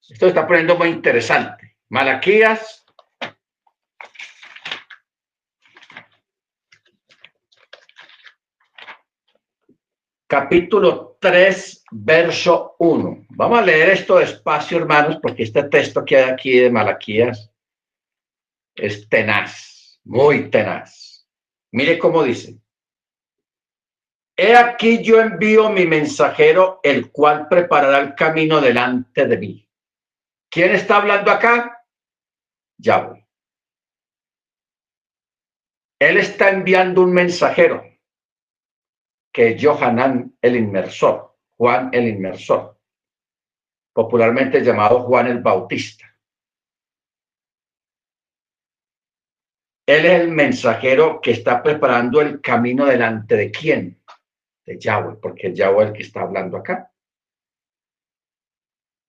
Esto 0.09 0.26
está 0.26 0.47
poniendo 0.47 0.76
muy 0.76 0.88
interesante. 0.89 1.78
Malaquías. 1.89 2.84
Capítulo 10.26 11.17
3, 11.22 11.84
verso 11.91 12.76
1. 12.80 13.28
Vamos 13.30 13.59
a 13.59 13.61
leer 13.61 13.89
esto 13.89 14.17
despacio, 14.17 14.80
hermanos, 14.80 15.20
porque 15.22 15.43
este 15.43 15.61
texto 15.65 16.03
que 16.03 16.17
hay 16.17 16.32
aquí 16.32 16.57
de 16.57 16.72
Malaquías 16.72 17.51
es 18.74 19.07
tenaz, 19.07 19.99
muy 20.03 20.49
tenaz. 20.49 21.28
Mire 21.72 21.99
cómo 21.99 22.24
dice. 22.24 22.59
He 24.41 24.55
aquí 24.55 25.03
yo 25.03 25.19
envío 25.19 25.69
mi 25.69 25.85
mensajero, 25.85 26.79
el 26.81 27.11
cual 27.11 27.49
preparará 27.49 27.99
el 27.99 28.15
camino 28.15 28.61
delante 28.61 29.27
de 29.27 29.37
mí. 29.37 29.69
¿Quién 30.49 30.71
está 30.71 30.95
hablando 30.95 31.29
acá? 31.29 31.85
Yahweh. 32.77 33.27
Él 35.99 36.17
está 36.19 36.51
enviando 36.51 37.01
un 37.01 37.11
mensajero, 37.11 37.83
que 39.33 39.49
es 39.49 39.61
Johanan 39.61 40.37
el 40.41 40.55
Inmersor, 40.55 41.35
Juan 41.57 41.89
el 41.91 42.07
Inmersor, 42.07 42.79
popularmente 43.91 44.63
llamado 44.63 45.01
Juan 45.01 45.27
el 45.27 45.41
Bautista. 45.41 46.05
Él 49.85 50.05
es 50.05 50.21
el 50.21 50.29
mensajero 50.29 51.19
que 51.19 51.31
está 51.31 51.61
preparando 51.61 52.21
el 52.21 52.39
camino 52.39 52.85
delante 52.85 53.35
de 53.35 53.51
quién? 53.51 53.98
Yahweh, 54.78 55.17
porque 55.22 55.47
es 55.47 55.57
Yahweh 55.57 55.88
el 55.88 55.93
que 55.93 56.03
está 56.03 56.22
hablando 56.22 56.57
acá. 56.57 56.91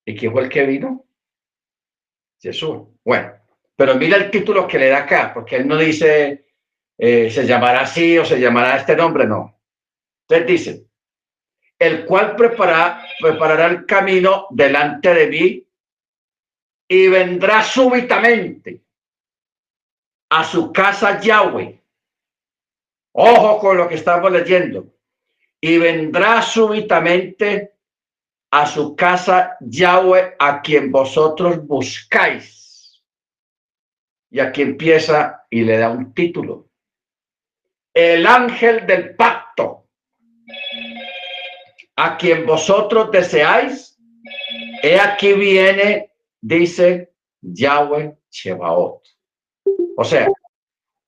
¿Y 0.06 0.16
quién 0.16 0.32
fue 0.32 0.42
el 0.42 0.48
que 0.48 0.64
vino? 0.64 1.04
Jesús. 2.40 2.88
Bueno, 3.04 3.32
pero 3.76 3.94
mira 3.96 4.16
el 4.16 4.30
título 4.30 4.66
que 4.66 4.78
le 4.78 4.88
da 4.88 4.98
acá, 4.98 5.32
porque 5.34 5.56
él 5.56 5.68
no 5.68 5.76
dice 5.76 6.46
eh, 6.98 7.30
se 7.30 7.46
llamará 7.46 7.80
así 7.82 8.18
o 8.18 8.24
se 8.24 8.38
llamará 8.38 8.76
este 8.76 8.94
nombre, 8.94 9.26
no. 9.26 9.58
Entonces 10.28 10.46
dice, 10.46 10.86
el 11.78 12.04
cual 12.04 12.36
prepara, 12.36 13.02
preparará 13.18 13.66
el 13.66 13.86
camino 13.86 14.46
delante 14.50 15.14
de 15.14 15.26
mí 15.26 15.66
y 16.88 17.08
vendrá 17.08 17.62
súbitamente 17.62 18.82
a 20.30 20.44
su 20.44 20.72
casa 20.72 21.20
Yahweh. 21.20 21.82
Ojo 23.12 23.58
con 23.58 23.78
lo 23.78 23.88
que 23.88 23.94
estamos 23.94 24.30
leyendo 24.30 24.92
y 25.60 25.78
vendrá 25.78 26.42
súbitamente 26.42 27.74
a 28.50 28.66
su 28.66 28.96
casa 28.96 29.56
Yahweh 29.60 30.34
a 30.38 30.60
quien 30.62 30.90
vosotros 30.90 31.64
buscáis. 31.66 33.02
Y 34.30 34.40
aquí 34.40 34.62
empieza 34.62 35.46
y 35.50 35.62
le 35.62 35.78
da 35.78 35.90
un 35.90 36.14
título. 36.14 36.68
El 37.92 38.26
ángel 38.26 38.86
del 38.86 39.16
pacto, 39.16 39.88
a 41.96 42.16
quien 42.16 42.46
vosotros 42.46 43.10
deseáis, 43.10 43.98
he 44.82 44.98
aquí 44.98 45.32
viene, 45.34 46.12
dice 46.40 47.12
Yahweh 47.40 48.16
Shebaot. 48.30 49.02
O 49.96 50.04
sea, 50.04 50.28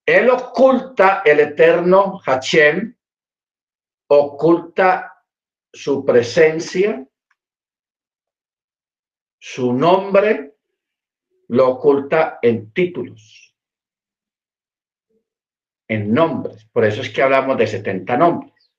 él 0.05 0.29
oculta 0.31 1.23
el 1.25 1.41
eterno 1.41 2.21
Hachem 2.27 2.97
oculta 4.13 5.25
su 5.73 6.05
presencia, 6.05 7.07
su 9.39 9.73
nombre, 9.73 10.57
lo 11.49 11.71
oculta 11.71 12.39
en 12.43 12.73
títulos, 12.73 13.57
en 15.89 16.13
nombres. 16.13 16.67
Por 16.67 16.85
eso 16.85 17.01
es 17.01 17.11
que 17.11 17.23
hablamos 17.23 17.57
de 17.57 17.67
70 17.67 18.17
nombres. 18.17 18.73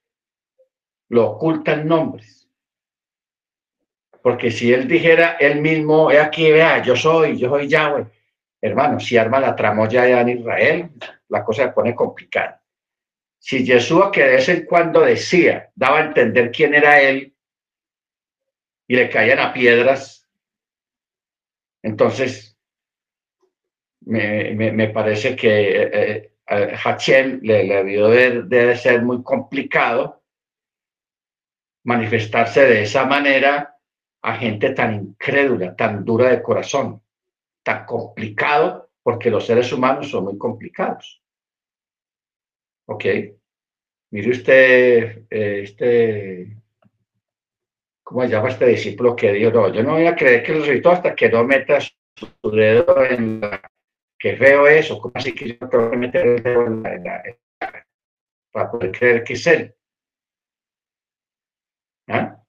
Lo 1.09 1.31
oculta 1.31 1.73
en 1.73 1.87
nombres. 1.87 2.47
Porque 4.21 4.51
si 4.51 4.71
él 4.71 4.87
dijera 4.87 5.33
él 5.39 5.59
mismo, 5.61 6.11
he 6.11 6.19
aquí, 6.19 6.49
vea, 6.51 6.81
yo 6.81 6.95
soy, 6.95 7.37
yo 7.37 7.49
soy 7.49 7.67
Yahweh, 7.67 8.07
hermano, 8.61 8.99
si 8.99 9.17
arma 9.17 9.39
la 9.39 9.55
tramoya 9.55 10.21
en 10.21 10.29
Israel, 10.29 10.91
la 11.27 11.43
cosa 11.43 11.63
se 11.63 11.71
pone 11.71 11.93
complicada 11.93 12.62
si 13.43 13.65
Jesús 13.65 14.05
que 14.13 14.23
de 14.23 14.35
vez 14.35 14.47
en 14.47 14.65
cuando 14.65 15.01
decía, 15.01 15.69
daba 15.75 15.99
a 15.99 16.05
entender 16.05 16.49
quién 16.49 16.73
era 16.73 17.01
él 17.01 17.35
y 18.87 18.95
le 18.95 19.09
caían 19.09 19.39
a 19.39 19.51
piedras, 19.51 20.29
entonces 21.81 22.57
me, 24.05 24.87
parece 24.93 25.35
que 25.35 25.71
eh, 25.71 26.31
eh 26.47 27.37
le, 27.41 27.63
le 27.65 27.83
de, 27.83 28.43
de 28.43 28.77
ser 28.77 29.01
muy 29.01 29.21
complicado 29.21 30.23
manifestarse 31.83 32.61
de 32.61 32.83
esa 32.83 33.05
manera 33.05 33.77
a 34.21 34.35
gente 34.37 34.69
tan 34.69 34.95
incrédula, 34.95 35.75
tan 35.75 36.05
dura 36.05 36.29
de 36.29 36.41
corazón, 36.41 37.03
tan 37.61 37.85
complicado, 37.85 38.89
porque 39.03 39.29
los 39.29 39.45
seres 39.45 39.73
humanos 39.73 40.09
son 40.09 40.23
muy 40.23 40.37
complicados. 40.37 41.22
Ok. 42.85 43.05
Mire 44.11 44.29
usted, 44.29 45.25
eh, 45.29 45.61
este, 45.63 46.57
¿cómo 48.03 48.21
se 48.21 48.29
llama 48.29 48.49
este 48.49 48.67
discípulo 48.67 49.15
que 49.15 49.33
dijo, 49.33 49.51
no, 49.51 49.73
yo 49.73 49.81
no 49.83 49.93
voy 49.93 50.05
a 50.05 50.15
creer 50.15 50.43
que 50.43 50.53
resucitó 50.53 50.91
hasta 50.91 51.15
que 51.15 51.29
no 51.29 51.43
meta 51.43 51.79
su 51.81 52.51
dedo 52.51 53.03
en 53.05 53.41
la, 53.41 53.59
que 54.19 54.37
feo 54.37 54.67
eso, 54.67 54.99
¿cómo 54.99 55.11
así 55.15 55.33
que 55.33 55.49
yo 55.49 55.67
tengo 55.67 55.91
que 55.91 55.97
meter 55.97 56.27
el 56.27 56.43
dedo 56.43 56.67
en 56.67 56.83
la, 57.03 57.23
para 58.51 58.71
poder 58.71 58.91
creer 58.91 59.23
que 59.23 59.33
es 59.33 59.47
él? 59.47 59.75
¿Ah? 62.07 62.41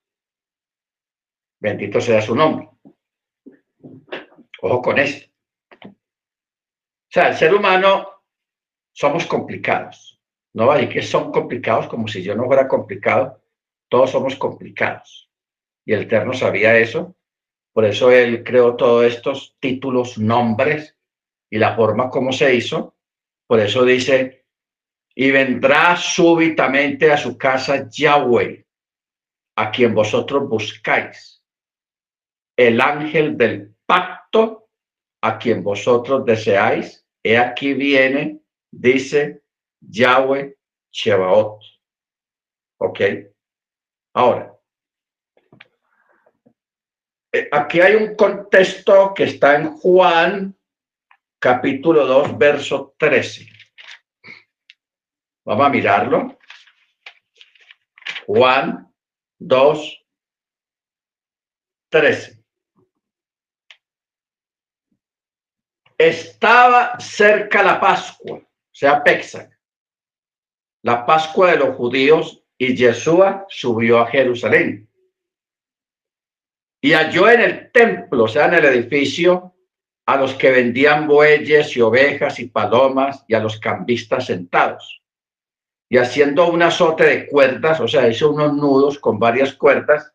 Bendito 1.60 2.00
sea 2.00 2.20
su 2.20 2.34
nombre. 2.34 2.68
Ojo 4.60 4.82
con 4.82 4.98
esto. 4.98 5.30
O 5.84 5.92
sea, 7.10 7.28
el 7.28 7.36
ser 7.36 7.54
humano 7.54 8.22
somos 8.92 9.26
complicados. 9.26 10.13
No 10.54 10.70
hay 10.70 10.88
que 10.88 11.02
son 11.02 11.32
complicados 11.32 11.88
como 11.88 12.06
si 12.08 12.22
yo 12.22 12.34
no 12.34 12.46
fuera 12.46 12.68
complicado. 12.68 13.42
Todos 13.88 14.10
somos 14.10 14.36
complicados. 14.36 15.30
Y 15.84 15.92
el 15.92 16.02
Eterno 16.02 16.32
sabía 16.32 16.76
eso. 16.78 17.16
Por 17.72 17.84
eso 17.84 18.10
él 18.12 18.44
creó 18.44 18.76
todos 18.76 19.04
estos 19.04 19.56
títulos, 19.58 20.16
nombres 20.16 20.96
y 21.50 21.58
la 21.58 21.74
forma 21.74 22.08
como 22.08 22.32
se 22.32 22.54
hizo. 22.54 22.96
Por 23.48 23.58
eso 23.60 23.84
dice, 23.84 24.46
y 25.14 25.30
vendrá 25.30 25.96
súbitamente 25.96 27.10
a 27.10 27.16
su 27.16 27.36
casa 27.36 27.88
Yahweh, 27.90 28.64
a 29.56 29.70
quien 29.70 29.92
vosotros 29.94 30.48
buscáis, 30.48 31.42
el 32.56 32.80
ángel 32.80 33.36
del 33.36 33.74
pacto, 33.86 34.68
a 35.20 35.38
quien 35.38 35.62
vosotros 35.62 36.24
deseáis. 36.24 37.04
He 37.22 37.38
aquí 37.38 37.74
viene, 37.74 38.40
dice 38.70 39.43
Yahweh 39.88 40.56
Shebaot. 40.90 41.60
¿Ok? 42.78 43.00
Ahora, 44.14 44.54
eh, 47.32 47.48
aquí 47.50 47.80
hay 47.80 47.96
un 47.96 48.14
contexto 48.14 49.12
que 49.12 49.24
está 49.24 49.56
en 49.56 49.76
Juan 49.76 50.56
capítulo 51.40 52.06
2, 52.06 52.38
verso 52.38 52.94
13. 52.96 53.48
Vamos 55.44 55.66
a 55.66 55.68
mirarlo. 55.68 56.38
Juan 58.26 58.90
2, 59.38 60.06
13. 61.90 62.44
Estaba 65.98 66.98
cerca 66.98 67.62
la 67.62 67.80
Pascua, 67.80 68.38
o 68.38 68.48
sea, 68.70 69.02
Pexac, 69.02 69.53
la 70.84 71.06
Pascua 71.06 71.50
de 71.50 71.56
los 71.56 71.76
judíos, 71.76 72.42
y 72.58 72.76
Yeshua 72.76 73.46
subió 73.48 74.00
a 74.00 74.06
Jerusalén. 74.06 74.86
Y 76.82 76.92
halló 76.92 77.30
en 77.30 77.40
el 77.40 77.72
templo, 77.72 78.24
o 78.24 78.28
sea, 78.28 78.46
en 78.46 78.54
el 78.54 78.66
edificio, 78.66 79.54
a 80.04 80.16
los 80.16 80.34
que 80.34 80.50
vendían 80.50 81.08
bueyes 81.08 81.74
y 81.74 81.80
ovejas 81.80 82.38
y 82.38 82.48
palomas 82.48 83.24
y 83.26 83.32
a 83.32 83.40
los 83.40 83.58
cambistas 83.58 84.26
sentados. 84.26 85.02
Y 85.88 85.96
haciendo 85.96 86.48
un 86.48 86.62
azote 86.62 87.04
de 87.04 87.26
cuerdas, 87.28 87.80
o 87.80 87.88
sea, 87.88 88.06
hizo 88.06 88.30
unos 88.30 88.52
nudos 88.52 88.98
con 88.98 89.18
varias 89.18 89.54
cuerdas, 89.54 90.12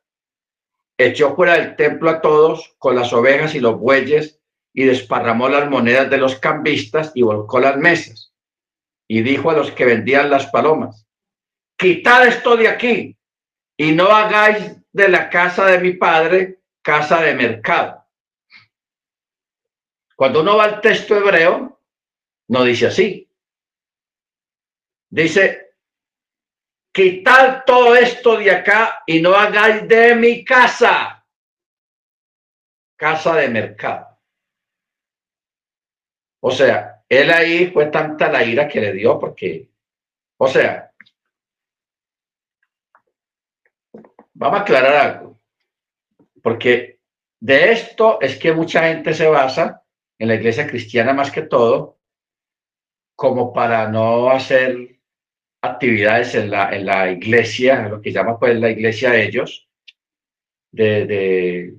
echó 1.00 1.36
fuera 1.36 1.54
del 1.54 1.76
templo 1.78 2.12
a 2.12 2.22
todos 2.22 2.76
con 2.78 2.96
las 2.96 3.12
ovejas 3.12 3.56
y 3.56 3.60
los 3.60 3.80
bueyes 3.80 4.40
y 4.72 4.86
desparramó 4.86 5.50
las 5.50 5.68
monedas 5.68 6.12
de 6.12 6.18
los 6.20 6.36
cambistas 6.36 7.12
y 7.16 7.24
volcó 7.24 7.60
las 7.60 7.76
mesas. 7.76 8.29
Y 9.10 9.22
dijo 9.22 9.50
a 9.50 9.56
los 9.56 9.72
que 9.72 9.86
vendían 9.86 10.30
las 10.30 10.46
palomas, 10.48 11.08
quitad 11.78 12.28
esto 12.28 12.56
de 12.56 12.68
aquí 12.68 13.18
y 13.76 13.92
no 13.92 14.08
hagáis 14.08 14.78
de 14.92 15.10
la 15.10 15.30
casa 15.30 15.66
de 15.66 15.80
mi 15.80 15.94
padre 15.94 16.62
casa 16.82 17.22
de 17.22 17.34
mercado. 17.34 18.06
Cuando 20.16 20.42
uno 20.42 20.58
va 20.58 20.66
al 20.66 20.82
texto 20.82 21.16
hebreo, 21.16 21.82
no 22.50 22.64
dice 22.64 22.88
así. 22.88 23.30
Dice, 25.10 25.76
quitad 26.94 27.64
todo 27.66 27.96
esto 27.96 28.38
de 28.38 28.52
acá 28.52 29.04
y 29.08 29.22
no 29.22 29.34
hagáis 29.34 29.88
de 29.88 30.16
mi 30.16 30.46
casa 30.46 31.20
casa 33.00 33.34
de 33.38 33.48
mercado. 33.48 34.20
O 36.42 36.52
sea, 36.52 36.99
él 37.10 37.32
ahí 37.32 37.72
fue 37.72 37.88
tanta 37.88 38.32
la 38.32 38.44
ira 38.44 38.68
que 38.68 38.80
le 38.80 38.94
dio 38.94 39.20
porque, 39.20 39.68
o 40.38 40.48
sea, 40.48 40.92
vamos 44.34 44.60
a 44.60 44.62
aclarar 44.62 44.96
algo, 44.96 45.42
porque 46.44 47.00
de 47.40 47.72
esto 47.72 48.22
es 48.22 48.38
que 48.38 48.54
mucha 48.54 48.88
gente 48.88 49.14
se 49.14 49.28
basa 49.28 49.84
en 50.20 50.28
la 50.28 50.36
iglesia 50.36 50.68
cristiana 50.68 51.14
más 51.14 51.32
que 51.32 51.42
todo, 51.42 51.98
como 53.16 53.52
para 53.52 53.90
no 53.90 54.30
hacer 54.30 55.00
actividades 55.62 56.36
en 56.36 56.52
la, 56.52 56.74
en 56.76 56.86
la 56.86 57.12
iglesia, 57.12 57.90
lo 57.90 58.02
que 58.02 58.12
llama 58.12 58.40
pues 58.40 58.58
la 58.60 58.70
iglesia 58.70 59.12
de 59.12 59.26
ellos, 59.26 59.68
de, 60.72 61.06
de, 61.06 61.74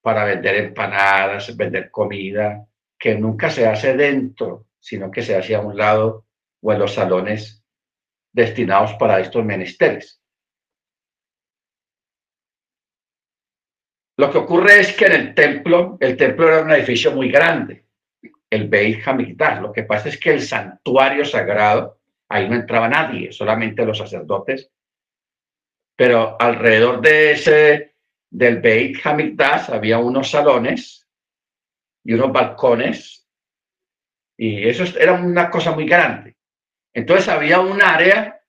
para 0.00 0.24
vender 0.24 0.56
empanadas, 0.56 1.56
vender 1.56 1.90
comida, 1.90 2.67
que 2.98 3.14
nunca 3.14 3.50
se 3.50 3.66
hace 3.66 3.96
dentro, 3.96 4.66
sino 4.80 5.10
que 5.10 5.22
se 5.22 5.36
hace 5.36 5.54
a 5.54 5.60
un 5.60 5.76
lado 5.76 6.26
o 6.60 6.72
en 6.72 6.78
los 6.78 6.94
salones 6.94 7.64
destinados 8.32 8.94
para 8.94 9.20
estos 9.20 9.44
menesteres. 9.44 10.20
Lo 14.16 14.32
que 14.32 14.38
ocurre 14.38 14.80
es 14.80 14.96
que 14.96 15.06
en 15.06 15.12
el 15.12 15.34
templo, 15.34 15.96
el 16.00 16.16
templo 16.16 16.48
era 16.48 16.62
un 16.62 16.72
edificio 16.72 17.12
muy 17.12 17.30
grande, 17.30 17.86
el 18.50 18.68
Beit 18.68 19.06
Hamikdash. 19.06 19.60
Lo 19.60 19.72
que 19.72 19.84
pasa 19.84 20.08
es 20.08 20.18
que 20.18 20.32
el 20.32 20.42
santuario 20.42 21.24
sagrado, 21.24 22.00
ahí 22.28 22.48
no 22.48 22.56
entraba 22.56 22.88
nadie, 22.88 23.30
solamente 23.30 23.84
los 23.84 23.98
sacerdotes. 23.98 24.72
Pero 25.96 26.36
alrededor 26.40 27.00
de 27.00 27.30
ese, 27.32 27.94
del 28.28 28.60
Beit 28.60 28.98
Hamikdash, 29.04 29.70
había 29.70 29.98
unos 29.98 30.30
salones 30.30 31.07
y 32.08 32.14
unos 32.14 32.32
balcones. 32.32 33.28
Y 34.34 34.66
eso 34.66 34.84
era 34.98 35.12
una 35.12 35.50
cosa 35.50 35.72
muy 35.72 35.84
grande. 35.84 36.38
Entonces 36.94 37.28
había 37.28 37.60
un 37.60 37.82
área 37.82 38.40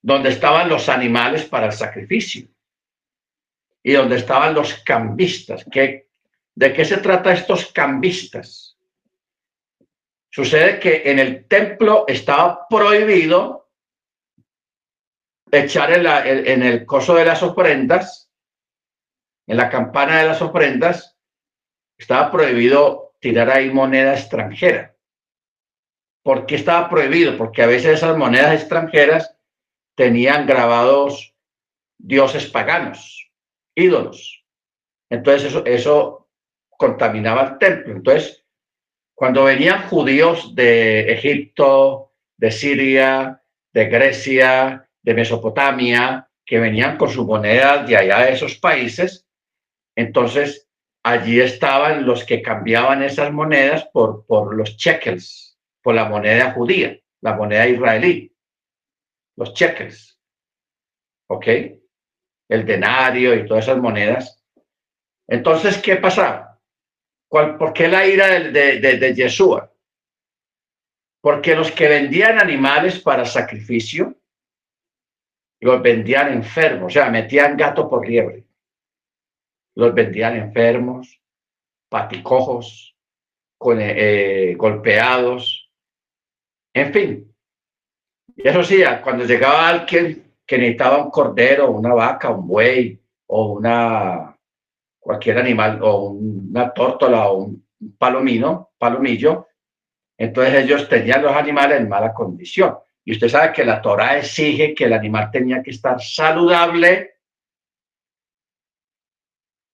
donde 0.00 0.28
estaban 0.28 0.68
los 0.68 0.88
animales 0.88 1.46
para 1.46 1.66
el 1.66 1.72
sacrificio 1.72 2.46
y 3.82 3.92
donde 3.92 4.16
estaban 4.16 4.54
los 4.54 4.72
cambistas. 4.84 5.66
¿Qué, 5.68 6.06
¿De 6.54 6.72
qué 6.72 6.84
se 6.84 6.98
trata 6.98 7.32
estos 7.32 7.72
cambistas? 7.72 8.78
Sucede 10.30 10.78
que 10.78 11.10
en 11.10 11.18
el 11.18 11.48
templo 11.48 12.04
estaba 12.06 12.68
prohibido 12.68 13.68
echar 15.50 15.90
en, 15.90 16.46
en 16.46 16.62
el 16.62 16.86
coso 16.86 17.16
de 17.16 17.24
las 17.24 17.42
ofrendas, 17.42 18.30
en 19.48 19.56
la 19.56 19.68
campana 19.68 20.18
de 20.20 20.28
las 20.28 20.40
ofrendas, 20.40 21.17
estaba 21.98 22.30
prohibido 22.30 23.14
tirar 23.20 23.50
ahí 23.50 23.70
moneda 23.70 24.14
extranjera. 24.14 24.94
¿Por 26.22 26.46
qué 26.46 26.54
estaba 26.54 26.88
prohibido? 26.88 27.36
Porque 27.36 27.62
a 27.62 27.66
veces 27.66 27.98
esas 27.98 28.16
monedas 28.16 28.60
extranjeras 28.60 29.36
tenían 29.96 30.46
grabados 30.46 31.34
dioses 31.98 32.46
paganos, 32.46 33.30
ídolos. 33.74 34.44
Entonces 35.10 35.48
eso, 35.48 35.64
eso 35.64 36.28
contaminaba 36.68 37.42
el 37.42 37.58
templo. 37.58 37.94
Entonces, 37.94 38.44
cuando 39.14 39.44
venían 39.44 39.88
judíos 39.88 40.54
de 40.54 41.12
Egipto, 41.12 42.12
de 42.36 42.52
Siria, 42.52 43.42
de 43.72 43.86
Grecia, 43.86 44.88
de 45.02 45.14
Mesopotamia, 45.14 46.30
que 46.46 46.60
venían 46.60 46.96
con 46.96 47.08
sus 47.10 47.26
monedas 47.26 47.86
de 47.88 47.96
allá 47.96 48.20
de 48.20 48.32
esos 48.32 48.56
países, 48.56 49.26
entonces 49.96 50.67
allí 51.02 51.40
estaban 51.40 52.06
los 52.06 52.24
que 52.24 52.42
cambiaban 52.42 53.02
esas 53.02 53.32
monedas 53.32 53.88
por, 53.92 54.26
por 54.26 54.54
los 54.54 54.76
shekels, 54.76 55.58
por 55.82 55.94
la 55.94 56.08
moneda 56.08 56.52
judía, 56.52 56.98
la 57.20 57.34
moneda 57.34 57.66
israelí, 57.66 58.34
los 59.36 59.52
shekels. 59.54 60.18
¿Ok? 61.28 61.46
El 62.48 62.64
denario 62.64 63.34
y 63.34 63.46
todas 63.46 63.64
esas 63.64 63.78
monedas. 63.78 64.42
Entonces, 65.26 65.78
¿qué 65.78 65.96
pasaba? 65.96 66.58
¿Cuál, 67.28 67.58
¿Por 67.58 67.74
qué 67.74 67.88
la 67.88 68.06
ira 68.06 68.26
de, 68.28 68.50
de, 68.50 68.80
de, 68.80 68.96
de 68.96 69.14
Yeshua? 69.14 69.70
Porque 71.20 71.54
los 71.54 71.70
que 71.72 71.88
vendían 71.88 72.40
animales 72.40 73.00
para 73.00 73.26
sacrificio, 73.26 74.16
los 75.60 75.82
vendían 75.82 76.32
enfermos, 76.32 76.86
o 76.86 76.90
sea, 76.90 77.10
metían 77.10 77.56
gato 77.56 77.90
por 77.90 78.08
liebre 78.08 78.47
los 79.78 79.94
vendían 79.94 80.34
enfermos, 80.34 81.22
paticojos, 81.88 82.96
con, 83.56 83.78
eh, 83.80 84.56
golpeados, 84.56 85.70
en 86.74 86.92
fin. 86.92 87.36
Y 88.34 88.48
eso 88.48 88.64
sí, 88.64 88.82
cuando 89.04 89.24
llegaba 89.24 89.68
alguien 89.68 90.34
que 90.44 90.58
necesitaba 90.58 91.04
un 91.04 91.10
cordero, 91.10 91.70
una 91.70 91.94
vaca, 91.94 92.30
un 92.30 92.48
buey 92.48 93.00
o 93.28 93.52
una 93.52 94.36
cualquier 94.98 95.38
animal 95.38 95.78
o 95.80 96.08
una 96.08 96.72
tórtola 96.74 97.28
o 97.28 97.44
un 97.44 97.68
palomino, 97.96 98.72
palomillo, 98.78 99.46
entonces 100.16 100.64
ellos 100.64 100.88
tenían 100.88 101.22
los 101.22 101.36
animales 101.36 101.80
en 101.80 101.88
mala 101.88 102.12
condición. 102.12 102.76
Y 103.04 103.12
usted 103.12 103.28
sabe 103.28 103.52
que 103.52 103.64
la 103.64 103.80
Torah 103.80 104.18
exige 104.18 104.74
que 104.74 104.86
el 104.86 104.92
animal 104.92 105.30
tenía 105.30 105.62
que 105.62 105.70
estar 105.70 106.00
saludable 106.00 107.17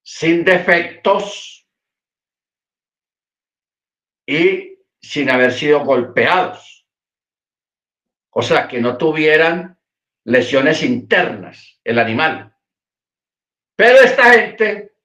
sin 0.05 0.45
defectos 0.45 1.67
y 4.27 4.79
sin 5.01 5.31
haber 5.31 5.53
sido 5.53 5.81
golpeados. 5.85 6.87
O 8.31 8.43
sea, 8.43 8.69
que 8.69 8.81
no 8.81 8.99
tuvieran 8.99 9.79
lesiones 10.25 10.83
internas 10.83 11.81
el 11.85 11.99
animal. 11.99 12.55
Pero 13.77 13.99
esta 14.01 14.33
gente 14.33 14.97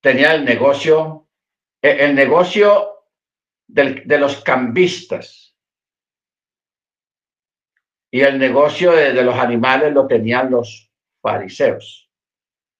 tenía 0.00 0.32
el 0.34 0.44
negocio, 0.44 1.28
e, 1.82 2.04
el 2.04 2.14
negocio 2.14 2.92
de 3.66 4.18
los 4.18 4.42
cambistas. 4.42 5.56
Y 8.12 8.20
el 8.20 8.38
negocio 8.38 8.92
de, 8.92 9.12
de 9.12 9.22
los 9.24 9.34
animales 9.34 9.92
lo 9.92 10.06
tenían 10.06 10.50
los 10.50 10.92
fariseos. 11.20 12.05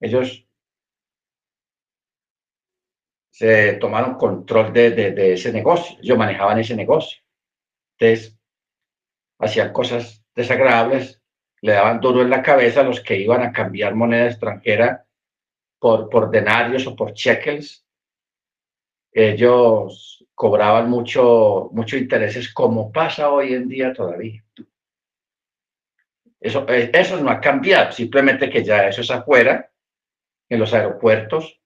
Ellos 0.01 0.47
se 3.31 3.75
tomaron 3.75 4.15
control 4.15 4.73
de, 4.73 4.91
de, 4.91 5.33
ese 5.35 5.53
negocio, 5.53 5.99
ellos 6.03 6.17
manejaban 6.17 6.59
ese 6.59 6.75
negocio. 6.75 7.21
Entonces, 7.99 8.39
hacían 9.39 9.73
cosas 9.73 10.25
desagradables, 10.35 11.23
le 11.61 11.73
daban 11.73 12.01
duro 12.01 12.23
en 12.23 12.31
la 12.31 12.43
cabeza 12.43 12.81
a 12.81 12.85
los 12.85 13.01
que 13.01 13.19
iban 13.19 13.43
a 13.43 13.53
cambiar 13.53 13.95
moneda 13.95 14.27
extranjera 14.27 15.07
por, 15.79 16.09
por 16.09 16.31
denarios 16.31 16.87
o 16.87 16.97
por 16.97 17.13
cheques. 17.13 17.85
Ellos 19.13 20.27
cobraban 20.35 20.89
mucho, 20.89 21.69
mucho 21.73 21.97
intereses, 21.97 22.53
como 22.53 22.93
pasa 22.93 23.31
hoy 23.31 23.55
en 23.55 23.69
día 23.69 23.93
todavía. 23.93 24.43
Eso, 26.41 26.67
eh, 26.69 26.91
eso 26.93 27.21
no 27.21 27.31
ha 27.31 27.41
cambiado, 27.41 27.93
simplemente 27.93 28.49
que 28.49 28.63
ya 28.63 28.89
eso 28.89 29.01
es 29.01 29.11
afuera, 29.11 29.71
en 30.49 30.59
los 30.59 30.73
aeropuertos. 30.73 31.61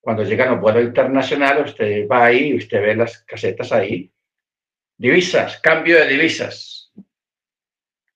Cuando 0.00 0.24
llegan 0.24 0.50
los 0.50 0.60
vuelos 0.60 0.84
internacionales, 0.84 1.70
usted 1.70 2.08
va 2.08 2.24
ahí, 2.24 2.56
usted 2.56 2.80
ve 2.80 2.96
las 2.96 3.22
casetas 3.22 3.72
ahí. 3.72 4.12
Divisas, 4.96 5.60
cambio 5.60 5.98
de 5.98 6.08
divisas. 6.08 6.92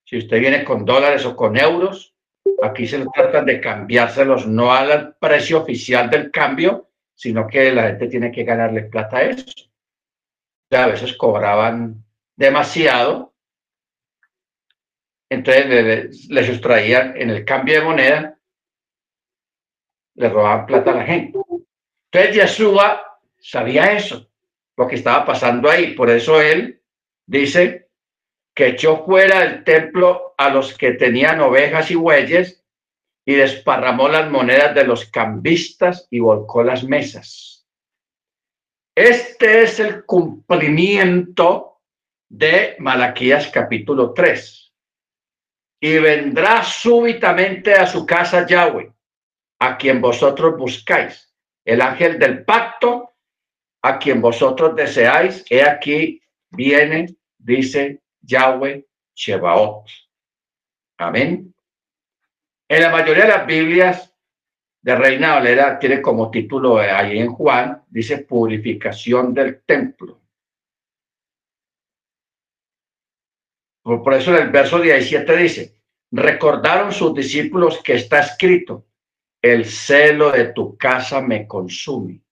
Si 0.04 0.18
usted 0.18 0.40
viene 0.40 0.64
con 0.64 0.84
dólares 0.84 1.24
o 1.24 1.36
con 1.36 1.56
euros, 1.56 2.14
aquí 2.62 2.86
se 2.86 3.04
tratan 3.14 3.46
de 3.46 3.60
cambiárselos 3.60 4.46
no 4.46 4.72
al 4.72 5.16
precio 5.16 5.62
oficial 5.62 6.10
del 6.10 6.30
cambio, 6.30 6.90
sino 7.14 7.46
que 7.46 7.72
la 7.72 7.88
gente 7.88 8.08
tiene 8.08 8.30
que 8.30 8.44
ganarle 8.44 8.82
plata 8.82 9.18
a 9.18 9.22
eso. 9.22 9.44
Ya 10.70 10.84
a 10.84 10.88
veces 10.88 11.16
cobraban 11.16 12.04
demasiado 12.36 13.36
entonces 15.28 16.28
le, 16.28 16.46
sustraían 16.46 17.16
en 17.16 17.30
el 17.30 17.44
cambio 17.44 17.74
de 17.74 17.84
moneda, 17.84 18.35
le 20.16 20.28
robaban 20.28 20.66
plata 20.66 20.90
a 20.90 20.96
la 20.96 21.04
gente. 21.04 21.38
Entonces 22.10 22.34
Yeshua 22.34 23.20
sabía 23.38 23.92
eso, 23.92 24.28
lo 24.76 24.88
que 24.88 24.96
estaba 24.96 25.24
pasando 25.24 25.70
ahí. 25.70 25.94
Por 25.94 26.10
eso 26.10 26.40
él 26.40 26.82
dice 27.26 27.88
que 28.54 28.68
echó 28.68 29.04
fuera 29.04 29.40
del 29.40 29.64
templo 29.64 30.34
a 30.36 30.50
los 30.50 30.76
que 30.76 30.92
tenían 30.92 31.40
ovejas 31.40 31.90
y 31.90 31.94
bueyes 31.94 32.64
y 33.24 33.34
desparramó 33.34 34.08
las 34.08 34.30
monedas 34.30 34.74
de 34.74 34.84
los 34.84 35.10
cambistas 35.10 36.06
y 36.10 36.20
volcó 36.20 36.62
las 36.62 36.84
mesas. 36.84 37.66
Este 38.94 39.62
es 39.62 39.78
el 39.78 40.06
cumplimiento 40.06 41.82
de 42.28 42.76
Malaquías 42.78 43.48
capítulo 43.48 44.14
3 44.14 44.72
y 45.80 45.98
vendrá 45.98 46.64
súbitamente 46.64 47.74
a 47.74 47.86
su 47.86 48.06
casa 48.06 48.46
Yahweh, 48.46 48.92
a 49.58 49.76
quien 49.78 50.00
vosotros 50.00 50.56
buscáis, 50.56 51.32
el 51.64 51.80
ángel 51.80 52.18
del 52.18 52.44
pacto, 52.44 53.14
a 53.82 53.98
quien 53.98 54.20
vosotros 54.20 54.74
deseáis, 54.74 55.44
he 55.50 55.62
aquí 55.62 56.20
viene, 56.50 57.16
dice 57.38 58.02
Yahweh 58.20 58.86
Shebaot. 59.14 59.88
Amén. 60.98 61.54
En 62.68 62.82
la 62.82 62.90
mayoría 62.90 63.24
de 63.24 63.28
las 63.28 63.46
Biblias 63.46 64.12
de 64.82 64.94
Reina 64.94 65.34
Valera 65.34 65.78
tiene 65.78 66.00
como 66.00 66.30
título 66.30 66.78
ahí 66.78 67.18
en 67.18 67.32
Juan, 67.32 67.84
dice 67.88 68.18
purificación 68.18 69.34
del 69.34 69.62
templo. 69.62 70.20
Por 73.82 74.14
eso 74.14 74.36
en 74.36 74.42
el 74.42 74.50
verso 74.50 74.80
17 74.80 75.36
dice, 75.36 75.76
recordaron 76.10 76.90
sus 76.92 77.14
discípulos 77.14 77.80
que 77.84 77.94
está 77.94 78.20
escrito, 78.20 78.84
el 79.42 79.64
celo 79.64 80.32
de 80.32 80.52
tu 80.52 80.76
casa 80.76 81.20
me 81.20 81.46
consume. 81.46 82.22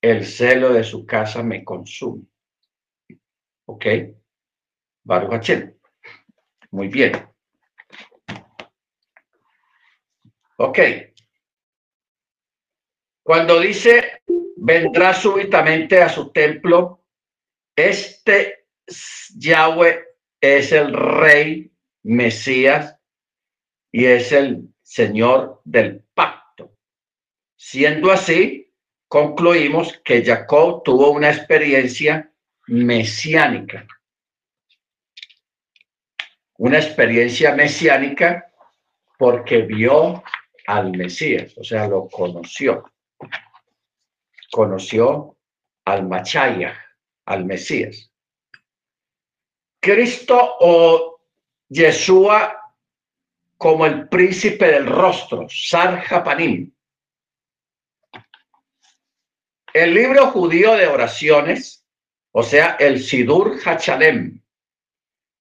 El 0.00 0.24
celo 0.24 0.72
de 0.72 0.84
su 0.84 1.06
casa 1.06 1.42
me 1.42 1.64
consume. 1.64 2.24
¿Ok? 3.66 3.86
Baruch 5.02 5.50
Muy 6.70 6.88
bien. 6.88 7.12
Ok. 10.56 10.78
Cuando 13.22 13.58
dice, 13.58 14.22
vendrá 14.56 15.14
súbitamente 15.14 16.02
a 16.02 16.08
su 16.08 16.30
templo, 16.30 17.04
este 17.74 18.66
Yahweh 19.36 20.04
es 20.40 20.72
el 20.72 20.92
rey 20.92 21.72
Mesías 22.02 22.98
y 23.90 24.04
es 24.04 24.30
el 24.32 24.73
Señor 24.84 25.62
del 25.64 26.04
pacto. 26.14 26.76
Siendo 27.56 28.12
así, 28.12 28.70
concluimos 29.08 29.98
que 30.04 30.22
Jacob 30.22 30.82
tuvo 30.84 31.10
una 31.10 31.30
experiencia 31.30 32.30
mesiánica. 32.66 33.86
Una 36.58 36.78
experiencia 36.78 37.54
mesiánica 37.54 38.52
porque 39.18 39.62
vio 39.62 40.22
al 40.66 40.90
Mesías, 40.92 41.56
o 41.56 41.64
sea, 41.64 41.88
lo 41.88 42.06
conoció. 42.08 42.84
Conoció 44.50 45.38
al 45.86 46.06
Machaya, 46.06 46.78
al 47.24 47.46
Mesías. 47.46 48.12
Cristo 49.80 50.56
o 50.60 51.20
Yeshua 51.68 52.63
como 53.56 53.86
el 53.86 54.08
príncipe 54.08 54.66
del 54.66 54.86
rostro, 54.86 55.46
Sarjapanim. 55.48 56.72
El 59.72 59.94
libro 59.94 60.26
judío 60.28 60.74
de 60.74 60.86
oraciones, 60.86 61.84
o 62.32 62.42
sea, 62.42 62.76
el 62.78 63.02
Sidur 63.02 63.58
Hachalem, 63.64 64.40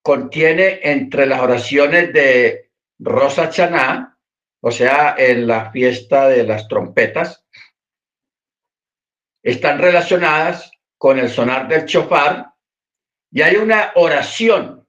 contiene 0.01 0.79
entre 0.83 1.25
las 1.25 1.39
oraciones 1.39 2.11
de 2.13 2.71
Rosa 2.99 3.49
Chaná, 3.49 4.17
o 4.61 4.71
sea, 4.71 5.15
en 5.17 5.47
la 5.47 5.71
fiesta 5.71 6.27
de 6.27 6.43
las 6.43 6.67
trompetas, 6.67 7.45
están 9.43 9.79
relacionadas 9.79 10.71
con 10.97 11.19
el 11.19 11.29
sonar 11.29 11.67
del 11.67 11.85
chofar 11.85 12.53
y 13.29 13.41
hay 13.41 13.57
una 13.57 13.91
oración 13.95 14.87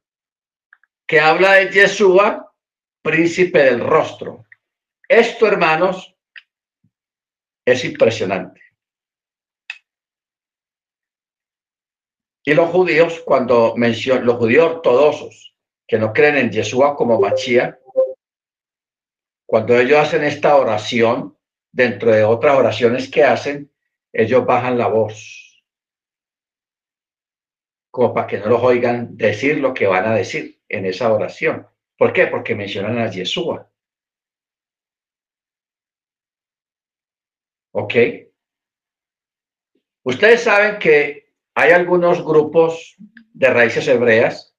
que 1.06 1.20
habla 1.20 1.54
de 1.54 1.70
Yeshua, 1.70 2.53
príncipe 3.04 3.62
del 3.62 3.80
rostro. 3.80 4.46
Esto, 5.06 5.46
hermanos, 5.46 6.16
es 7.66 7.84
impresionante. 7.84 8.62
Y 12.46 12.54
los 12.54 12.70
judíos, 12.70 13.22
cuando 13.24 13.76
mencionan, 13.76 14.24
los 14.24 14.36
judíos 14.36 14.76
ortodoxos, 14.76 15.54
que 15.86 15.98
no 15.98 16.12
creen 16.12 16.36
en 16.36 16.50
Yeshua 16.50 16.96
como 16.96 17.20
Machía, 17.20 17.78
cuando 19.46 19.78
ellos 19.78 19.98
hacen 19.98 20.24
esta 20.24 20.56
oración, 20.56 21.36
dentro 21.70 22.10
de 22.10 22.24
otras 22.24 22.56
oraciones 22.56 23.10
que 23.10 23.22
hacen, 23.22 23.70
ellos 24.12 24.46
bajan 24.46 24.78
la 24.78 24.88
voz 24.88 25.44
como 27.94 28.12
para 28.12 28.26
que 28.26 28.38
no 28.38 28.46
los 28.46 28.60
oigan 28.60 29.16
decir 29.16 29.58
lo 29.58 29.72
que 29.72 29.86
van 29.86 30.04
a 30.04 30.16
decir 30.16 30.60
en 30.68 30.84
esa 30.84 31.12
oración. 31.12 31.68
¿Por 31.96 32.12
qué? 32.12 32.26
Porque 32.26 32.54
mencionan 32.54 32.98
a 32.98 33.10
Yeshua. 33.10 33.70
¿Ok? 37.72 37.94
Ustedes 40.04 40.42
saben 40.42 40.78
que 40.78 41.32
hay 41.54 41.70
algunos 41.72 42.24
grupos 42.24 42.96
de 43.32 43.50
raíces 43.50 43.86
hebreas 43.88 44.54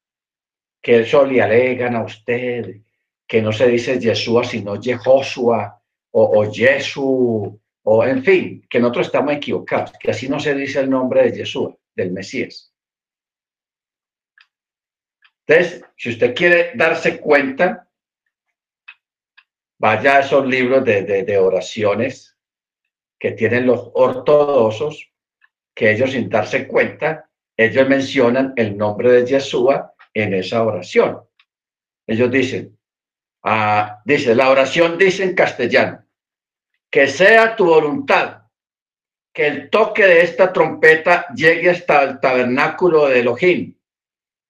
que 0.82 1.00
eso 1.00 1.26
le 1.26 1.42
alegan 1.42 1.96
a 1.96 2.04
usted, 2.04 2.82
que 3.28 3.42
no 3.42 3.52
se 3.52 3.68
dice 3.68 4.00
Yeshua, 4.00 4.44
sino 4.44 4.80
Jehoshua 4.80 5.82
o, 6.12 6.40
o 6.40 6.52
Yesu, 6.52 7.60
o 7.84 8.06
en 8.06 8.24
fin, 8.24 8.66
que 8.70 8.80
nosotros 8.80 9.08
estamos 9.08 9.34
equivocados, 9.34 9.94
que 10.00 10.12
así 10.12 10.30
no 10.30 10.40
se 10.40 10.54
dice 10.54 10.80
el 10.82 10.90
nombre 10.90 11.24
de 11.24 11.38
Yeshua, 11.38 11.76
del 11.96 12.12
Mesías. 12.12 12.75
Entonces, 15.48 15.84
si 15.96 16.10
usted 16.10 16.34
quiere 16.34 16.72
darse 16.76 17.20
cuenta, 17.20 17.88
vaya 19.78 20.18
a 20.18 20.20
esos 20.22 20.46
libros 20.46 20.84
de, 20.84 21.04
de 21.04 21.38
oraciones 21.38 22.36
que 23.20 23.32
tienen 23.32 23.68
los 23.68 23.92
ortodoxos, 23.94 25.12
que 25.76 25.92
ellos 25.92 26.12
sin 26.12 26.30
darse 26.30 26.68
cuenta, 26.68 27.30
ellos 27.58 27.88
mencionan 27.88 28.54
el 28.56 28.76
nombre 28.78 29.12
de 29.12 29.26
Yeshua 29.26 29.94
en 30.14 30.34
esa 30.34 30.64
oración. 30.64 31.22
Ellos 32.08 32.32
dicen, 32.32 32.78
ah, 33.44 34.02
dice, 34.06 34.34
la 34.36 34.50
oración 34.50 34.98
dice 34.98 35.24
en 35.24 35.36
castellano, 35.36 36.06
que 36.90 37.08
sea 37.08 37.56
tu 37.56 37.66
voluntad 37.66 38.44
que 39.34 39.48
el 39.48 39.70
toque 39.70 40.06
de 40.06 40.22
esta 40.22 40.52
trompeta 40.54 41.28
llegue 41.36 41.70
hasta 41.70 42.04
el 42.04 42.20
tabernáculo 42.20 43.08
de 43.08 43.20
Elohim 43.20 43.76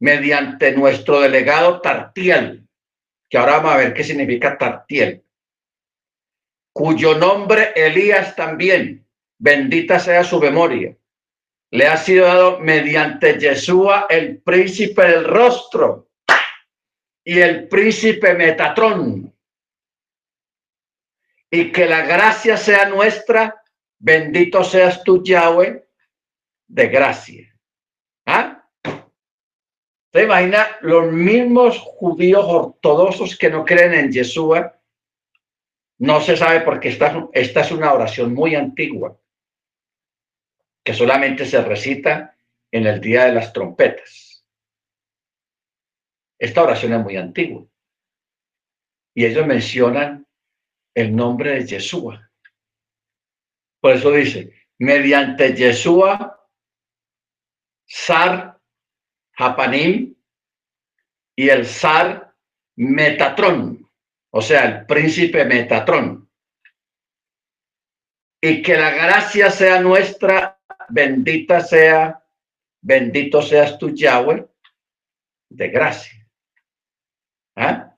mediante 0.05 0.71
nuestro 0.71 1.19
delegado 1.19 1.81
Tartiel, 1.81 2.67
que 3.27 3.39
ahora 3.39 3.53
vamos 3.53 3.71
a 3.71 3.77
ver 3.77 3.93
qué 3.95 4.03
significa 4.03 4.55
Tartiel, 4.55 5.23
cuyo 6.71 7.15
nombre 7.15 7.73
Elías 7.75 8.35
también, 8.35 9.03
bendita 9.39 9.97
sea 9.97 10.23
su 10.23 10.39
memoria, 10.39 10.95
le 11.71 11.87
ha 11.87 11.97
sido 11.97 12.27
dado 12.27 12.59
mediante 12.59 13.39
Yeshua 13.39 14.05
el 14.07 14.37
príncipe 14.43 15.01
del 15.01 15.25
rostro 15.25 16.11
y 17.23 17.39
el 17.39 17.67
príncipe 17.67 18.35
Metatrón. 18.35 19.33
Y 21.49 21.71
que 21.71 21.87
la 21.87 22.05
gracia 22.05 22.57
sea 22.57 22.89
nuestra 22.89 23.63
Bendito 23.97 24.63
seas 24.63 25.03
tú, 25.03 25.23
Yahweh, 25.23 25.83
de 26.67 26.87
gracia. 26.89 27.57
¿Ah? 28.27 28.54
¿Se 30.15 30.23
imagina 30.23 30.77
los 30.79 31.11
mismos 31.11 31.77
judíos 31.77 32.45
ortodoxos 32.47 33.37
que 33.37 33.49
no 33.49 33.65
creen 33.65 33.93
en 33.95 34.13
Yeshua? 34.13 34.79
No 35.97 36.21
se 36.21 36.37
sabe 36.37 36.61
porque 36.61 36.87
esta, 36.87 37.27
esta 37.33 37.59
es 37.59 37.71
una 37.73 37.91
oración 37.91 38.33
muy 38.33 38.55
antigua 38.55 39.19
que 40.85 40.93
solamente 40.93 41.45
se 41.45 41.61
recita 41.61 42.33
en 42.71 42.87
el 42.87 43.01
día 43.01 43.25
de 43.25 43.33
las 43.33 43.51
trompetas. 43.51 44.45
Esta 46.39 46.63
oración 46.63 46.93
es 46.93 47.03
muy 47.03 47.17
antigua. 47.17 47.65
Y 49.13 49.25
ellos 49.25 49.45
mencionan 49.45 50.25
el 50.93 51.13
nombre 51.13 51.55
de 51.55 51.65
Yeshua. 51.67 52.31
Por 53.81 53.91
eso 53.91 54.11
dice, 54.11 54.53
mediante 54.77 55.53
Yeshua, 55.53 56.47
Sar, 57.85 58.54
Japanim 59.37 60.15
y 61.35 61.49
el 61.49 61.65
Sar 61.65 62.33
Metatrón, 62.77 63.89
o 64.31 64.41
sea, 64.41 64.65
el 64.65 64.85
príncipe 64.85 65.45
Metatrón. 65.45 66.29
Y 68.41 68.61
que 68.61 68.75
la 68.75 68.91
gracia 68.91 69.49
sea 69.49 69.81
nuestra, 69.81 70.59
bendita 70.89 71.61
sea, 71.61 72.23
bendito 72.81 73.41
seas 73.41 73.77
tu 73.79 73.89
Yahweh, 73.89 74.45
de 75.49 75.69
gracia. 75.69 76.27
¿Ah? 77.55 77.95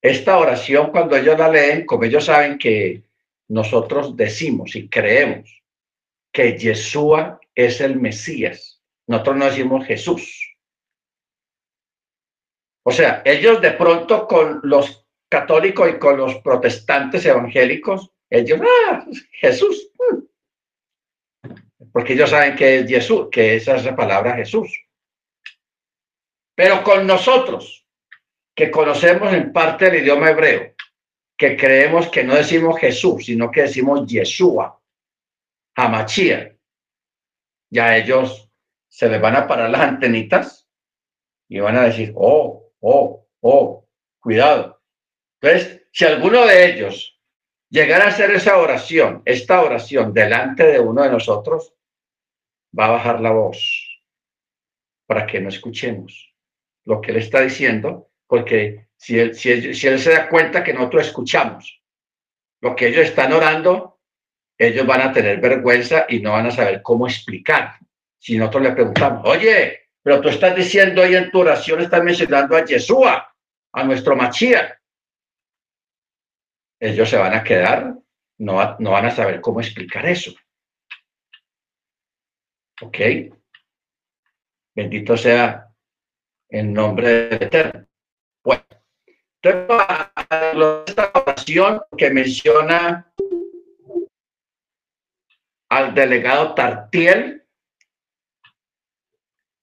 Esta 0.00 0.38
oración, 0.38 0.90
cuando 0.90 1.16
ellos 1.16 1.38
la 1.38 1.48
leen, 1.48 1.84
como 1.84 2.04
ellos 2.04 2.24
saben 2.24 2.58
que 2.58 3.02
nosotros 3.48 4.16
decimos 4.16 4.74
y 4.76 4.88
creemos 4.88 5.62
que 6.32 6.56
Yeshua 6.56 7.40
es 7.54 7.80
el 7.80 7.96
Mesías. 7.96 8.80
Nosotros 9.06 9.36
no 9.36 9.44
decimos 9.46 9.86
Jesús. 9.86 10.47
O 12.84 12.92
sea, 12.92 13.22
ellos 13.24 13.60
de 13.60 13.72
pronto 13.72 14.26
con 14.26 14.60
los 14.62 15.06
católicos 15.28 15.90
y 15.90 15.98
con 15.98 16.16
los 16.16 16.36
protestantes 16.36 17.24
evangélicos, 17.26 18.10
ellos, 18.30 18.60
ah, 18.62 19.04
Jesús. 19.32 19.90
Porque 21.92 22.12
ellos 22.14 22.30
saben 22.30 22.56
que 22.56 22.80
es 22.80 22.88
Jesús, 22.88 23.28
que 23.30 23.56
esa 23.56 23.76
es 23.76 23.84
la 23.84 23.96
palabra 23.96 24.36
Jesús. 24.36 24.70
Pero 26.54 26.82
con 26.82 27.06
nosotros, 27.06 27.86
que 28.54 28.70
conocemos 28.70 29.32
en 29.32 29.52
parte 29.52 29.86
el 29.86 30.02
idioma 30.02 30.30
hebreo, 30.30 30.74
que 31.36 31.56
creemos 31.56 32.08
que 32.08 32.24
no 32.24 32.34
decimos 32.34 32.78
Jesús, 32.80 33.26
sino 33.26 33.50
que 33.50 33.62
decimos 33.62 34.06
Yeshua, 34.06 34.80
Hamachia. 35.76 36.56
Ya 37.70 37.96
ellos 37.96 38.50
se 38.88 39.08
les 39.08 39.20
van 39.20 39.36
a 39.36 39.46
parar 39.46 39.70
las 39.70 39.82
antenitas 39.82 40.68
y 41.48 41.60
van 41.60 41.76
a 41.76 41.84
decir, 41.84 42.12
oh, 42.16 42.67
oh, 42.80 43.26
oh, 43.40 43.88
cuidado. 44.20 44.80
Entonces, 45.40 45.82
si 45.92 46.04
alguno 46.04 46.46
de 46.46 46.72
ellos 46.72 47.20
llegara 47.70 48.06
a 48.06 48.08
hacer 48.08 48.30
esa 48.30 48.58
oración, 48.58 49.22
esta 49.24 49.62
oración 49.62 50.12
delante 50.12 50.64
de 50.64 50.80
uno 50.80 51.02
de 51.02 51.10
nosotros, 51.10 51.74
va 52.78 52.86
a 52.86 52.90
bajar 52.90 53.20
la 53.20 53.30
voz 53.30 54.00
para 55.06 55.26
que 55.26 55.40
no 55.40 55.48
escuchemos 55.48 56.34
lo 56.84 57.00
que 57.00 57.10
él 57.10 57.18
está 57.18 57.40
diciendo, 57.40 58.10
porque 58.26 58.88
si 58.96 59.18
él, 59.18 59.34
si, 59.34 59.50
él, 59.50 59.74
se 59.74 60.10
da 60.10 60.28
cuenta 60.28 60.64
que 60.64 60.72
nosotros 60.72 61.06
escuchamos 61.06 61.82
lo 62.60 62.74
que 62.74 62.88
ellos 62.88 63.06
están 63.06 63.32
orando, 63.32 64.00
ellos 64.58 64.86
van 64.86 65.02
a 65.02 65.12
tener 65.12 65.40
vergüenza 65.40 66.06
y 66.08 66.20
no 66.20 66.32
van 66.32 66.46
a 66.46 66.50
saber 66.50 66.82
cómo 66.82 67.06
explicar. 67.06 67.78
Si 68.18 68.36
nosotros 68.36 68.64
le 68.64 68.72
preguntamos, 68.72 69.22
oye, 69.24 69.87
pero 70.08 70.22
tú 70.22 70.30
estás 70.30 70.56
diciendo 70.56 71.02
ahí 71.02 71.14
en 71.14 71.30
tu 71.30 71.40
oración, 71.40 71.82
estás 71.82 72.02
mencionando 72.02 72.56
a 72.56 72.64
Yeshua, 72.64 73.30
a 73.74 73.84
nuestro 73.84 74.16
Machía. 74.16 74.80
Ellos 76.80 77.10
se 77.10 77.18
van 77.18 77.34
a 77.34 77.44
quedar, 77.44 77.94
no, 78.38 78.76
no 78.78 78.90
van 78.92 79.04
a 79.04 79.10
saber 79.10 79.42
cómo 79.42 79.60
explicar 79.60 80.06
eso. 80.06 80.32
¿Ok? 82.80 82.96
Bendito 84.74 85.14
sea 85.14 85.68
el 86.48 86.72
nombre 86.72 87.08
del 87.10 87.42
Eterno. 87.42 87.86
Bueno, 88.42 88.64
esta 89.42 91.12
oración 91.16 91.82
que 91.98 92.08
menciona 92.08 93.12
al 95.68 95.94
delegado 95.94 96.54
Tartiel, 96.54 97.46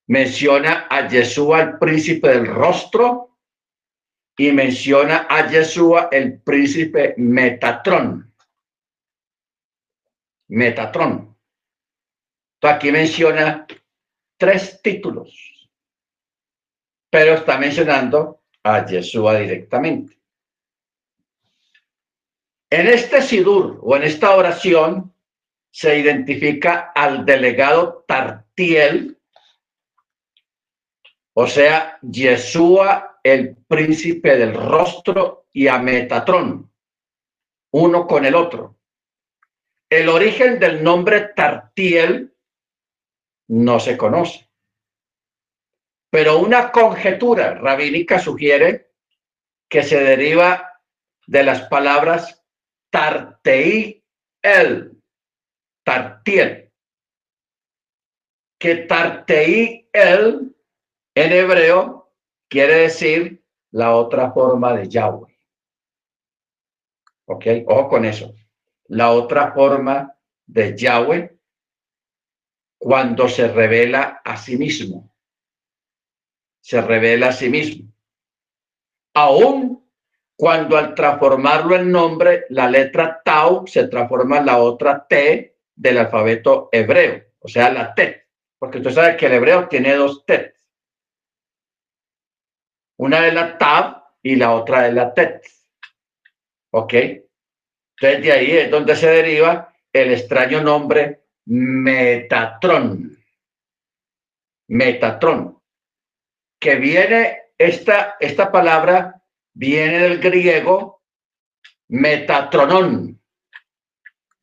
menciona 0.08 0.86
a 0.88 1.08
Yeshua 1.08 1.62
el 1.62 1.78
príncipe 1.78 2.28
del 2.28 2.46
rostro 2.46 3.38
y 4.36 4.52
menciona 4.52 5.26
a 5.28 5.48
Yeshua 5.48 6.08
el 6.12 6.40
príncipe 6.40 7.14
Metatrón. 7.16 8.34
Metatrón. 10.48 11.36
aquí 12.62 12.90
menciona 12.90 13.66
tres 14.36 14.80
títulos, 14.82 15.70
pero 17.10 17.34
está 17.34 17.58
mencionando 17.58 18.42
a 18.62 18.84
Yeshua 18.84 19.38
directamente. 19.38 20.18
En 22.70 22.88
este 22.88 23.22
Sidur 23.22 23.78
o 23.82 23.96
en 23.96 24.02
esta 24.02 24.34
oración 24.34 25.14
se 25.70 25.98
identifica 25.98 26.92
al 26.94 27.24
delegado 27.24 28.04
Tartiel, 28.08 29.15
o 31.38 31.46
sea, 31.46 31.98
Yeshua, 32.00 33.20
el 33.22 33.56
príncipe 33.56 34.38
del 34.38 34.54
rostro, 34.54 35.48
y 35.52 35.68
a 35.68 35.78
Metatrón, 35.78 36.72
uno 37.72 38.06
con 38.06 38.24
el 38.24 38.34
otro. 38.34 38.78
El 39.90 40.08
origen 40.08 40.58
del 40.58 40.82
nombre 40.82 41.32
Tartiel 41.36 42.34
no 43.48 43.78
se 43.80 43.98
conoce. 43.98 44.50
Pero 46.10 46.38
una 46.38 46.72
conjetura 46.72 47.54
rabínica 47.54 48.18
sugiere 48.18 48.92
que 49.68 49.82
se 49.82 50.02
deriva 50.02 50.80
de 51.26 51.42
las 51.42 51.68
palabras 51.68 52.46
tartei 52.90 54.02
el, 54.42 55.02
tartiel, 55.84 56.72
que 58.58 58.76
tartei 58.86 59.90
el 59.92 60.55
en 61.16 61.32
hebreo 61.32 62.12
quiere 62.48 62.74
decir 62.74 63.44
la 63.72 63.96
otra 63.96 64.30
forma 64.30 64.72
de 64.74 64.88
Yahweh. 64.88 65.36
¿Ok? 67.24 67.46
Ojo 67.66 67.88
con 67.88 68.04
eso. 68.04 68.32
La 68.84 69.10
otra 69.10 69.52
forma 69.52 70.16
de 70.46 70.76
Yahweh 70.76 71.36
cuando 72.78 73.28
se 73.28 73.48
revela 73.48 74.20
a 74.24 74.36
sí 74.36 74.56
mismo 74.56 75.10
se 76.66 76.80
revela 76.80 77.28
a 77.28 77.32
sí 77.32 77.48
mismo. 77.48 77.92
Aún 79.14 79.88
cuando 80.34 80.76
al 80.76 80.96
transformarlo 80.96 81.76
en 81.76 81.92
nombre, 81.92 82.44
la 82.48 82.68
letra 82.68 83.22
Tau 83.24 83.68
se 83.68 83.86
transforma 83.86 84.38
en 84.38 84.46
la 84.46 84.58
otra 84.58 85.06
T 85.06 85.58
del 85.76 85.98
alfabeto 85.98 86.68
hebreo, 86.72 87.22
o 87.38 87.46
sea, 87.46 87.70
la 87.70 87.94
T, 87.94 88.26
porque 88.58 88.78
usted 88.78 88.90
sabe 88.90 89.16
que 89.16 89.26
el 89.26 89.34
hebreo 89.34 89.68
tiene 89.68 89.94
dos 89.94 90.26
T. 90.26 90.54
Una 92.98 93.26
es 93.26 93.34
la 93.34 93.58
Tav 93.58 94.02
y 94.22 94.36
la 94.36 94.54
otra 94.54 94.88
es 94.88 94.94
la 94.94 95.12
Tet. 95.12 95.42
¿Ok? 96.72 96.94
Entonces 96.94 98.22
de 98.22 98.32
ahí 98.32 98.50
es 98.52 98.70
donde 98.70 98.96
se 98.96 99.08
deriva 99.08 99.72
el 99.92 100.12
extraño 100.12 100.62
nombre 100.62 101.22
Metatron. 101.46 103.16
Metatron. 104.68 105.62
Que 106.58 106.76
viene, 106.76 107.42
esta, 107.58 108.16
esta 108.18 108.50
palabra 108.50 109.22
viene 109.54 109.98
del 110.00 110.18
griego 110.18 111.02
Metatronón, 111.88 113.22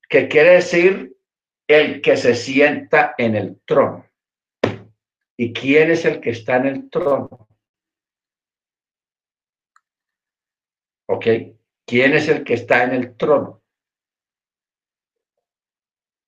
que 0.07 0.27
quiere 0.27 0.51
decir 0.51 1.17
el 1.67 2.01
que 2.01 2.15
se 2.15 2.35
sienta 2.35 3.15
en 3.17 3.35
el 3.35 3.59
trono. 3.65 4.07
¿Y 5.37 5.51
quién 5.51 5.91
es 5.91 6.05
el 6.05 6.21
que 6.21 6.29
está 6.29 6.57
en 6.57 6.67
el 6.67 6.89
trono? 6.89 7.47
¿Ok? 11.07 11.25
¿Quién 11.85 12.13
es 12.13 12.27
el 12.29 12.43
que 12.43 12.53
está 12.53 12.83
en 12.83 12.93
el 12.93 13.17
trono? 13.17 13.61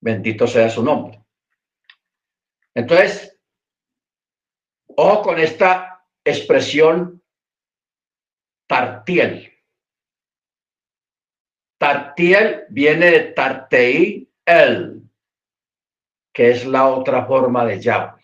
Bendito 0.01 0.45
sea 0.47 0.69
su 0.69 0.83
nombre. 0.83 1.23
Entonces, 2.73 3.39
ojo 4.95 5.21
con 5.21 5.39
esta 5.39 6.05
expresión 6.23 7.23
tartiel. 8.67 9.51
Tartiel 11.77 12.65
viene 12.69 13.11
de 13.11 13.19
tartei 13.33 14.29
el, 14.45 15.09
que 16.33 16.51
es 16.51 16.65
la 16.65 16.87
otra 16.87 17.25
forma 17.25 17.65
de 17.65 17.81
Yahweh. 17.81 18.23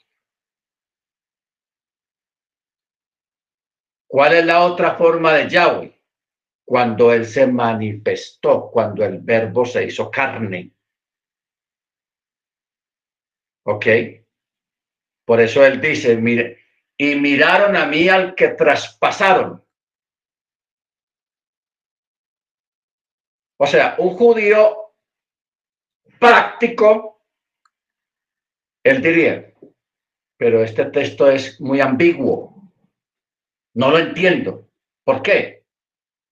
¿Cuál 4.07 4.33
es 4.33 4.45
la 4.45 4.65
otra 4.65 4.95
forma 4.95 5.33
de 5.33 5.49
Yahweh? 5.49 5.90
Cuando 6.65 7.11
Él 7.11 7.25
se 7.25 7.47
manifestó, 7.47 8.69
cuando 8.71 9.03
el 9.03 9.19
verbo 9.19 9.65
se 9.65 9.85
hizo 9.85 10.09
carne. 10.09 10.73
¿Ok? 13.65 13.85
Por 15.25 15.39
eso 15.41 15.65
Él 15.65 15.79
dice, 15.81 16.17
mire, 16.17 16.59
y 16.97 17.15
miraron 17.15 17.75
a 17.75 17.85
mí 17.85 18.07
al 18.09 18.35
que 18.35 18.49
traspasaron. 18.49 19.63
O 23.57 23.67
sea, 23.67 23.95
un 23.99 24.15
judío 24.15 24.93
práctico, 26.19 27.23
él 28.83 29.01
diría, 29.01 29.53
pero 30.37 30.63
este 30.63 30.85
texto 30.85 31.29
es 31.29 31.59
muy 31.61 31.81
ambiguo. 31.81 32.71
No 33.75 33.91
lo 33.91 33.99
entiendo. 33.99 34.67
¿Por 35.03 35.21
qué? 35.21 35.60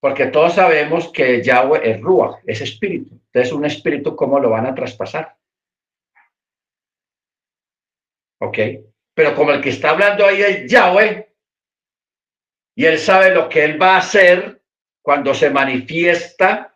Porque 0.00 0.26
todos 0.26 0.54
sabemos 0.54 1.08
que 1.12 1.42
Yahweh 1.42 1.80
es 1.90 2.00
Ruach, 2.00 2.40
es 2.46 2.62
espíritu. 2.62 3.20
Entonces, 3.26 3.52
un 3.52 3.66
espíritu, 3.66 4.16
¿cómo 4.16 4.40
lo 4.40 4.50
van 4.50 4.66
a 4.66 4.74
traspasar? 4.74 5.36
¿Ok? 8.40 8.58
Pero 9.14 9.34
como 9.34 9.52
el 9.52 9.60
que 9.60 9.68
está 9.68 9.90
hablando 9.90 10.24
ahí 10.24 10.40
es 10.40 10.70
Yahweh, 10.70 11.30
y 12.74 12.86
él 12.86 12.98
sabe 12.98 13.34
lo 13.34 13.48
que 13.48 13.64
él 13.64 13.80
va 13.80 13.96
a 13.96 13.98
hacer 13.98 14.62
cuando 15.02 15.34
se 15.34 15.50
manifiesta, 15.50 16.74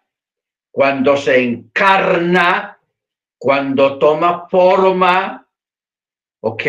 cuando 0.70 1.16
se 1.16 1.42
encarna, 1.42 2.78
cuando 3.38 3.98
toma 3.98 4.46
forma, 4.50 5.48
¿ok? 6.40 6.62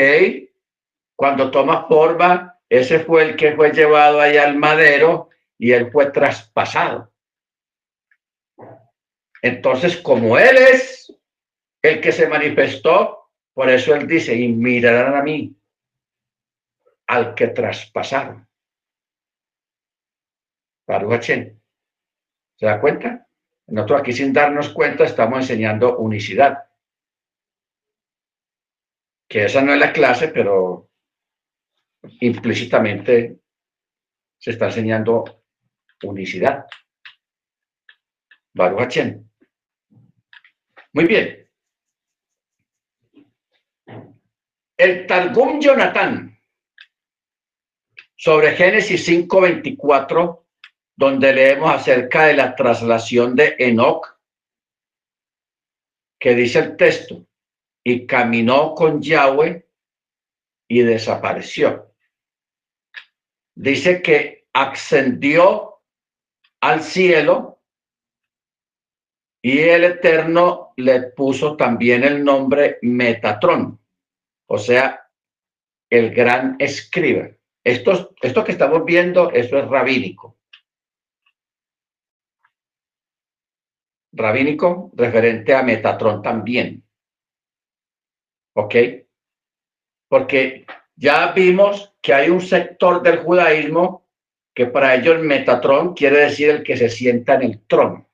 Cuando 1.18 1.52
toma 1.52 1.86
forma, 1.88 2.60
ese 2.70 3.00
fue 3.00 3.24
el 3.24 3.36
que 3.36 3.56
fue 3.56 3.72
llevado 3.72 4.22
allá 4.22 4.46
al 4.46 4.56
madero 4.56 5.30
y 5.58 5.72
él 5.72 5.92
fue 5.92 6.12
traspasado. 6.12 7.14
Entonces, 9.42 9.98
como 9.98 10.38
él 10.38 10.58
es 10.58 11.14
el 11.82 12.02
que 12.02 12.12
se 12.12 12.28
manifestó, 12.28 13.30
por 13.54 13.70
eso 13.70 13.94
él 13.96 14.08
dice, 14.08 14.36
y 14.36 14.50
mirarán 14.50 15.16
a 15.16 15.22
mí, 15.22 15.56
al 17.08 17.36
que 17.36 17.48
traspasaron. 17.48 18.48
¿Se 22.58 22.66
da 22.66 22.80
cuenta? 22.80 23.28
Nosotros 23.68 24.02
aquí 24.02 24.14
sin 24.14 24.34
darnos 24.34 24.70
cuenta 24.70 25.04
estamos 25.04 25.40
enseñando 25.40 25.98
unicidad. 25.98 26.66
Que 29.28 29.46
esa 29.46 29.62
no 29.62 29.74
es 29.74 29.80
la 29.80 29.92
clase, 29.92 30.28
pero 30.30 30.90
implícitamente 32.20 33.40
se 34.38 34.52
está 34.52 34.66
enseñando 34.66 35.45
unicidad. 36.04 36.66
Baruch 38.54 38.96
Muy 40.94 41.06
bien. 41.06 41.50
El 44.78 45.08
Targum 45.08 45.60
Jonathan 45.60 46.38
sobre 48.16 48.56
Génesis 48.56 49.06
5:24, 49.06 50.46
donde 50.96 51.34
leemos 51.34 51.74
acerca 51.74 52.26
de 52.26 52.34
la 52.34 52.56
traslación 52.56 53.36
de 53.36 53.56
Enoch, 53.60 54.18
que 56.20 56.34
dice 56.34 56.60
el 56.60 56.78
texto, 56.78 57.26
y 57.84 58.06
caminó 58.06 58.74
con 58.74 59.02
Yahweh 59.02 59.68
y 60.68 60.82
desapareció 60.82 61.96
dice 63.56 64.02
que 64.02 64.48
ascendió 64.54 65.75
al 66.66 66.82
cielo 66.82 67.62
y 69.44 69.60
el 69.60 69.84
Eterno 69.84 70.74
le 70.78 71.12
puso 71.12 71.56
también 71.56 72.04
el 72.04 72.24
nombre 72.24 72.80
Metatrón, 72.82 73.80
o 74.48 74.58
sea, 74.58 75.08
el 75.92 76.12
gran 76.16 76.56
escriba. 76.58 77.30
Esto, 77.64 78.16
esto 78.20 78.44
que 78.44 78.54
estamos 78.54 78.84
viendo, 78.84 79.30
eso 79.30 79.60
es 79.60 79.68
rabínico. 79.68 80.40
Rabínico 84.12 84.92
referente 84.96 85.54
a 85.54 85.62
Metatrón 85.62 86.24
también. 86.24 86.84
¿Ok? 88.56 88.76
Porque 90.08 90.66
ya 90.96 91.32
vimos 91.34 91.94
que 92.02 92.14
hay 92.14 92.32
un 92.32 92.42
sector 92.42 93.04
del 93.04 93.20
judaísmo 93.20 94.05
que 94.56 94.66
para 94.66 94.96
ellos 94.96 95.22
Metatrón 95.22 95.94
quiere 95.94 96.18
decir 96.18 96.50
el 96.50 96.64
que 96.64 96.78
se 96.78 96.90
sienta 96.90 97.36
en 97.36 97.44
el 97.44 97.62
trono, 97.68 98.10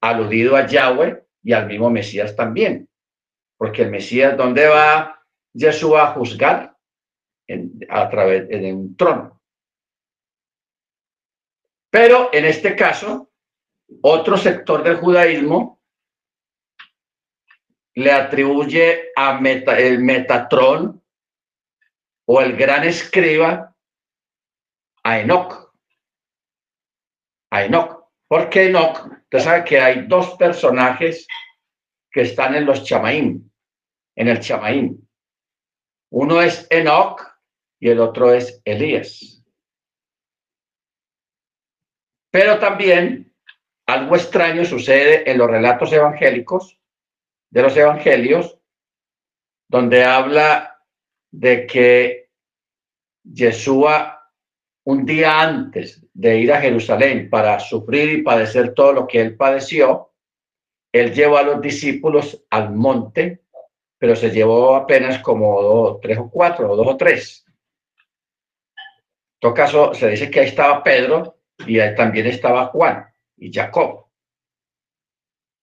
aludido 0.00 0.56
a 0.56 0.66
Yahweh 0.66 1.22
y 1.44 1.52
al 1.52 1.66
mismo 1.66 1.90
Mesías 1.90 2.34
también, 2.34 2.88
porque 3.58 3.82
el 3.82 3.90
Mesías, 3.90 4.36
¿dónde 4.36 4.66
va 4.66 5.22
Jesús 5.54 5.94
a 5.94 6.08
juzgar? 6.08 6.72
a 7.90 8.08
través 8.08 8.48
de 8.48 8.72
un 8.72 8.96
trono. 8.96 9.42
Pero 11.90 12.30
en 12.32 12.46
este 12.46 12.74
caso, 12.74 13.30
otro 14.00 14.38
sector 14.38 14.82
del 14.82 14.96
judaísmo 14.96 15.82
le 17.94 18.10
atribuye 18.10 19.10
a 19.14 19.38
el 19.76 19.98
Metatrón 19.98 21.02
o 22.24 22.40
el 22.40 22.56
gran 22.56 22.84
escriba 22.84 23.71
a 25.02 25.20
Enoch. 25.20 25.74
A 27.50 27.64
Enoch. 27.64 28.10
Porque 28.28 28.66
Enoch, 28.66 29.06
usted 29.24 29.38
sabe 29.38 29.64
que 29.64 29.80
hay 29.80 30.06
dos 30.06 30.36
personajes 30.36 31.26
que 32.10 32.22
están 32.22 32.54
en 32.54 32.66
los 32.66 32.84
chamaín, 32.84 33.52
en 34.16 34.28
el 34.28 34.40
chamaín. 34.40 35.08
Uno 36.10 36.40
es 36.40 36.66
Enoch 36.70 37.22
y 37.78 37.88
el 37.88 38.00
otro 38.00 38.32
es 38.32 38.60
Elías. 38.64 39.42
Pero 42.30 42.58
también 42.58 43.34
algo 43.86 44.16
extraño 44.16 44.64
sucede 44.64 45.30
en 45.30 45.38
los 45.38 45.50
relatos 45.50 45.92
evangélicos, 45.92 46.78
de 47.50 47.62
los 47.62 47.76
evangelios, 47.76 48.58
donde 49.68 50.04
habla 50.04 50.82
de 51.30 51.66
que 51.66 52.30
Yeshua, 53.24 54.21
un 54.84 55.04
día 55.04 55.40
antes 55.40 56.04
de 56.12 56.38
ir 56.38 56.52
a 56.52 56.60
Jerusalén 56.60 57.30
para 57.30 57.58
sufrir 57.60 58.10
y 58.10 58.22
padecer 58.22 58.74
todo 58.74 58.92
lo 58.92 59.06
que 59.06 59.20
él 59.20 59.36
padeció, 59.36 60.10
él 60.92 61.14
llevó 61.14 61.38
a 61.38 61.42
los 61.42 61.60
discípulos 61.60 62.44
al 62.50 62.74
monte, 62.74 63.42
pero 63.98 64.16
se 64.16 64.30
llevó 64.30 64.74
apenas 64.74 65.20
como 65.20 65.98
tres 66.00 66.18
o 66.18 66.28
cuatro, 66.28 66.70
o 66.70 66.76
dos 66.76 66.86
o 66.86 66.96
tres. 66.96 67.44
En 68.76 69.40
todo 69.40 69.54
caso, 69.54 69.94
se 69.94 70.08
dice 70.08 70.30
que 70.30 70.40
ahí 70.40 70.48
estaba 70.48 70.82
Pedro 70.82 71.38
y 71.66 71.78
ahí 71.78 71.94
también 71.94 72.26
estaba 72.26 72.66
Juan 72.66 73.06
y 73.36 73.52
Jacob, 73.52 74.06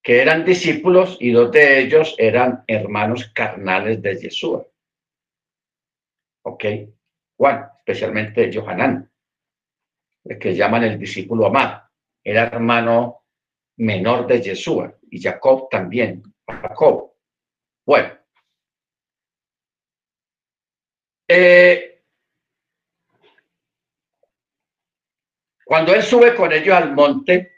que 0.02 0.22
eran 0.22 0.46
discípulos 0.46 1.18
y 1.20 1.32
dos 1.32 1.52
de 1.52 1.80
ellos 1.80 2.16
eran 2.18 2.64
hermanos 2.68 3.32
carnales 3.34 4.02
de 4.02 4.16
Yeshua. 4.16 4.66
¿ok? 6.44 6.66
Juan, 7.38 7.70
especialmente 7.90 8.52
Johanán, 8.53 9.11
el 10.24 10.38
que 10.38 10.56
llaman 10.56 10.84
el 10.84 10.99
discípulo 10.99 11.48
amado, 11.48 11.90
era 12.24 12.44
hermano 12.44 13.24
menor 13.78 14.28
de 14.28 14.41
Yeshua 14.41 14.95
y 15.10 15.20
Jacob 15.20 15.68
también. 15.72 16.22
Jacob. 16.45 17.14
Bueno. 17.84 18.16
Eh, 21.28 22.03
cuando 25.66 25.95
él 25.95 26.03
sube 26.03 26.36
con 26.36 26.52
ellos 26.52 26.76
al 26.76 26.94
monte, 26.94 27.53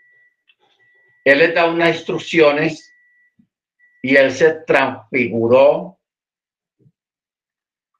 él 1.25 1.39
les 1.39 1.53
da 1.53 1.69
unas 1.69 1.95
instrucciones 1.95 2.93
y 4.01 4.15
él 4.15 4.31
se 4.31 4.61
transfiguró 4.65 5.99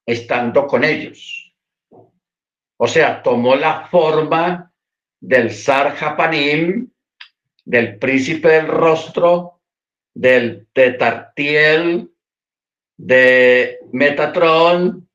estando 0.06 0.66
con 0.66 0.86
ellos. 0.86 1.51
O 2.84 2.88
sea, 2.88 3.22
tomó 3.22 3.56
la 3.56 3.88
forma 3.90 4.74
del 5.20 5.52
Sar 5.52 5.96
del 7.64 8.00
príncipe 8.00 8.48
del 8.48 8.68
rostro, 8.68 9.62
del 10.16 10.68
Tetartiel, 10.74 12.10
de 12.98 13.78
Metatron, 13.92 15.08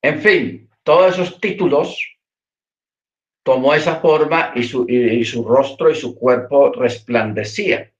en 0.00 0.20
fin, 0.22 0.70
todos 0.82 1.12
esos 1.12 1.38
títulos 1.42 2.16
tomó 3.44 3.74
esa 3.74 3.96
forma 3.96 4.52
y 4.54 4.62
su, 4.62 4.88
y 4.88 5.26
su 5.26 5.46
rostro 5.46 5.90
y 5.90 5.94
su 5.94 6.14
cuerpo 6.14 6.72
resplandecía. 6.72 7.92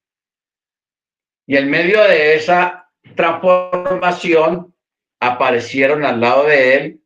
Y 1.47 1.59
en 1.59 1.69
medio 1.69 2.03
de 2.05 2.36
esa 2.36 2.90
transformación 3.15 4.74
aparecieron 5.20 6.07
al 6.07 6.20
lado 6.23 6.44
de 6.44 6.74
él 6.74 7.02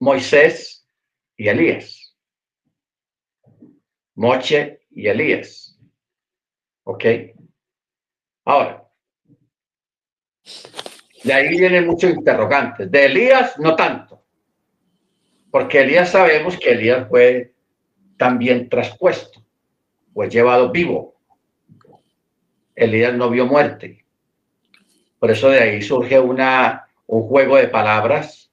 Moisés 0.00 0.86
y 1.36 1.48
Elías. 1.48 2.16
Moche 4.14 4.80
y 4.90 5.06
Elías. 5.06 5.78
¿Ok? 6.84 7.04
Ahora, 8.44 8.88
de 11.24 11.32
ahí 11.32 11.48
vienen 11.48 11.86
muchos 11.86 12.10
interrogantes. 12.10 12.90
De 12.90 13.06
Elías, 13.06 13.58
no 13.58 13.76
tanto. 13.76 14.24
Porque 15.50 15.80
Elías 15.80 16.10
sabemos 16.10 16.56
que 16.56 16.72
Elías 16.72 17.08
fue 17.08 17.54
también 18.16 18.68
traspuesto, 18.68 19.44
fue 20.12 20.28
llevado 20.28 20.70
vivo. 20.70 21.20
Elías 22.74 23.14
no 23.14 23.30
vio 23.30 23.46
muerte. 23.46 24.04
Por 25.18 25.30
eso 25.30 25.50
de 25.50 25.60
ahí 25.60 25.82
surge 25.82 26.18
una, 26.18 26.88
un 27.06 27.22
juego 27.22 27.56
de 27.56 27.68
palabras 27.68 28.47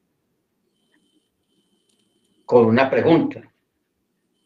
con 2.46 2.66
una 2.66 2.90
pregunta. 2.90 3.42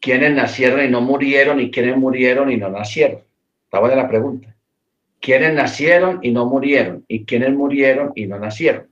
¿Quiénes 0.00 0.32
nacieron 0.32 0.82
y 0.82 0.88
no 0.88 1.00
murieron 1.00 1.60
y 1.60 1.70
quiénes 1.70 1.96
murieron 1.96 2.50
y 2.50 2.56
no 2.56 2.70
nacieron? 2.70 3.22
Estaba 3.64 3.88
de 3.88 3.96
la 3.96 4.08
pregunta. 4.08 4.56
¿Quiénes 5.20 5.52
nacieron 5.52 6.20
y 6.22 6.30
no 6.30 6.46
murieron 6.46 7.04
y 7.06 7.24
quiénes 7.26 7.52
murieron 7.52 8.12
y 8.14 8.26
no 8.26 8.38
nacieron? 8.38 8.88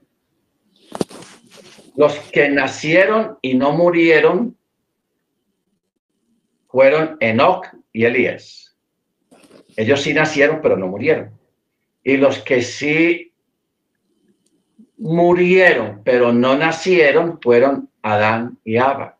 Los 1.95 2.13
que 2.31 2.49
nacieron 2.49 3.37
y 3.41 3.55
no 3.55 3.71
murieron 3.71 4.55
fueron 6.67 7.17
Enoch 7.19 7.65
y 7.91 8.05
Elías. 8.05 8.77
Ellos 9.75 10.01
sí 10.01 10.13
nacieron, 10.13 10.59
pero 10.61 10.77
no 10.77 10.87
murieron. 10.87 11.31
Y 12.03 12.17
los 12.17 12.39
que 12.39 12.61
sí 12.61 13.28
murieron, 14.99 16.01
pero 16.03 16.31
no 16.31 16.55
nacieron, 16.55 17.39
fueron 17.41 17.89
Adán 18.01 18.57
y 18.63 18.77
Ava. 18.77 19.17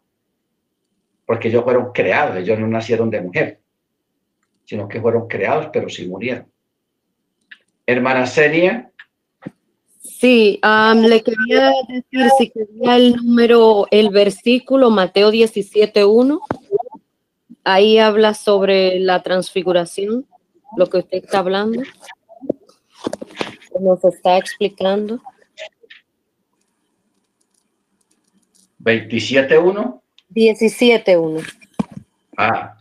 Porque 1.26 1.48
ellos 1.48 1.64
fueron 1.64 1.92
creados, 1.94 2.38
ellos 2.38 2.60
no 2.60 2.68
nacieron 2.68 3.10
de 3.10 3.22
mujer, 3.22 3.60
sino 4.66 4.88
que 4.88 5.02
fueron 5.02 5.28
creados, 5.28 5.70
pero 5.72 5.90
sí 5.90 6.08
murieron. 6.08 6.48
Hermana 7.86 8.28
Senia. 8.28 8.92
Sí, 10.02 10.60
le 10.62 11.24
quería 11.24 11.72
decir 11.88 12.30
si 12.38 12.50
quería 12.50 12.96
el 12.96 13.16
número, 13.16 13.88
el 13.92 14.10
versículo 14.10 14.90
Mateo 14.90 15.32
17.1. 15.32 16.40
Ahí 17.64 18.00
habla 18.00 18.34
sobre 18.34 19.00
la 19.00 19.22
transfiguración, 19.22 20.26
lo 20.78 20.88
que 20.88 21.00
usted 21.00 21.24
está 21.24 21.40
hablando 21.40 21.82
nos 23.80 24.04
está 24.04 24.38
explicando. 24.38 25.22
27.1. 28.80 30.02
17.1. 30.32 31.44
Ah. 32.38 32.76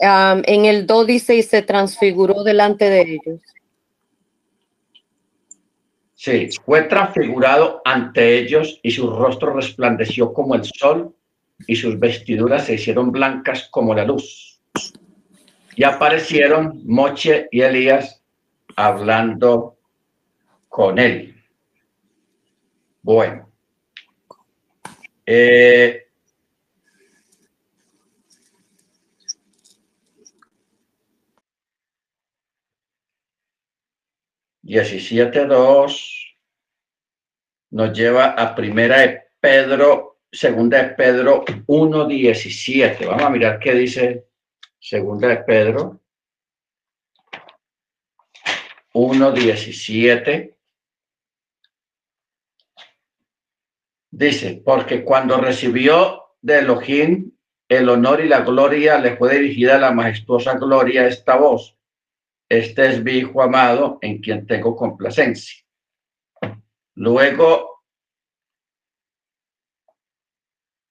en 0.00 0.64
el 0.64 0.86
2 0.86 1.06
dice 1.06 1.36
y 1.36 1.42
se 1.42 1.62
transfiguró 1.62 2.42
delante 2.42 2.90
de 2.90 3.00
ellos. 3.02 3.40
Sí, 6.14 6.48
fue 6.64 6.82
transfigurado 6.82 7.82
ante 7.84 8.38
ellos 8.38 8.80
y 8.82 8.90
su 8.92 9.10
rostro 9.10 9.54
resplandeció 9.54 10.32
como 10.32 10.54
el 10.54 10.64
sol 10.64 11.14
y 11.66 11.76
sus 11.76 11.98
vestiduras 11.98 12.66
se 12.66 12.74
hicieron 12.74 13.12
blancas 13.12 13.68
como 13.70 13.94
la 13.94 14.04
luz 14.04 14.52
y 15.76 15.84
aparecieron 15.84 16.82
Moche 16.84 17.48
y 17.50 17.62
Elías 17.62 18.22
hablando 18.76 19.76
con 20.68 20.98
él. 20.98 21.31
Bueno. 23.02 23.52
Eh, 25.26 26.06
diecisiete 34.62 35.46
dos 35.46 36.36
nos 37.70 37.92
lleva 37.96 38.30
a 38.32 38.54
primera 38.54 39.00
de 39.00 39.22
Pedro, 39.40 40.20
segunda 40.30 40.82
de 40.82 40.90
Pedro 40.90 41.44
1.17. 41.44 43.06
Vamos 43.06 43.22
a 43.22 43.30
mirar 43.30 43.58
qué 43.58 43.74
dice 43.74 44.26
Segunda 44.78 45.28
de 45.28 45.36
Pedro 45.38 46.00
1.17. 48.94 50.51
Dice, 54.12 54.62
porque 54.62 55.04
cuando 55.04 55.38
recibió 55.38 56.34
de 56.42 56.58
Elohim 56.58 57.32
el 57.66 57.88
honor 57.88 58.20
y 58.20 58.28
la 58.28 58.42
gloria, 58.42 58.98
le 58.98 59.16
fue 59.16 59.38
dirigida 59.38 59.78
la 59.78 59.90
majestuosa 59.90 60.58
gloria 60.58 61.06
esta 61.06 61.36
voz. 61.36 61.78
Este 62.46 62.90
es 62.90 63.02
mi 63.02 63.12
hijo 63.12 63.42
amado 63.42 63.98
en 64.02 64.18
quien 64.18 64.46
tengo 64.46 64.76
complacencia. 64.76 65.64
Luego 66.94 67.84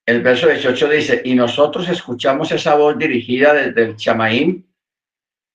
el 0.07 0.23
verso 0.23 0.47
18 0.47 0.89
dice, 0.89 1.21
y 1.23 1.35
nosotros 1.35 1.87
escuchamos 1.89 2.51
esa 2.51 2.73
voz 2.73 2.97
dirigida 2.97 3.53
desde 3.53 3.83
el 3.83 3.95
Chamaín, 3.97 4.67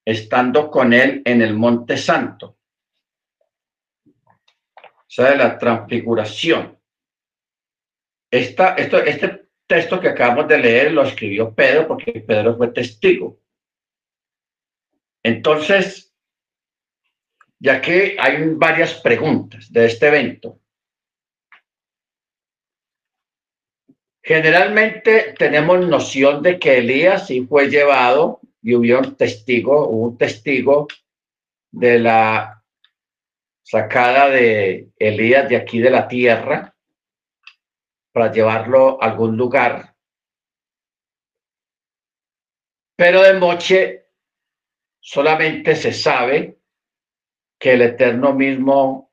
estando 0.05 0.71
con 0.71 0.93
él 0.93 1.21
en 1.25 1.43
el 1.43 1.55
Monte 1.55 1.97
Santo. 1.97 2.57
O 4.07 5.09
sea, 5.09 5.31
de 5.31 5.37
la 5.37 5.59
transfiguración. 5.59 6.76
Este 8.37 9.49
texto 9.67 10.01
que 10.01 10.09
acabamos 10.09 10.49
de 10.49 10.59
leer 10.59 10.93
lo 10.93 11.03
escribió 11.03 11.55
Pedro 11.55 11.89
porque 11.89 12.21
Pedro 12.21 12.57
fue 12.57 12.69
testigo. 12.69 13.41
Entonces, 15.23 16.15
ya 17.59 17.81
que 17.81 18.17
hay 18.19 18.45
varias 18.55 18.95
preguntas 18.95 19.73
de 19.73 19.87
este 19.87 20.07
evento, 20.09 20.61
Generalmente 24.27 25.37
tenemos 25.39 25.87
noción 25.87 26.43
de 26.43 26.59
que 26.59 26.79
Elías 26.79 27.29
sí 27.29 27.47
fue 27.49 27.71
llevado 27.71 28.41
y 28.61 28.75
hubo 28.75 28.99
un 28.99 29.15
testigo, 29.15 29.87
un 29.87 30.19
testigo 30.19 30.89
de 31.71 32.01
la 32.01 32.65
sacada 33.63 34.29
de 34.29 34.89
Elías 34.99 35.49
de 35.49 35.55
aquí 35.55 35.79
de 35.79 35.91
la 35.91 36.09
tierra 36.09 36.76
para 38.17 38.33
llevarlo 38.33 38.97
a 38.99 39.09
algún 39.09 39.37
lugar. 39.37 39.95
Pero 42.97 43.21
de 43.21 43.35
Moche 43.35 44.07
solamente 44.99 45.77
se 45.77 45.93
sabe 45.93 46.63
que 47.61 47.75
el 47.75 47.83
Eterno 47.83 48.33
mismo 48.33 49.13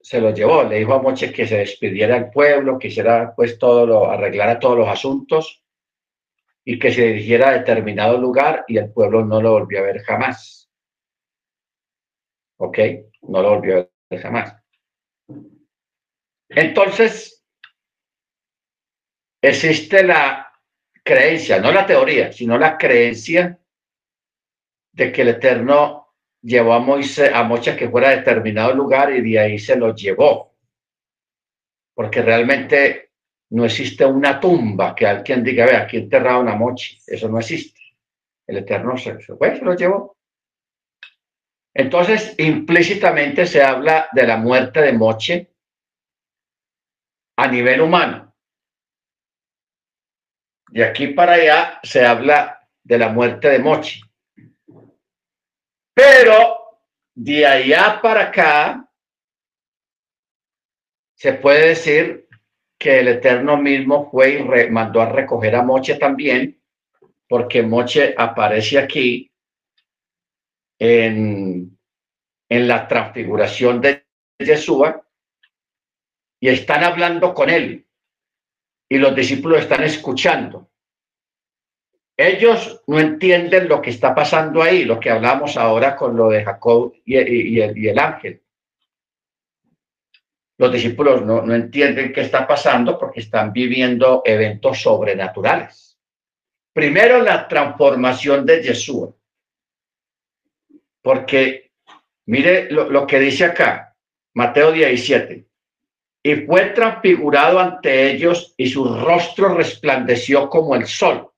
se 0.00 0.22
lo 0.22 0.30
llevó, 0.30 0.62
le 0.62 0.78
dijo 0.78 0.94
a 0.94 1.02
Moche 1.02 1.30
que 1.30 1.46
se 1.46 1.58
despidiera 1.58 2.14
del 2.14 2.30
pueblo, 2.30 2.78
que 2.78 2.88
hiciera 2.88 3.34
pues 3.36 3.58
todo 3.58 3.86
lo, 3.86 4.10
arreglara 4.10 4.58
todos 4.58 4.78
los 4.78 4.88
asuntos 4.88 5.62
y 6.64 6.78
que 6.78 6.90
se 6.90 7.02
dirigiera 7.02 7.50
a 7.50 7.58
determinado 7.58 8.16
lugar 8.16 8.64
y 8.66 8.78
el 8.78 8.90
pueblo 8.90 9.26
no 9.26 9.42
lo 9.42 9.52
volvió 9.52 9.80
a 9.80 9.82
ver 9.82 10.02
jamás. 10.04 10.70
¿Ok? 12.56 12.78
No 13.24 13.42
lo 13.42 13.56
volvió 13.56 13.80
a 13.80 13.88
ver 14.08 14.22
jamás. 14.22 14.56
Entonces, 16.48 17.37
existe 19.40 20.02
la 20.02 20.52
creencia, 21.04 21.58
no 21.58 21.72
la 21.72 21.86
teoría, 21.86 22.32
sino 22.32 22.58
la 22.58 22.76
creencia 22.76 23.58
de 24.92 25.12
que 25.12 25.22
el 25.22 25.28
Eterno 25.28 26.14
llevó 26.42 26.74
a 26.74 26.80
Moisés, 26.80 27.30
a 27.32 27.42
Mocha 27.44 27.76
que 27.76 27.88
fuera 27.88 28.08
a 28.08 28.16
determinado 28.16 28.74
lugar 28.74 29.12
y 29.14 29.22
de 29.22 29.38
ahí 29.38 29.58
se 29.58 29.76
lo 29.76 29.94
llevó. 29.94 30.54
Porque 31.94 32.22
realmente 32.22 33.12
no 33.50 33.64
existe 33.64 34.04
una 34.04 34.38
tumba 34.38 34.94
que 34.94 35.06
alguien 35.06 35.42
diga, 35.42 35.66
vea, 35.66 35.82
aquí 35.82 35.96
enterrado 35.96 36.40
una 36.40 36.54
mochi. 36.54 36.98
Eso 37.06 37.28
no 37.28 37.38
existe. 37.38 37.80
El 38.46 38.58
Eterno 38.58 38.96
se, 38.96 39.20
se 39.20 39.34
se 39.36 39.64
lo 39.64 39.74
llevó. 39.74 40.16
Entonces, 41.74 42.34
implícitamente 42.38 43.46
se 43.46 43.62
habla 43.62 44.08
de 44.12 44.26
la 44.26 44.36
muerte 44.36 44.80
de 44.80 44.92
Moche 44.92 45.52
a 47.36 47.46
nivel 47.46 47.80
humano. 47.80 48.27
De 50.70 50.84
aquí 50.84 51.08
para 51.08 51.32
allá 51.32 51.80
se 51.82 52.04
habla 52.04 52.68
de 52.82 52.98
la 52.98 53.08
muerte 53.08 53.48
de 53.48 53.58
Mochi. 53.58 54.00
Pero 55.94 56.58
de 57.14 57.46
allá 57.46 58.00
para 58.00 58.24
acá 58.24 58.88
se 61.14 61.32
puede 61.32 61.68
decir 61.68 62.28
que 62.78 63.00
el 63.00 63.08
Eterno 63.08 63.56
mismo 63.56 64.08
fue 64.10 64.34
y 64.34 64.70
mandó 64.70 65.00
a 65.00 65.10
recoger 65.10 65.56
a 65.56 65.62
Moche 65.62 65.96
también, 65.96 66.62
porque 67.26 67.62
Moche 67.62 68.14
aparece 68.16 68.78
aquí 68.78 69.32
en, 70.78 71.76
en 72.48 72.68
la 72.68 72.86
transfiguración 72.86 73.80
de 73.80 74.06
Yeshua 74.38 75.04
y 76.38 76.48
están 76.48 76.84
hablando 76.84 77.34
con 77.34 77.50
él 77.50 77.87
y 78.88 78.98
los 78.98 79.14
discípulos 79.14 79.60
están 79.60 79.84
escuchando. 79.84 80.70
Ellos 82.16 82.82
no 82.86 82.98
entienden 82.98 83.68
lo 83.68 83.80
que 83.80 83.90
está 83.90 84.14
pasando 84.14 84.62
ahí, 84.62 84.84
lo 84.84 84.98
que 84.98 85.10
hablamos 85.10 85.56
ahora 85.56 85.94
con 85.94 86.16
lo 86.16 86.30
de 86.30 86.44
Jacob 86.44 86.92
y, 87.04 87.16
el, 87.60 87.98
ángel. 87.98 88.42
Los 90.58 90.72
discípulos 90.72 91.24
no, 91.24 91.54
entienden 91.54 92.12
qué 92.12 92.22
está 92.22 92.46
pasando 92.46 92.98
porque 92.98 93.20
están 93.20 93.52
viviendo 93.52 94.22
eventos 94.24 94.80
sobrenaturales. 94.80 95.96
Primero, 96.72 97.22
la 97.22 97.46
transformación 97.46 98.44
de 98.44 98.64
Jesús. 98.64 99.10
Porque 101.00 101.70
mire 102.26 102.68
lo, 102.70 102.90
lo 102.90 103.06
que 103.06 103.20
dice 103.20 103.44
acá, 103.44 103.96
Mateo 104.34 104.72
17 104.72 105.47
y 106.22 106.34
fue 106.46 106.66
transfigurado 106.70 107.58
ante 107.58 108.10
ellos 108.10 108.54
y 108.56 108.68
su 108.68 108.84
rostro 108.84 109.54
resplandeció 109.54 110.48
como 110.48 110.74
el 110.74 110.86
sol 110.86 111.30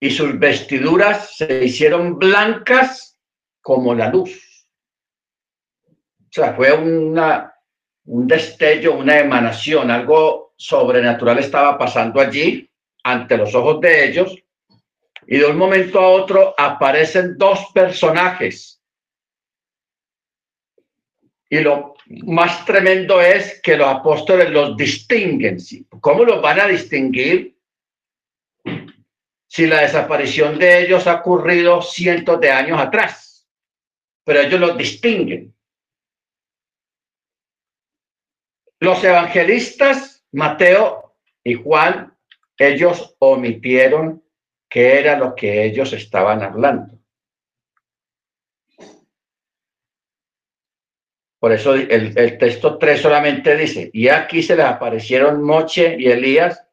y 0.00 0.10
sus 0.10 0.38
vestiduras 0.38 1.36
se 1.36 1.64
hicieron 1.64 2.18
blancas 2.18 3.18
como 3.60 3.94
la 3.94 4.08
luz. 4.08 4.66
O 5.86 6.32
sea, 6.32 6.54
fue 6.54 6.72
una, 6.72 7.54
un 8.06 8.26
destello, 8.26 8.94
una 8.94 9.18
emanación, 9.18 9.90
algo 9.90 10.54
sobrenatural 10.56 11.38
estaba 11.38 11.76
pasando 11.76 12.20
allí 12.20 12.70
ante 13.04 13.36
los 13.36 13.54
ojos 13.54 13.80
de 13.80 14.08
ellos 14.08 14.34
y 15.26 15.38
de 15.38 15.46
un 15.46 15.58
momento 15.58 16.00
a 16.00 16.08
otro 16.08 16.54
aparecen 16.56 17.36
dos 17.36 17.66
personajes. 17.74 18.79
Y 21.52 21.58
lo 21.60 21.94
más 22.26 22.64
tremendo 22.64 23.20
es 23.20 23.60
que 23.60 23.76
los 23.76 23.88
apóstoles 23.88 24.50
los 24.50 24.76
distinguen. 24.76 25.58
¿Cómo 26.00 26.24
los 26.24 26.40
van 26.40 26.60
a 26.60 26.68
distinguir 26.68 27.58
si 29.48 29.66
la 29.66 29.80
desaparición 29.80 30.60
de 30.60 30.82
ellos 30.82 31.08
ha 31.08 31.16
ocurrido 31.16 31.82
cientos 31.82 32.40
de 32.40 32.52
años 32.52 32.80
atrás? 32.80 33.48
Pero 34.22 34.40
ellos 34.42 34.60
los 34.60 34.78
distinguen. 34.78 35.52
Los 38.78 39.02
evangelistas, 39.02 40.24
Mateo 40.30 41.16
y 41.42 41.54
Juan, 41.54 42.16
ellos 42.56 43.16
omitieron 43.18 44.22
qué 44.68 45.00
era 45.00 45.18
lo 45.18 45.34
que 45.34 45.64
ellos 45.64 45.92
estaban 45.94 46.44
hablando. 46.44 46.99
Por 51.40 51.52
eso 51.52 51.74
el, 51.74 52.36
texto 52.36 52.76
3 52.76 53.00
solamente 53.00 53.56
dice, 53.56 53.90
y 53.94 54.08
aquí 54.08 54.42
se 54.42 54.56
les 54.56 54.66
aparecieron 54.66 55.42
Moche 55.42 55.96
y 55.98 56.06
Elías 56.06 56.68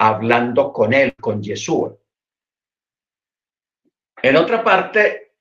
hablando 0.00 0.72
con 0.72 0.92
él, 0.92 1.14
con 1.14 1.40
Yeshua. 1.40 1.96
En 4.20 4.36
otra 4.36 4.64
parte, 4.64 5.34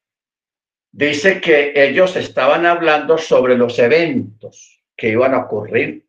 dice 0.91 1.41
que 1.41 1.74
ellos 1.76 2.16
estaban 2.16 2.68
hablando 2.68 3.18
sobre 3.18 3.58
los 3.58 3.80
eventos 3.80 4.84
que 4.96 5.10
iban 5.10 5.34
a 5.34 5.40
ocurrir 5.40 6.08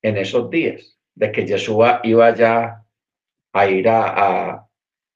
en 0.00 0.16
esos 0.16 0.48
días, 0.48 0.96
de 1.14 1.32
que 1.32 1.44
Yeshua 1.44 2.00
iba 2.04 2.32
ya 2.36 2.84
a 3.52 3.66
ir 3.66 3.88
a, 3.88 4.64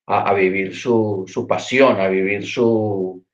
a, 0.07 0.35
vivir 0.35 0.75
su, 0.75 1.25
su 1.29 1.47
pasión, 1.47 2.01
a 2.01 2.09
vivir 2.09 2.45
su, 2.45 3.26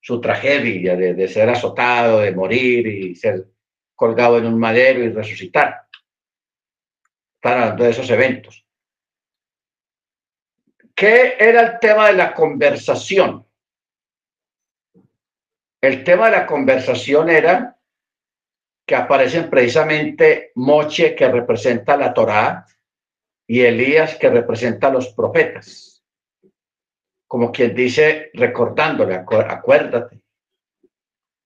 su 0.00 0.20
tragedia 0.20 0.96
de, 0.96 1.28
ser 1.28 1.48
azotado, 1.50 2.20
de 2.20 2.32
morir 2.32 2.86
y 2.86 3.14
ser 3.14 3.46
colgado 3.94 4.38
en 4.38 4.46
un 4.46 4.58
madero 4.58 5.04
y 5.04 5.10
resucitar. 5.10 5.86
Están 7.34 7.62
hablando 7.62 7.84
de 7.84 7.90
esos 7.90 8.08
eventos. 8.10 8.66
¿Qué 10.94 11.36
era 11.38 11.60
el 11.62 11.78
tema 11.78 12.08
de 12.08 12.14
la 12.14 12.34
conversación? 12.34 13.46
El 15.80 16.04
tema 16.04 16.26
de 16.26 16.32
la 16.32 16.46
conversación 16.46 17.30
era 17.30 17.78
que 18.86 18.94
aparecen 18.94 19.48
precisamente 19.48 20.52
Moche, 20.56 21.14
que 21.14 21.28
representa 21.28 21.96
la 21.96 22.12
Torá, 22.12 22.66
y 23.46 23.60
Elías, 23.62 24.16
que 24.16 24.28
representa 24.28 24.88
a 24.88 24.92
los 24.92 25.08
profetas 25.08 25.89
como 27.30 27.52
quien 27.52 27.76
dice, 27.76 28.32
recordándole, 28.34 29.14
acuérdate, 29.14 30.20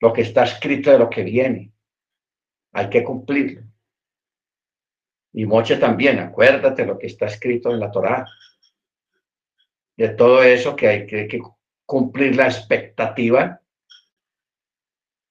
lo 0.00 0.14
que 0.14 0.22
está 0.22 0.44
escrito 0.44 0.90
de 0.90 0.98
lo 0.98 1.10
que 1.10 1.22
viene, 1.22 1.74
hay 2.72 2.88
que 2.88 3.04
cumplirlo. 3.04 3.64
Y 5.34 5.44
Moche 5.44 5.76
también, 5.76 6.20
acuérdate 6.20 6.86
lo 6.86 6.96
que 6.96 7.08
está 7.08 7.26
escrito 7.26 7.70
en 7.70 7.80
la 7.80 7.90
Torá, 7.90 8.26
de 9.94 10.08
todo 10.08 10.42
eso 10.42 10.74
que 10.74 10.88
hay 10.88 11.06
que, 11.06 11.28
que 11.28 11.42
cumplir 11.84 12.34
la 12.34 12.46
expectativa 12.46 13.60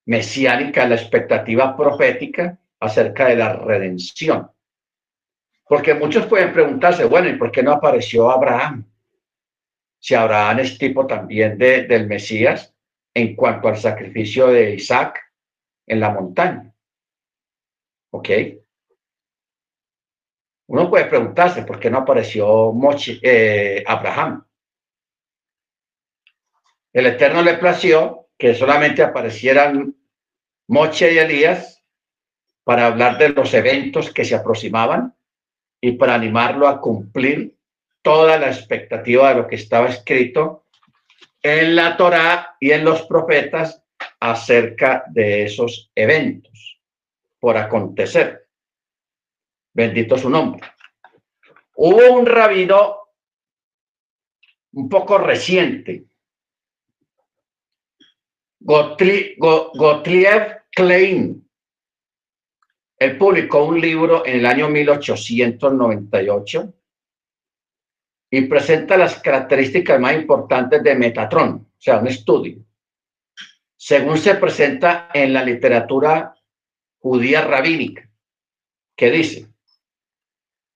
mesiánica, 0.06 0.88
la 0.88 0.96
expectativa 0.96 1.76
profética 1.76 2.60
acerca 2.80 3.26
de 3.26 3.38
la 3.38 3.54
redención. 3.54 4.52
Porque 5.68 5.96
muchos 5.96 6.28
pueden 6.28 6.54
preguntarse, 6.54 7.06
bueno, 7.06 7.28
¿y 7.28 7.38
por 7.38 7.52
qué 7.52 7.64
no 7.64 7.72
apareció 7.72 8.30
Abraham? 8.30 8.93
Si 10.04 10.16
Abraham 10.16 10.60
es 10.60 10.78
tipo 10.78 11.08
también 11.08 11.58
de, 11.58 11.84
del 11.84 12.08
Mesías 12.08 12.76
en 13.14 13.38
cuanto 13.38 13.70
al 13.70 13.78
sacrificio 13.78 14.48
de 14.48 14.74
Isaac 14.74 15.18
en 15.88 16.02
la 16.02 16.10
montaña. 16.10 16.74
¿Ok? 18.12 18.30
Uno 20.68 20.90
puede 20.90 21.06
preguntarse 21.06 21.64
por 21.64 21.80
qué 21.80 21.90
no 21.90 22.00
apareció 22.00 22.74
eh, 23.22 23.82
Abraham. 23.88 24.46
El 26.92 27.06
Eterno 27.06 27.42
le 27.42 27.54
plació 27.54 28.28
que 28.38 28.56
solamente 28.56 29.04
aparecieran 29.04 29.96
Moche 30.68 31.14
y 31.14 31.18
Elías 31.18 31.82
para 32.66 32.88
hablar 32.88 33.18
de 33.18 33.30
los 33.30 33.54
eventos 33.54 34.12
que 34.12 34.26
se 34.26 34.36
aproximaban 34.36 35.16
y 35.80 35.94
para 35.94 36.16
animarlo 36.16 36.68
a 36.68 36.82
cumplir 36.82 37.56
toda 38.04 38.38
la 38.38 38.50
expectativa 38.50 39.30
de 39.30 39.36
lo 39.42 39.48
que 39.48 39.56
estaba 39.56 39.88
escrito 39.88 40.66
en 41.42 41.76
la 41.76 41.98
Torá 41.98 42.56
y 42.60 42.70
en 42.72 42.86
los 42.86 43.02
profetas 43.04 43.84
acerca 44.20 45.06
de 45.10 45.46
esos 45.46 45.92
eventos 45.96 46.80
por 47.40 47.58
acontecer. 47.58 48.48
Bendito 49.74 50.18
su 50.18 50.30
nombre. 50.30 50.62
Hubo 51.76 52.14
un 52.14 52.26
rabino 52.26 52.98
un 54.74 54.90
poco 54.90 55.18
reciente, 55.18 56.04
Gottlieb 58.60 59.38
Klein. 60.72 61.50
Él 62.98 63.18
publicó 63.18 63.66
un 63.66 63.82
libro 63.82 64.26
en 64.26 64.40
el 64.40 64.46
año 64.46 64.70
1898 64.70 66.74
y 68.36 68.42
presenta 68.48 68.98
las 68.98 69.22
características 69.22 70.00
más 70.00 70.16
importantes 70.16 70.82
de 70.82 70.96
Metatron, 70.96 71.52
o 71.52 71.76
sea, 71.78 72.00
un 72.00 72.08
estudio. 72.08 72.66
Según 73.76 74.18
se 74.18 74.34
presenta 74.34 75.10
en 75.14 75.34
la 75.34 75.44
literatura 75.44 76.34
judía 76.98 77.42
rabínica, 77.46 78.10
que 78.96 79.12
dice, 79.12 79.48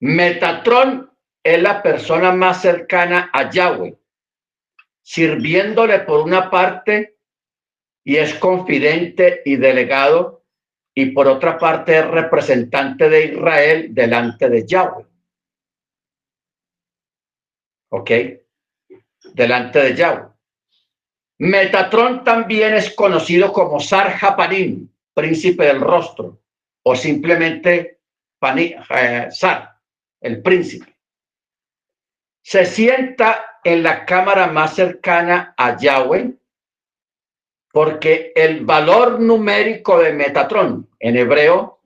Metatron 0.01 1.11
es 1.43 1.59
la 1.59 1.81
persona 1.81 2.31
más 2.31 2.61
cercana 2.61 3.31
a 3.33 3.49
Yahweh, 3.49 3.97
sirviéndole 5.01 6.01
por 6.01 6.19
una 6.19 6.51
parte 6.51 7.17
y 8.03 8.17
es 8.17 8.35
confidente 8.35 9.41
y 9.45 9.55
delegado, 9.55 10.43
y 10.93 11.07
por 11.07 11.27
otra 11.27 11.57
parte 11.57 11.97
es 11.97 12.05
representante 12.05 13.09
de 13.09 13.25
Israel 13.33 13.87
delante 13.95 14.47
de 14.47 14.63
Yahweh. 14.63 15.06
¿Ok? 17.89 18.11
Delante 19.33 19.79
de 19.79 19.95
Yahweh. 19.95 20.27
Metatron 21.39 22.23
también 22.23 22.73
es 22.73 22.93
conocido 22.95 23.53
como 23.53 23.79
Sar 23.79 24.11
Japanim, 24.11 24.89
príncipe 25.13 25.65
del 25.65 25.81
rostro, 25.81 26.41
o 26.83 26.95
simplemente 26.95 27.99
eh, 28.41 29.27
Sar, 29.29 29.79
el 30.21 30.41
príncipe. 30.41 30.95
Se 32.41 32.65
sienta 32.65 33.59
en 33.63 33.83
la 33.83 34.05
cámara 34.05 34.47
más 34.47 34.75
cercana 34.75 35.53
a 35.57 35.77
Yahweh 35.77 36.33
porque 37.71 38.31
el 38.35 38.65
valor 38.65 39.19
numérico 39.19 39.99
de 39.99 40.13
Metatron 40.13 40.89
en 40.99 41.17
hebreo, 41.17 41.81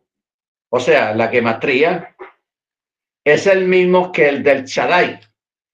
o 0.70 0.80
sea, 0.80 1.14
la 1.14 1.28
gematría, 1.28 2.16
es 3.26 3.46
el 3.46 3.68
mismo 3.68 4.12
que 4.12 4.30
el 4.30 4.44
del 4.44 4.64
Shaddai, 4.64 5.20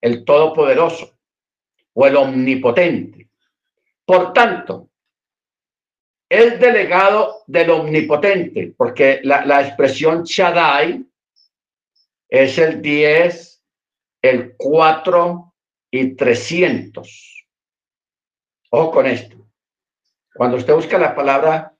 el 0.08 0.26
Todopoderoso 0.26 1.18
o 1.94 2.08
el 2.08 2.16
Omnipotente. 2.16 3.30
Por 4.06 4.34
tanto, 4.34 4.90
es 6.30 6.60
delegado 6.60 7.44
del 7.48 7.70
Omnipotente, 7.70 8.74
porque 8.78 9.20
la, 9.24 9.46
la 9.46 9.66
expresión 9.66 10.24
Shaddai 10.24 11.06
es 12.30 12.58
el 12.58 12.82
10, 12.82 13.64
el 14.22 14.56
4 14.58 15.54
y 15.92 16.16
300. 16.16 17.48
Ojo 18.72 18.92
con 18.92 19.06
esto. 19.06 19.38
Cuando 20.34 20.58
usted 20.58 20.74
busca 20.74 20.98
la 20.98 21.16
palabra 21.16 21.74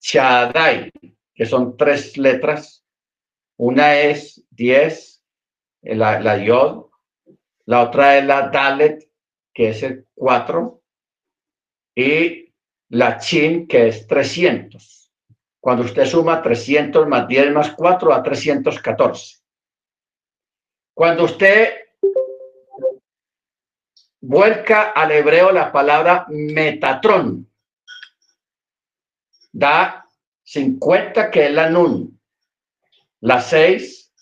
Shaddai, 0.00 0.90
que 1.34 1.46
son 1.46 1.76
tres 1.76 2.16
letras, 2.18 2.84
una 3.56 3.98
es 4.00 4.44
10, 4.50 5.24
la, 5.82 6.20
la 6.20 6.36
Yod, 6.36 6.91
la 7.66 7.82
otra 7.82 8.18
es 8.18 8.24
la 8.24 8.48
Dalet, 8.48 9.08
que 9.52 9.70
es 9.70 9.82
el 9.82 10.06
4, 10.14 10.82
y 11.94 12.52
la 12.88 13.18
Chin, 13.18 13.66
que 13.66 13.88
es 13.88 14.06
300. 14.06 15.12
Cuando 15.60 15.84
usted 15.84 16.06
suma 16.06 16.42
300 16.42 17.06
más 17.06 17.28
10 17.28 17.52
más 17.52 17.72
4 17.72 18.12
a 18.12 18.22
314. 18.22 19.38
Cuando 20.94 21.24
usted 21.24 21.72
vuelca 24.20 24.90
al 24.90 25.12
hebreo 25.12 25.52
la 25.52 25.70
palabra 25.70 26.26
Metatron, 26.28 27.48
da 29.52 30.06
50 30.42 31.30
que 31.30 31.46
es 31.46 31.52
la 31.52 31.70
nun, 31.70 32.20
la 33.20 33.40
6, 33.40 34.12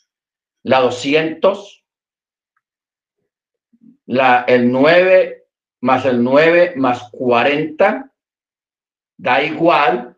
la 0.65 0.81
200, 0.81 1.80
la, 4.11 4.45
el 4.47 4.71
9 4.71 5.47
más 5.83 6.05
el 6.05 6.23
9 6.23 6.75
más 6.77 7.09
40, 7.11 8.13
da 9.17 9.43
igual 9.43 10.17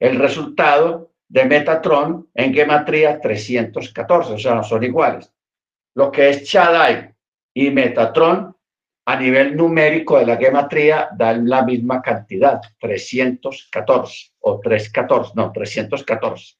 el 0.00 0.18
resultado 0.18 1.12
de 1.28 1.44
Metatron 1.44 2.28
en 2.34 2.52
gematría 2.52 3.20
314, 3.20 4.32
o 4.32 4.38
sea, 4.38 4.62
son 4.62 4.82
iguales 4.82 5.34
lo 5.94 6.10
que 6.10 6.28
es 6.28 6.42
Shaddai 6.42 7.14
y 7.54 7.70
Metatron 7.70 8.54
a 9.06 9.16
nivel 9.16 9.56
numérico 9.56 10.18
de 10.18 10.26
la 10.26 10.36
gematría 10.36 11.08
dan 11.16 11.48
la 11.48 11.62
misma 11.62 12.02
cantidad, 12.02 12.60
314 12.80 14.32
o 14.40 14.60
314, 14.60 15.32
no, 15.36 15.52
314. 15.52 16.56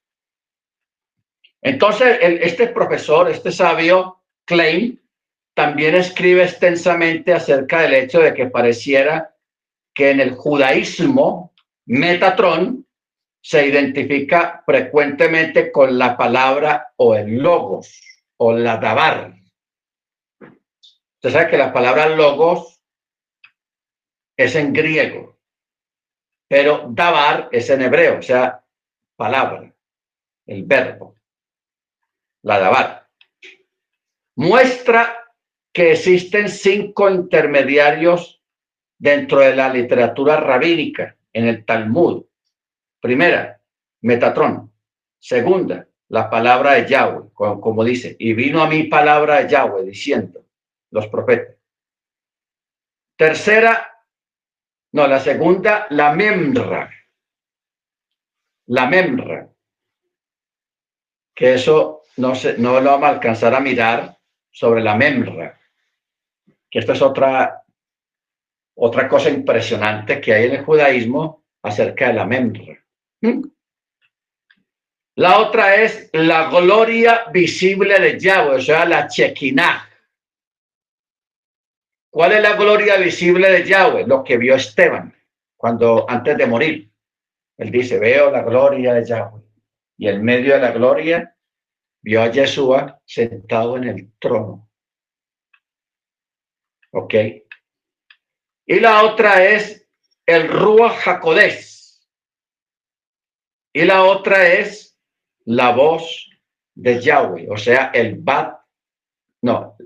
Entonces, 1.63 2.19
este 2.21 2.69
profesor, 2.69 3.31
este 3.31 3.51
sabio, 3.51 4.21
Klein, 4.45 5.01
también 5.55 5.95
escribe 5.95 6.45
extensamente 6.45 7.33
acerca 7.33 7.83
del 7.83 7.95
hecho 7.95 8.21
de 8.21 8.35
que 8.35 8.47
pareciera 8.47 9.35
que 9.95 10.11
en 10.11 10.21
el 10.21 10.35
judaísmo 10.35 11.53
Metatron 11.87 12.87
se 13.41 13.67
identifica 13.67 14.63
frecuentemente 14.67 15.71
con 15.71 15.97
la 15.97 16.17
palabra 16.17 16.93
o 16.97 17.15
el 17.15 17.39
logos 17.39 18.01
o 18.39 18.53
la 18.53 18.79
dabar. 18.79 19.35
Usted 20.41 21.31
sabe 21.31 21.51
que 21.51 21.59
la 21.59 21.73
palabra 21.73 22.09
logos 22.09 22.83
es 24.37 24.57
en 24.57 24.73
griego, 24.73 25.39
pero 26.49 26.89
dabar 26.91 27.49
es 27.53 27.71
en 27.71 27.83
hebreo, 27.83 28.19
o 28.19 28.23
sea, 28.23 28.65
palabra, 29.15 29.73
el 30.47 30.65
verbo, 30.65 31.15
la 32.43 32.59
dabar. 32.59 33.09
Muestra 34.37 35.24
que 35.75 35.91
existen 35.91 36.49
cinco 36.49 37.11
intermediarios 37.11 38.41
dentro 38.97 39.41
de 39.41 39.57
la 39.57 39.69
literatura 39.69 40.37
rabínica 40.37 41.17
en 41.33 41.49
el 41.49 41.65
Talmud. 41.65 42.25
Primera, 43.01 43.61
Metatrón. 44.03 44.73
Segunda, 45.19 45.89
la 46.09 46.31
palabra 46.31 46.75
de 46.75 46.89
Yahweh, 46.89 47.31
como, 47.35 47.83
dice, 47.83 48.15
y 48.21 48.35
vino 48.35 48.63
a 48.63 48.69
mi 48.69 48.85
palabra 48.85 49.43
de 49.43 49.51
Yahweh 49.51 49.83
diciendo, 49.83 50.45
los 50.91 51.09
profetas. 51.09 51.57
Tercera, 53.17 54.01
no, 54.93 55.09
la 55.09 55.19
segunda, 55.19 55.89
la 55.91 56.13
memra. 56.13 56.89
La 58.67 58.87
memra. 58.87 59.49
Que 61.35 61.55
eso 61.55 62.03
no, 62.19 62.37
se, 62.37 62.59
no 62.59 62.81
lo 62.81 62.93
vamos 62.93 63.09
a 63.09 63.13
alcanzar 63.13 63.55
a 63.55 63.61
mirar 63.61 64.17
sobre 64.53 64.81
la 64.81 64.95
memra. 64.95 65.59
Que 66.75 66.81
esto 66.81 66.93
es 66.93 67.03
otra, 67.03 67.63
otra 68.75 69.09
cosa 69.09 69.31
impresionante 69.31 70.21
que 70.21 70.35
hay 70.35 70.47
en 70.47 70.55
el 70.57 70.65
judaísmo 70.65 71.45
acerca 71.63 72.09
de 72.09 72.15
la 72.15 72.27
memra. 72.27 72.85
¿Mm? 73.21 73.45
La 75.15 75.39
otra 75.39 75.77
es 75.77 76.11
la 76.13 76.51
gloria 76.51 77.27
visible 77.33 78.01
de 78.01 78.19
Yahweh, 78.19 78.57
o 78.57 78.61
sea, 78.61 78.85
la 78.87 79.07
chequiná. 79.07 79.89
¿Cuál 82.11 82.33
es 82.33 82.43
la 82.43 82.57
gloria 82.57 82.97
visible 82.97 83.49
de 83.53 83.69
Yahweh? 83.69 84.09
Lo 84.09 84.25
que 84.25 84.37
vio 84.37 84.57
Esteban 84.57 85.15
cuando 85.57 86.11
antes 86.11 86.37
de 86.37 86.47
morir. 86.49 86.91
Él 87.57 87.71
dice, 87.71 88.01
veo 88.01 88.33
la 88.33 88.43
gloria 88.43 88.95
de 88.95 89.07
Yahweh. 89.07 89.43
Y 89.97 90.09
en 90.09 90.25
medio 90.25 90.55
de 90.55 90.61
la 90.61 90.73
gloria 90.73 91.37
vio 92.03 92.21
a 92.21 92.33
Yeshua 92.33 93.01
sentado 93.05 93.77
en 93.77 93.85
el 93.85 94.13
trono. 94.19 94.69
¿Ok? 96.95 97.15
Y 98.67 98.81
la 98.81 99.03
otra 99.03 99.45
es 99.45 99.89
el 100.25 100.49
Ruach 100.49 100.97
Jacodés. 101.01 102.09
Y 103.73 103.85
la 103.85 104.05
otra 104.05 104.47
es 104.47 104.97
la 105.45 105.73
voz 105.73 106.31
de 106.75 107.01
Yahweh, 107.01 107.49
o 107.51 107.57
sea, 107.57 107.91
el 107.93 108.17
bat, 108.17 108.61
no, 109.43 109.77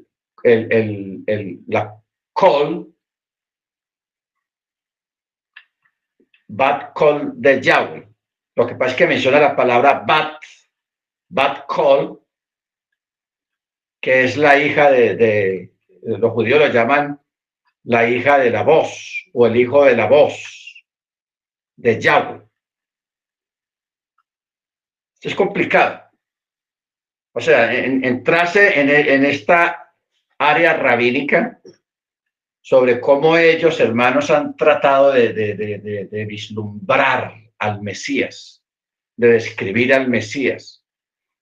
el, 0.43 0.72
el, 0.72 1.24
el 1.26 1.60
la 1.66 2.01
call, 2.35 2.94
bat 6.48 6.93
call 6.94 7.32
de 7.35 7.60
Yahweh. 7.60 8.09
Lo 8.55 8.66
que 8.66 8.74
pasa 8.74 8.93
es 8.93 8.97
que 8.97 9.06
menciona 9.06 9.40
la 9.40 9.56
palabra 9.56 10.05
bat, 10.06 10.43
bat 11.28 11.66
call, 11.66 12.20
que 14.01 14.24
es 14.24 14.36
la 14.36 14.59
hija 14.59 14.90
de, 14.90 15.16
de 15.16 15.77
los 16.16 16.32
judíos 16.32 16.59
lo 16.59 16.68
llaman 16.68 17.20
la 17.85 18.09
hija 18.09 18.39
de 18.39 18.51
la 18.51 18.62
voz 18.62 19.26
o 19.32 19.47
el 19.47 19.56
hijo 19.56 19.85
de 19.85 19.97
la 19.97 20.06
voz 20.06 20.85
de 21.76 22.01
Yahweh. 22.01 22.43
Es 25.20 25.35
complicado. 25.35 26.02
O 27.32 27.40
sea, 27.40 27.72
entrarse 27.72 28.80
en, 28.80 28.89
en 28.89 29.24
esta 29.24 29.94
área 30.39 30.74
rabínica 30.74 31.60
sobre 32.68 33.01
cómo 33.01 33.39
ellos, 33.39 33.80
hermanos, 33.80 34.30
han 34.30 34.55
tratado 34.55 35.12
de, 35.12 35.32
de, 35.32 36.24
vislumbrar 36.26 37.35
al 37.59 37.80
Mesías, 37.80 38.62
de 39.16 39.28
describir 39.28 39.94
al 39.94 40.06
Mesías, 40.06 40.85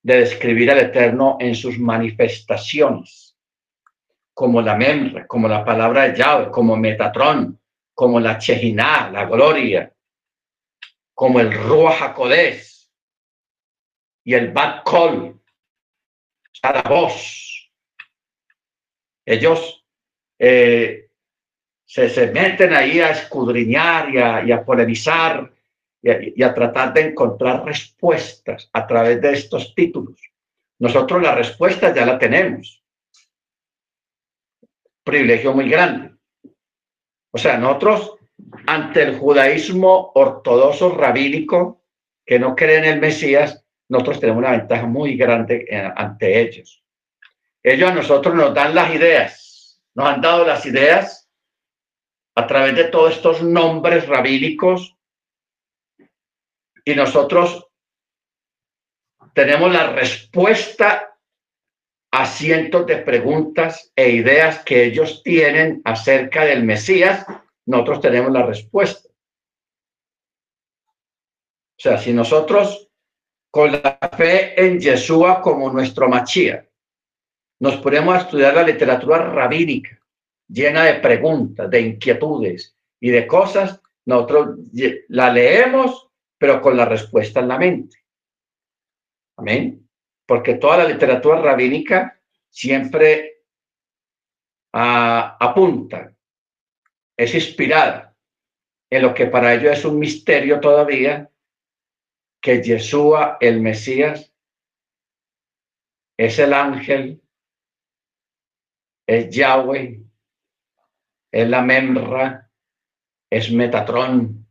de 0.01 0.19
describir 0.19 0.71
al 0.71 0.79
Eterno 0.79 1.35
en 1.41 1.53
sus 1.53 1.77
manifestaciones, 1.79 3.26
como 4.37 4.61
la 4.61 4.75
Memra, 4.75 5.25
como 5.25 5.47
la 5.47 5.65
palabra 5.65 6.03
de 6.03 6.15
Yahweh, 6.15 6.51
como 6.51 6.77
Metatrón, 6.77 7.59
como 7.91 8.19
la 8.19 8.37
Chejiná, 8.37 9.09
la 9.09 9.25
gloria, 9.25 9.91
como 11.15 11.39
el 11.39 11.51
Ruach 11.51 12.03
HaKodesh, 12.03 12.87
y 14.25 14.35
el 14.35 14.51
bad 14.51 14.83
call, 14.83 15.41
a 16.61 16.71
la. 16.71 16.83
Ellos 19.25 19.83
eh, 20.37 21.09
se, 21.83 22.07
se, 22.07 22.27
meten 22.27 22.75
ahí 22.75 22.99
a 22.99 23.09
escudriñar 23.09 24.13
y 24.13 24.19
a, 24.19 24.43
y 24.45 24.51
a 24.51 24.63
polemizar 24.63 25.51
y 25.99 26.11
a, 26.11 26.19
y 26.21 26.43
a 26.43 26.53
tratar 26.53 26.93
de 26.93 27.07
encontrar 27.07 27.65
respuestas 27.65 28.69
a 28.71 28.85
través 28.85 29.19
de 29.19 29.33
estos 29.33 29.73
títulos. 29.73 30.21
Nosotros 30.77 31.23
la 31.23 31.33
respuesta 31.33 31.91
ya 31.91 32.05
la 32.05 32.19
tenemos. 32.19 32.83
Privilegio 35.07 35.53
muy 35.53 35.69
grande. 35.69 36.17
O 37.31 37.37
sea, 37.37 37.57
nosotros 37.57 38.17
ante 38.65 39.03
el 39.03 39.17
judaísmo 39.17 40.11
ortodoxo 40.15 40.97
rabínico 40.97 41.81
que 42.25 42.37
no 42.37 42.53
cree 42.57 42.79
en 42.79 42.83
el 42.83 42.99
Mesías, 42.99 43.65
nosotros 43.87 44.19
tenemos 44.19 44.39
una 44.39 44.51
ventaja 44.51 44.85
muy 44.85 45.15
grande 45.15 45.65
eh, 45.69 45.93
ante 45.95 46.41
ellos. 46.41 46.83
Ellos 47.63 47.89
a 47.89 47.93
nosotros 47.93 48.35
nos 48.35 48.53
dan 48.53 48.75
las 48.75 48.93
ideas, 48.93 49.81
nos 49.95 50.09
han 50.09 50.19
dado 50.19 50.45
las 50.45 50.65
ideas 50.65 51.31
a 52.35 52.45
través 52.45 52.75
de 52.75 52.83
todos 52.89 53.15
estos 53.15 53.41
nombres 53.41 54.09
rabínicos 54.09 54.97
y 56.83 56.95
nosotros 56.95 57.65
tenemos 59.33 59.71
la 59.71 59.93
respuesta 59.93 61.06
a 62.11 62.25
cientos 62.25 62.85
de 62.85 62.97
preguntas 62.97 63.91
e 63.95 64.09
ideas 64.09 64.63
que 64.63 64.85
ellos 64.85 65.21
tienen 65.23 65.81
acerca 65.83 66.45
del 66.45 66.63
Mesías, 66.63 67.25
nosotros 67.65 68.01
tenemos 68.01 68.31
la 68.31 68.45
respuesta. 68.45 69.09
O 71.77 71.79
sea, 71.79 71.97
si 71.97 72.13
nosotros 72.13 72.89
con 73.51 73.71
la 73.71 73.99
fe 74.17 74.59
en 74.59 74.79
Yeshua 74.79 75.41
como 75.41 75.71
nuestro 75.71 76.07
Machía, 76.09 76.67
nos 77.59 77.77
ponemos 77.77 78.15
a 78.15 78.19
estudiar 78.19 78.53
la 78.55 78.63
literatura 78.63 79.17
rabínica, 79.29 79.99
llena 80.47 80.83
de 80.83 80.95
preguntas, 80.95 81.69
de 81.69 81.81
inquietudes 81.81 82.75
y 82.99 83.09
de 83.09 83.27
cosas, 83.27 83.81
nosotros 84.05 84.59
la 85.09 85.31
leemos, 85.31 86.09
pero 86.37 86.61
con 86.61 86.77
la 86.77 86.85
respuesta 86.85 87.39
en 87.41 87.47
la 87.47 87.57
mente. 87.57 87.97
Amén. 89.37 89.86
Porque 90.27 90.55
toda 90.55 90.77
la 90.77 90.89
literatura 90.89 91.41
rabínica 91.41 92.21
siempre 92.49 93.45
ah, 94.73 95.37
apunta, 95.39 96.13
es 97.17 97.33
inspirada 97.33 98.15
en 98.89 99.01
lo 99.01 99.13
que 99.13 99.25
para 99.25 99.53
ellos 99.53 99.77
es 99.77 99.85
un 99.85 99.99
misterio 99.99 100.59
todavía, 100.59 101.29
que 102.41 102.61
Yeshua, 102.61 103.37
el 103.41 103.61
Mesías, 103.61 104.33
es 106.17 106.39
el 106.39 106.53
ángel, 106.53 107.21
es 109.07 109.29
Yahweh, 109.29 110.03
es 111.31 111.49
la 111.49 111.61
Memra, 111.61 112.49
es 113.29 113.51
Metatrón, 113.51 114.47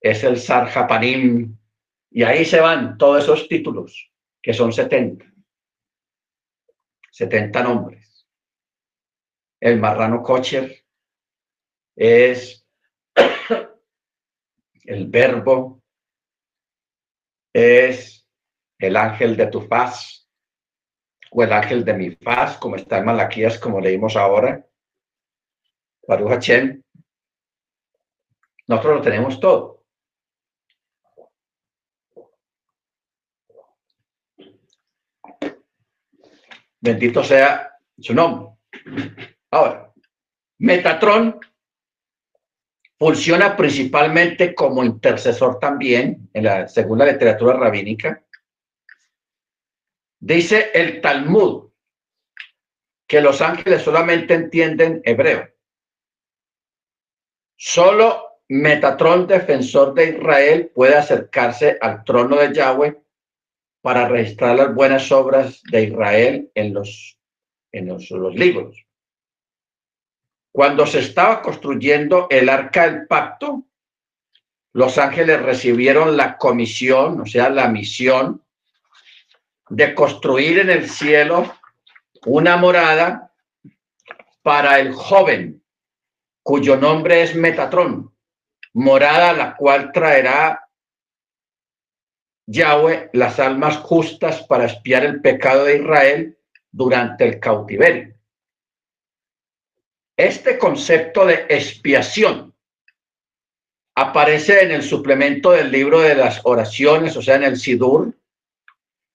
es 0.00 0.24
el 0.24 0.38
Sarjapanim, 0.38 1.56
y 2.10 2.22
ahí 2.22 2.44
se 2.44 2.60
van 2.60 2.98
todos 2.98 3.24
esos 3.24 3.48
títulos, 3.48 4.12
que 4.42 4.52
son 4.52 4.72
70. 4.72 5.24
70 7.10 7.62
nombres. 7.62 8.26
El 9.60 9.78
marrano 9.78 10.22
Kocher 10.22 10.84
es 11.96 12.66
el 14.84 15.06
verbo 15.08 15.82
es 17.52 18.26
el 18.78 18.96
ángel 18.96 19.36
de 19.36 19.46
tu 19.48 19.60
faz 19.62 20.28
o 21.30 21.42
el 21.42 21.52
ángel 21.52 21.84
de 21.84 21.94
mi 21.94 22.10
faz, 22.12 22.56
como 22.58 22.76
está 22.76 22.98
en 22.98 23.04
Malaquías, 23.04 23.58
como 23.58 23.80
leímos 23.80 24.16
ahora. 24.16 24.66
Baruch 26.08 26.30
Hashem. 26.30 26.82
Nosotros 28.66 28.96
lo 28.96 29.02
tenemos 29.02 29.38
todo. 29.38 29.79
Bendito 36.80 37.22
sea 37.22 37.78
su 37.98 38.14
nombre. 38.14 38.56
Ahora, 39.50 39.92
Metatron 40.58 41.40
Funciona 43.00 43.56
principalmente 43.56 44.54
como 44.54 44.84
intercesor 44.84 45.58
también, 45.58 46.28
en 46.34 46.44
la, 46.44 46.68
según 46.68 46.98
la 46.98 47.06
literatura 47.06 47.54
rabínica. 47.54 48.22
Dice 50.18 50.70
el 50.74 51.00
Talmud 51.00 51.70
que 53.06 53.22
los 53.22 53.40
ángeles 53.40 53.80
solamente 53.80 54.34
entienden 54.34 55.00
hebreo. 55.02 55.48
Solo 57.56 58.42
Metatrón, 58.48 59.26
defensor 59.26 59.94
de 59.94 60.10
Israel, 60.10 60.70
puede 60.74 60.96
acercarse 60.96 61.78
al 61.80 62.04
trono 62.04 62.36
de 62.36 62.52
Yahweh 62.52 63.00
para 63.82 64.08
registrar 64.08 64.56
las 64.56 64.74
buenas 64.74 65.10
obras 65.10 65.62
de 65.70 65.84
Israel 65.84 66.50
en 66.54 66.74
los, 66.74 67.18
en 67.72 67.88
los 67.88 68.34
libros. 68.34 68.84
Cuando 70.52 70.86
se 70.86 71.00
estaba 71.00 71.40
construyendo 71.42 72.26
el 72.30 72.48
arca 72.48 72.90
del 72.90 73.06
pacto, 73.06 73.64
los 74.72 74.98
ángeles 74.98 75.40
recibieron 75.42 76.16
la 76.16 76.36
comisión, 76.36 77.20
o 77.20 77.26
sea, 77.26 77.48
la 77.48 77.68
misión 77.68 78.44
de 79.68 79.94
construir 79.94 80.58
en 80.58 80.70
el 80.70 80.88
cielo 80.88 81.54
una 82.26 82.56
morada 82.56 83.32
para 84.42 84.80
el 84.80 84.92
joven, 84.92 85.62
cuyo 86.42 86.76
nombre 86.76 87.22
es 87.22 87.34
Metatrón, 87.34 88.12
morada 88.72 89.32
la 89.32 89.56
cual 89.56 89.92
traerá 89.92 90.68
Yahweh 92.46 93.10
las 93.12 93.38
almas 93.38 93.76
justas 93.78 94.42
para 94.42 94.66
espiar 94.66 95.04
el 95.04 95.20
pecado 95.20 95.64
de 95.64 95.76
Israel 95.76 96.38
durante 96.70 97.26
el 97.26 97.40
cautiverio. 97.40 98.14
Este 100.16 100.58
concepto 100.58 101.24
de 101.24 101.46
expiación 101.48 102.54
aparece 103.94 104.62
en 104.62 104.70
el 104.70 104.82
suplemento 104.82 105.52
del 105.52 105.70
libro 105.70 106.00
de 106.00 106.14
las 106.14 106.40
oraciones, 106.44 107.16
o 107.16 107.22
sea, 107.22 107.36
en 107.36 107.44
el 107.44 107.56
Sidur, 107.56 108.14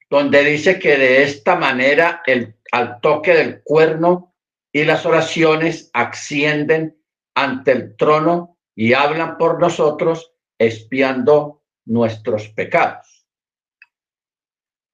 donde 0.10 0.44
dice 0.44 0.80
que 0.80 0.98
de 0.98 1.24
esta 1.24 1.56
manera 1.56 2.22
el, 2.26 2.56
al 2.72 3.00
toque 3.02 3.34
del 3.34 3.62
cuerno 3.64 4.36
y 4.72 4.84
las 4.84 5.06
oraciones 5.06 5.90
ascienden 5.94 6.98
ante 7.34 7.72
el 7.72 7.96
trono 7.96 8.58
y 8.76 8.94
hablan 8.94 9.38
por 9.38 9.60
nosotros, 9.60 10.34
expiando 10.60 11.64
nuestros 11.86 12.50
pecados. 12.50 13.05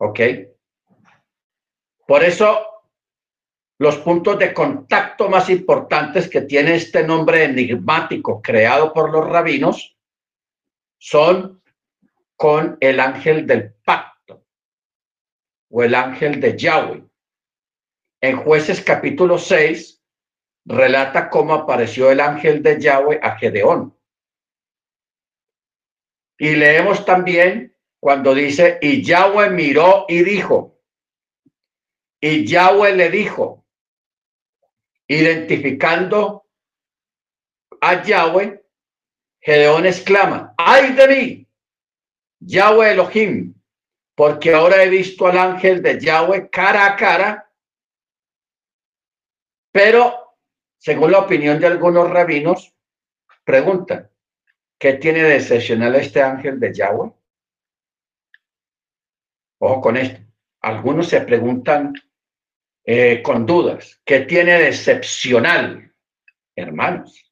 ¿Ok? 0.04 0.20
Por 2.08 2.24
eso 2.24 2.66
los 3.78 3.98
puntos 4.00 4.40
de 4.40 4.52
contacto 4.52 5.30
más 5.30 5.48
importantes 5.52 6.28
que 6.28 6.42
tiene 6.42 6.74
este 6.74 7.04
nombre 7.04 7.44
enigmático 7.44 8.42
creado 8.42 8.94
por 8.94 9.12
los 9.12 9.28
rabinos 9.30 9.96
son 10.98 11.62
con 12.36 12.78
el 12.80 13.00
ángel 13.00 13.46
del 13.46 13.76
pacto 13.76 14.44
o 15.70 15.84
el 15.84 15.94
ángel 15.94 16.42
de 16.42 16.58
Yahweh. 16.58 17.04
En 18.22 18.38
jueces 18.38 18.84
capítulo 18.84 19.38
6 19.38 20.04
relata 20.66 21.30
cómo 21.30 21.54
apareció 21.54 22.10
el 22.10 22.22
ángel 22.22 22.64
de 22.64 22.82
Yahweh 22.82 23.20
a 23.22 23.38
Gedeón. 23.38 23.96
Y 26.40 26.56
leemos 26.56 27.06
también 27.06 27.71
cuando 28.02 28.34
dice, 28.34 28.80
y 28.82 29.04
Yahweh 29.04 29.52
miró 29.52 30.06
y 30.08 30.24
dijo, 30.24 30.80
y 32.20 32.46
Yahweh 32.48 32.96
le 32.96 33.10
dijo, 33.10 33.64
Identificando 35.08 36.48
a 37.80 38.02
Yahweh, 38.02 38.64
Gedeón 39.40 39.86
exclama, 39.86 40.54
ay 40.58 40.94
de 40.94 41.08
mí, 41.08 41.48
Yahweh 42.40 42.94
Elohim, 42.94 43.54
porque 44.16 44.54
ahora 44.54 44.84
he 44.84 44.90
visto 44.90 45.28
al 45.28 45.38
ángel 45.38 45.84
de 45.84 46.00
Yahweh 46.00 46.50
cara 46.50 46.88
a 46.88 46.96
cara, 46.96 47.52
pero 49.72 50.38
según 50.78 51.12
la 51.12 51.20
opinión 51.20 51.60
de 51.60 51.68
algunos 51.68 52.10
rabinos, 52.10 52.74
preguntan, 53.44 54.10
¿qué 54.80 54.94
tiene 54.94 55.22
de 55.22 55.36
excepcional 55.36 55.94
este 55.96 56.24
ángel 56.24 56.60
de 56.60 56.74
Yahweh? 56.74 57.12
Ojo 59.64 59.80
con 59.80 59.98
esto. 59.98 60.20
Algunos 60.62 61.08
se 61.08 61.22
preguntan 61.22 61.94
eh, 62.84 63.22
con 63.22 63.46
dudas. 63.46 64.02
¿Qué 64.04 64.22
tiene 64.22 64.54
de 64.54 64.70
excepcional, 64.70 65.94
hermanos? 66.56 67.32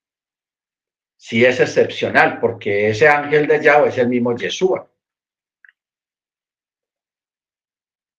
Si 1.17 1.43
es 1.43 1.59
excepcional, 1.59 2.39
porque 2.39 2.89
ese 2.89 3.07
ángel 3.07 3.47
de 3.47 3.63
Yahweh 3.63 3.89
es 3.89 3.97
el 3.97 4.09
mismo 4.09 4.35
Yeshua. 4.35 4.87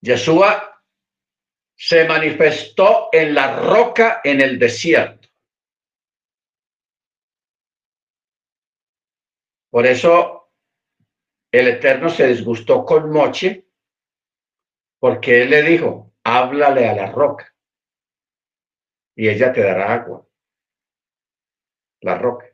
Yeshua 0.03 0.83
se 1.77 2.05
manifestó 2.05 3.11
en 3.13 3.33
la 3.35 3.61
roca 3.61 4.21
en 4.25 4.41
el 4.41 4.59
desierto. 4.59 5.29
Por 9.71 9.87
eso 9.87 10.53
el 11.53 11.69
Eterno 11.69 12.09
se 12.09 12.27
disgustó 12.27 12.85
con 12.85 13.11
Moche, 13.11 13.70
porque 15.01 15.43
él 15.43 15.51
le 15.51 15.63
dijo, 15.63 16.13
háblale 16.23 16.89
a 16.89 16.95
la 16.95 17.11
roca 17.11 17.53
y 19.17 19.29
ella 19.29 19.53
te 19.53 19.63
dará 19.63 19.95
agua. 19.95 20.27
La 22.03 22.17
roca. 22.17 22.47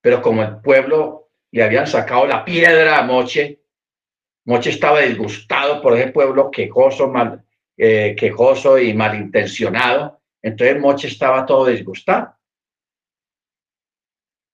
Pero 0.00 0.22
como 0.22 0.42
el 0.42 0.60
pueblo 0.60 1.30
le 1.50 1.62
habían 1.62 1.86
sacado 1.86 2.26
la 2.26 2.44
piedra 2.44 2.98
a 2.98 3.02
Moche, 3.02 3.60
Moche 4.46 4.70
estaba 4.70 5.00
disgustado 5.00 5.82
por 5.82 5.96
ese 5.96 6.12
pueblo 6.12 6.50
quejoso, 6.50 7.08
mal, 7.08 7.44
eh, 7.76 8.16
quejoso 8.16 8.78
y 8.78 8.94
malintencionado. 8.94 10.20
Entonces 10.42 10.80
Moche 10.80 11.08
estaba 11.08 11.44
todo 11.44 11.66
disgustado. 11.66 12.34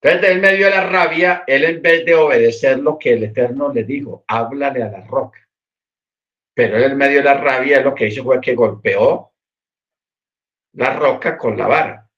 Entonces, 0.01 0.31
en 0.31 0.41
medio 0.41 0.65
de 0.65 0.71
la 0.71 0.89
rabia, 0.89 1.43
él 1.47 1.63
en 1.63 1.81
vez 1.81 2.05
de 2.05 2.13
obedecer 2.13 2.79
lo 2.79 2.99
que 2.99 3.13
el 3.13 3.23
Eterno 3.23 3.73
le 3.73 3.83
dijo, 3.83 4.23
háblale 4.27 4.83
a 4.83 4.89
la 4.89 5.01
roca. 5.01 5.46
Pero 6.57 6.77
en 6.79 6.97
medio 6.97 7.19
de 7.19 7.25
la 7.25 7.35
rabia, 7.35 7.81
lo 7.81 7.93
que 7.93 8.07
hizo 8.07 8.23
fue 8.23 8.41
que 8.41 8.55
golpeó 8.55 9.31
la 10.73 10.95
roca 10.95 11.37
con 11.37 11.55
la 11.55 11.67
vara. 11.67 12.09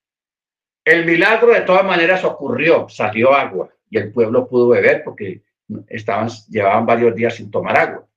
El 0.86 1.06
milagro 1.06 1.52
de 1.52 1.60
todas 1.62 1.84
maneras 1.84 2.24
ocurrió, 2.24 2.88
salió 2.88 3.34
agua 3.34 3.70
y 3.90 3.98
el 3.98 4.14
pueblo 4.14 4.48
pudo 4.48 4.70
beber 4.70 5.04
porque 5.04 5.44
estaban, 5.90 6.30
llevaban 6.48 6.86
varios 6.86 7.14
días 7.16 7.36
sin 7.36 7.52
tomar 7.52 7.78
agua. 7.78 8.08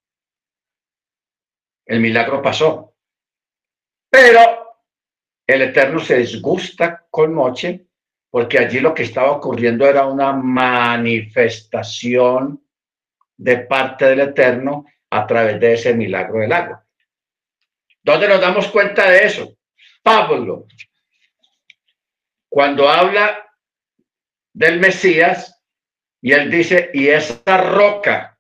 El 1.86 1.98
milagro 1.98 2.40
pasó. 2.40 2.94
Pero 4.08 4.76
el 5.44 5.62
Eterno 5.62 5.98
se 5.98 6.18
disgusta 6.18 7.04
con 7.10 7.34
Moche 7.34 7.88
porque 8.30 8.60
allí 8.60 8.78
lo 8.78 8.94
que 8.94 9.02
estaba 9.02 9.32
ocurriendo 9.32 9.88
era 9.88 10.06
una 10.06 10.32
manifestación 10.32 12.64
de 13.36 13.58
parte 13.58 14.04
del 14.04 14.20
Eterno 14.20 14.84
a 15.12 15.26
través 15.26 15.60
de 15.60 15.74
ese 15.74 15.93
milagro 15.93 16.40
del 16.40 16.52
agua. 16.52 16.86
¿Dónde 18.02 18.28
nos 18.28 18.40
damos 18.40 18.66
cuenta 18.68 19.10
de 19.10 19.26
eso? 19.26 19.59
Pablo, 20.02 20.66
cuando 22.48 22.89
habla 22.89 23.47
del 24.55 24.80
Mesías, 24.80 25.62
y 26.22 26.32
él 26.32 26.51
dice, 26.51 26.90
y 26.94 27.09
esa 27.09 27.59
roca 27.59 28.39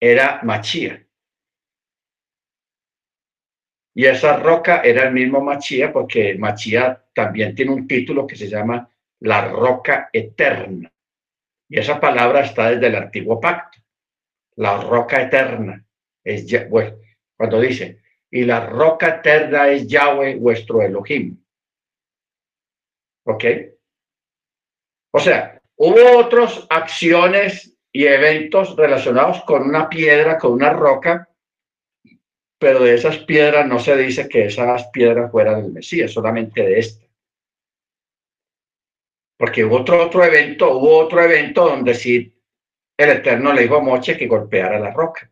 era 0.00 0.40
Machía. 0.42 1.06
Y 3.94 4.06
esa 4.06 4.38
roca 4.38 4.80
era 4.80 5.04
el 5.04 5.12
mismo 5.12 5.42
Machía, 5.42 5.92
porque 5.92 6.34
Machía 6.36 7.04
también 7.12 7.54
tiene 7.54 7.72
un 7.72 7.86
título 7.86 8.26
que 8.26 8.36
se 8.36 8.48
llama 8.48 8.88
la 9.20 9.48
roca 9.48 10.08
eterna. 10.12 10.90
Y 11.68 11.78
esa 11.78 12.00
palabra 12.00 12.40
está 12.40 12.70
desde 12.70 12.86
el 12.86 12.96
antiguo 12.96 13.38
pacto. 13.38 13.83
La 14.56 14.80
roca 14.80 15.22
eterna 15.22 15.84
es, 16.22 16.68
bueno, 16.68 16.96
cuando 17.36 17.60
dice, 17.60 18.02
y 18.30 18.44
la 18.44 18.66
roca 18.66 19.16
eterna 19.16 19.68
es 19.68 19.86
Yahweh 19.86 20.36
vuestro 20.36 20.82
Elohim. 20.82 21.36
¿Ok? 23.26 23.44
O 25.12 25.20
sea, 25.20 25.60
hubo 25.76 26.18
otras 26.18 26.66
acciones 26.68 27.76
y 27.92 28.06
eventos 28.06 28.74
relacionados 28.76 29.42
con 29.44 29.62
una 29.62 29.88
piedra, 29.88 30.36
con 30.36 30.52
una 30.52 30.72
roca, 30.72 31.28
pero 32.58 32.80
de 32.80 32.94
esas 32.94 33.18
piedras 33.18 33.66
no 33.66 33.78
se 33.78 33.96
dice 33.96 34.28
que 34.28 34.46
esas 34.46 34.88
piedras 34.88 35.30
fueran 35.30 35.62
del 35.62 35.72
Mesías, 35.72 36.10
solamente 36.10 36.62
de 36.62 36.78
esta. 36.78 37.04
Porque 39.36 39.64
hubo 39.64 39.80
otro, 39.80 40.02
otro 40.02 40.24
evento, 40.24 40.76
hubo 40.76 40.98
otro 40.98 41.22
evento 41.22 41.68
donde 41.68 41.94
sí 41.94 42.33
el 42.96 43.10
Eterno 43.10 43.52
le 43.52 43.62
dijo 43.62 43.76
a 43.76 43.82
Moche 43.82 44.16
que 44.16 44.26
golpeara 44.26 44.78
la 44.78 44.90
roca. 44.90 45.30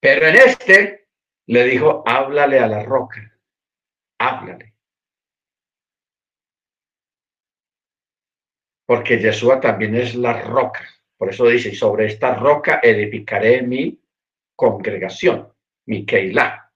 Pero 0.00 0.26
en 0.26 0.36
este 0.36 1.08
le 1.46 1.64
dijo, 1.64 2.02
háblale 2.06 2.58
a 2.58 2.66
la 2.66 2.82
roca, 2.82 3.38
háblale. 4.18 4.74
Porque 8.84 9.18
Yeshua 9.18 9.60
también 9.60 9.96
es 9.96 10.14
la 10.14 10.42
roca. 10.42 10.86
Por 11.16 11.30
eso 11.30 11.46
dice, 11.46 11.74
sobre 11.74 12.06
esta 12.06 12.34
roca 12.34 12.80
edificaré 12.82 13.62
mi 13.62 14.00
congregación, 14.54 15.52
mi 15.86 16.04
Keilah. 16.04 16.72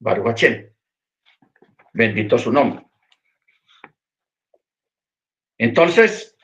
Baruch 0.00 0.44
Bendito 1.92 2.38
su 2.38 2.52
nombre. 2.52 2.86
Entonces, 5.56 6.37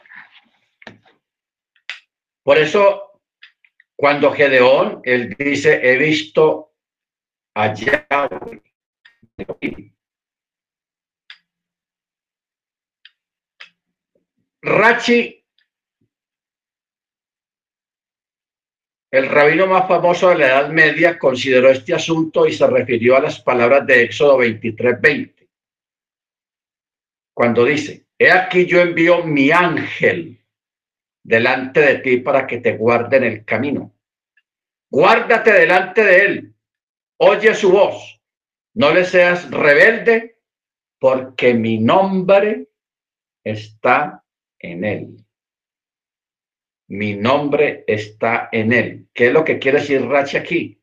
por 2.44 2.58
eso, 2.58 3.20
cuando 3.96 4.30
Gedeón, 4.30 5.00
él 5.02 5.34
dice, 5.38 5.80
he 5.82 5.96
visto 5.96 6.74
allá. 7.54 8.06
Rachi, 14.60 15.42
el 19.10 19.28
rabino 19.28 19.66
más 19.66 19.88
famoso 19.88 20.28
de 20.28 20.36
la 20.36 20.46
Edad 20.46 20.68
Media, 20.68 21.18
consideró 21.18 21.70
este 21.70 21.94
asunto 21.94 22.46
y 22.46 22.52
se 22.52 22.66
refirió 22.66 23.16
a 23.16 23.20
las 23.20 23.40
palabras 23.40 23.86
de 23.86 24.02
Éxodo 24.02 24.38
23:20, 24.38 25.48
cuando 27.34 27.64
dice, 27.64 28.04
He 28.18 28.30
aquí 28.30 28.66
yo 28.66 28.80
envío 28.80 29.24
mi 29.24 29.50
ángel 29.50 30.33
delante 31.24 31.80
de 31.80 31.94
ti 31.96 32.18
para 32.18 32.46
que 32.46 32.58
te 32.58 32.76
guarde 32.76 33.16
en 33.16 33.24
el 33.24 33.44
camino. 33.44 33.92
Guárdate 34.90 35.52
delante 35.52 36.04
de 36.04 36.24
él. 36.24 36.54
Oye 37.16 37.54
su 37.54 37.72
voz. 37.72 38.20
No 38.74 38.92
le 38.92 39.04
seas 39.04 39.50
rebelde 39.50 40.38
porque 40.98 41.54
mi 41.54 41.78
nombre 41.78 42.68
está 43.42 44.24
en 44.58 44.84
él. 44.84 45.26
Mi 46.88 47.14
nombre 47.14 47.84
está 47.86 48.48
en 48.52 48.72
él. 48.72 49.08
¿Qué 49.12 49.28
es 49.28 49.32
lo 49.32 49.44
que 49.44 49.58
quiere 49.58 49.80
decir 49.80 50.06
Rachi 50.06 50.36
aquí? 50.36 50.80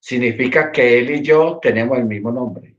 Significa 0.00 0.72
que 0.72 0.98
él 0.98 1.10
y 1.10 1.22
yo 1.22 1.58
tenemos 1.60 1.98
el 1.98 2.04
mismo 2.04 2.32
nombre. 2.32 2.76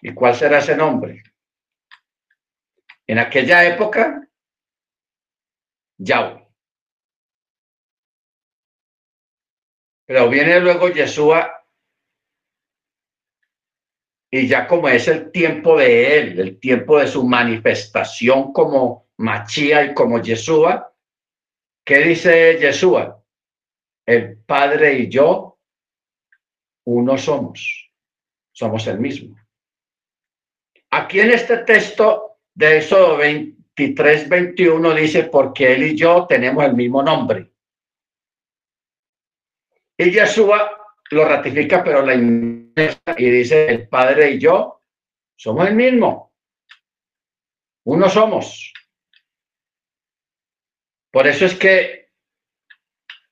¿Y 0.00 0.14
cuál 0.14 0.34
será 0.34 0.58
ese 0.58 0.76
nombre? 0.76 1.22
En 3.08 3.18
aquella 3.18 3.64
época, 3.64 4.28
Yahweh. 5.96 6.46
Pero 10.04 10.28
viene 10.28 10.60
luego 10.60 10.90
Yeshua 10.90 11.64
y 14.30 14.46
ya 14.46 14.66
como 14.68 14.90
es 14.90 15.08
el 15.08 15.32
tiempo 15.32 15.78
de 15.78 16.18
él, 16.18 16.40
el 16.40 16.60
tiempo 16.60 16.98
de 16.98 17.08
su 17.08 17.26
manifestación 17.26 18.52
como 18.52 19.08
Machía 19.16 19.84
y 19.84 19.94
como 19.94 20.20
Yeshua, 20.20 20.94
¿qué 21.84 21.98
dice 22.00 22.58
Yeshua? 22.60 23.24
El 24.06 24.38
Padre 24.38 24.98
y 24.98 25.08
yo, 25.08 25.58
uno 26.84 27.16
somos, 27.16 27.90
somos 28.52 28.86
el 28.86 29.00
mismo. 29.00 29.34
Aquí 30.90 31.20
en 31.20 31.30
este 31.30 31.58
texto 31.58 32.27
de 32.58 32.78
eso 32.78 33.16
23, 33.16 34.28
21 34.28 34.94
dice, 34.94 35.22
porque 35.24 35.74
él 35.74 35.84
y 35.84 35.96
yo 35.96 36.26
tenemos 36.28 36.64
el 36.64 36.74
mismo 36.74 37.04
nombre. 37.04 37.52
Y 39.96 40.10
Yeshua 40.10 40.68
lo 41.12 41.24
ratifica, 41.24 41.84
pero 41.84 42.04
la 42.04 42.14
inmensa 42.14 43.14
y 43.16 43.30
dice, 43.30 43.68
el 43.68 43.88
Padre 43.88 44.32
y 44.32 44.40
yo 44.40 44.82
somos 45.36 45.68
el 45.68 45.76
mismo. 45.76 46.34
Uno 47.84 48.08
somos. 48.08 48.72
Por 51.12 51.28
eso 51.28 51.44
es 51.44 51.54
que 51.54 52.10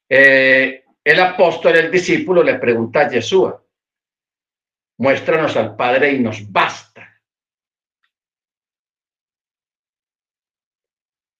eh, 0.08 0.84
el 1.02 1.20
apóstol, 1.20 1.74
el 1.74 1.90
discípulo, 1.90 2.44
le 2.44 2.60
pregunta 2.60 3.00
a 3.00 3.10
Yeshua, 3.10 3.60
muéstranos 4.98 5.56
al 5.56 5.74
Padre 5.74 6.12
y 6.12 6.20
nos 6.20 6.48
basta. 6.48 6.95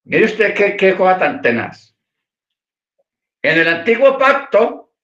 Mire 0.06 0.24
usted 0.24 0.54
qué, 0.54 0.76
qué 0.76 0.96
cosa 0.96 1.18
tan 1.18 1.42
tenaz. 1.42 1.96
En 3.42 3.58
el 3.58 3.68
antiguo 3.68 4.16
pacto, 4.16 4.94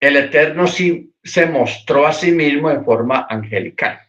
el 0.00 0.16
Eterno 0.16 0.66
se 0.66 1.46
mostró 1.46 2.06
a 2.06 2.12
sí 2.12 2.32
mismo 2.32 2.70
en 2.70 2.84
forma 2.84 3.26
angelical, 3.28 4.00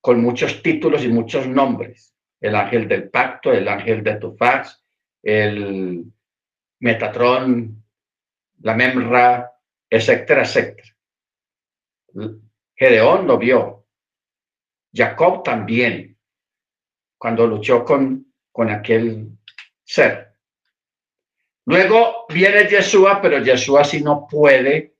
con 0.00 0.20
muchos 0.20 0.62
títulos 0.62 1.04
y 1.04 1.08
muchos 1.08 1.46
nombres. 1.46 2.14
El 2.40 2.54
ángel 2.54 2.88
del 2.88 3.10
pacto, 3.10 3.52
el 3.52 3.68
ángel 3.68 4.02
de 4.02 4.16
Tufaz, 4.16 4.82
el, 5.22 6.04
Metatron, 6.80 7.84
la 8.60 8.74
Memra, 8.74 9.52
etcétera, 9.88 10.42
etcétera. 10.42 10.88
Gedeón 12.74 13.26
lo 13.26 13.38
vio. 13.38 13.86
Jacob 14.92 15.44
también, 15.44 16.09
cuando 17.20 17.46
luchó 17.46 17.84
con, 17.84 18.32
con 18.50 18.70
aquel 18.70 19.28
ser. 19.84 20.32
Luego 21.66 22.24
viene 22.30 22.66
Yeshua, 22.66 23.20
pero 23.20 23.44
Yeshua 23.44 23.84
sí 23.84 24.02
no 24.02 24.26
puede 24.26 24.94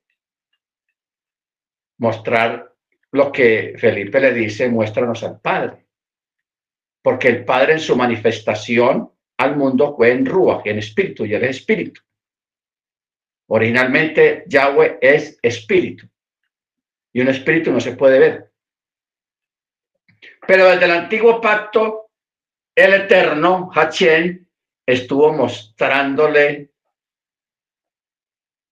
mostrar 1.97 2.75
lo 3.09 3.31
que 3.31 3.73
Felipe 3.75 4.19
le 4.19 4.35
dice, 4.35 4.69
muéstranos 4.69 5.23
al 5.23 5.41
Padre. 5.41 5.87
Porque 7.01 7.27
el 7.27 7.43
Padre 7.43 7.73
en 7.73 7.79
su 7.79 7.95
manifestación 7.95 9.11
al 9.37 9.57
mundo 9.57 9.95
fue 9.95 10.11
en 10.11 10.23
Rúa, 10.23 10.61
en 10.63 10.77
espíritu, 10.77 11.25
y 11.25 11.33
él 11.33 11.43
es 11.43 11.57
espíritu. 11.57 12.01
Originalmente 13.47 14.43
Yahweh 14.45 14.99
es 15.01 15.39
espíritu. 15.41 16.07
Y 17.13 17.21
un 17.21 17.29
espíritu 17.29 17.71
no 17.71 17.79
se 17.79 17.95
puede 17.95 18.19
ver. 18.19 18.51
Pero 20.47 20.69
desde 20.69 20.85
el 20.85 20.91
antiguo 20.91 21.41
pacto, 21.41 22.00
el 22.75 22.93
eterno, 22.93 23.69
Hachén, 23.73 24.49
estuvo 24.85 25.33
mostrándole 25.33 26.71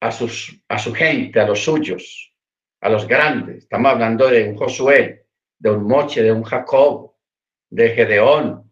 a, 0.01 0.11
sus, 0.11 0.61
a 0.67 0.79
su 0.79 0.93
gente, 0.93 1.39
a 1.39 1.47
los 1.47 1.63
suyos, 1.63 2.33
a 2.81 2.89
los 2.89 3.07
grandes. 3.07 3.63
Estamos 3.63 3.91
hablando 3.91 4.27
de 4.27 4.49
un 4.49 4.55
Josué, 4.55 5.27
de 5.57 5.69
un 5.69 5.85
Moche, 5.85 6.23
de 6.23 6.31
un 6.31 6.43
Jacob, 6.43 7.13
de 7.69 7.89
Gedeón. 7.89 8.71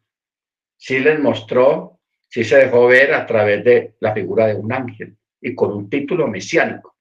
Sí 0.78 1.00
les 1.00 1.20
mostró, 1.20 2.00
sí 2.30 2.44
se 2.44 2.58
dejó 2.58 2.88
ver 2.88 3.14
a 3.14 3.26
través 3.26 3.64
de 3.64 3.96
la 4.00 4.14
figura 4.14 4.48
de 4.48 4.56
un 4.56 4.72
ángel 4.72 5.18
y 5.42 5.54
con 5.54 5.72
un 5.72 5.90
título 5.90 6.28
mesiánico. 6.28 6.96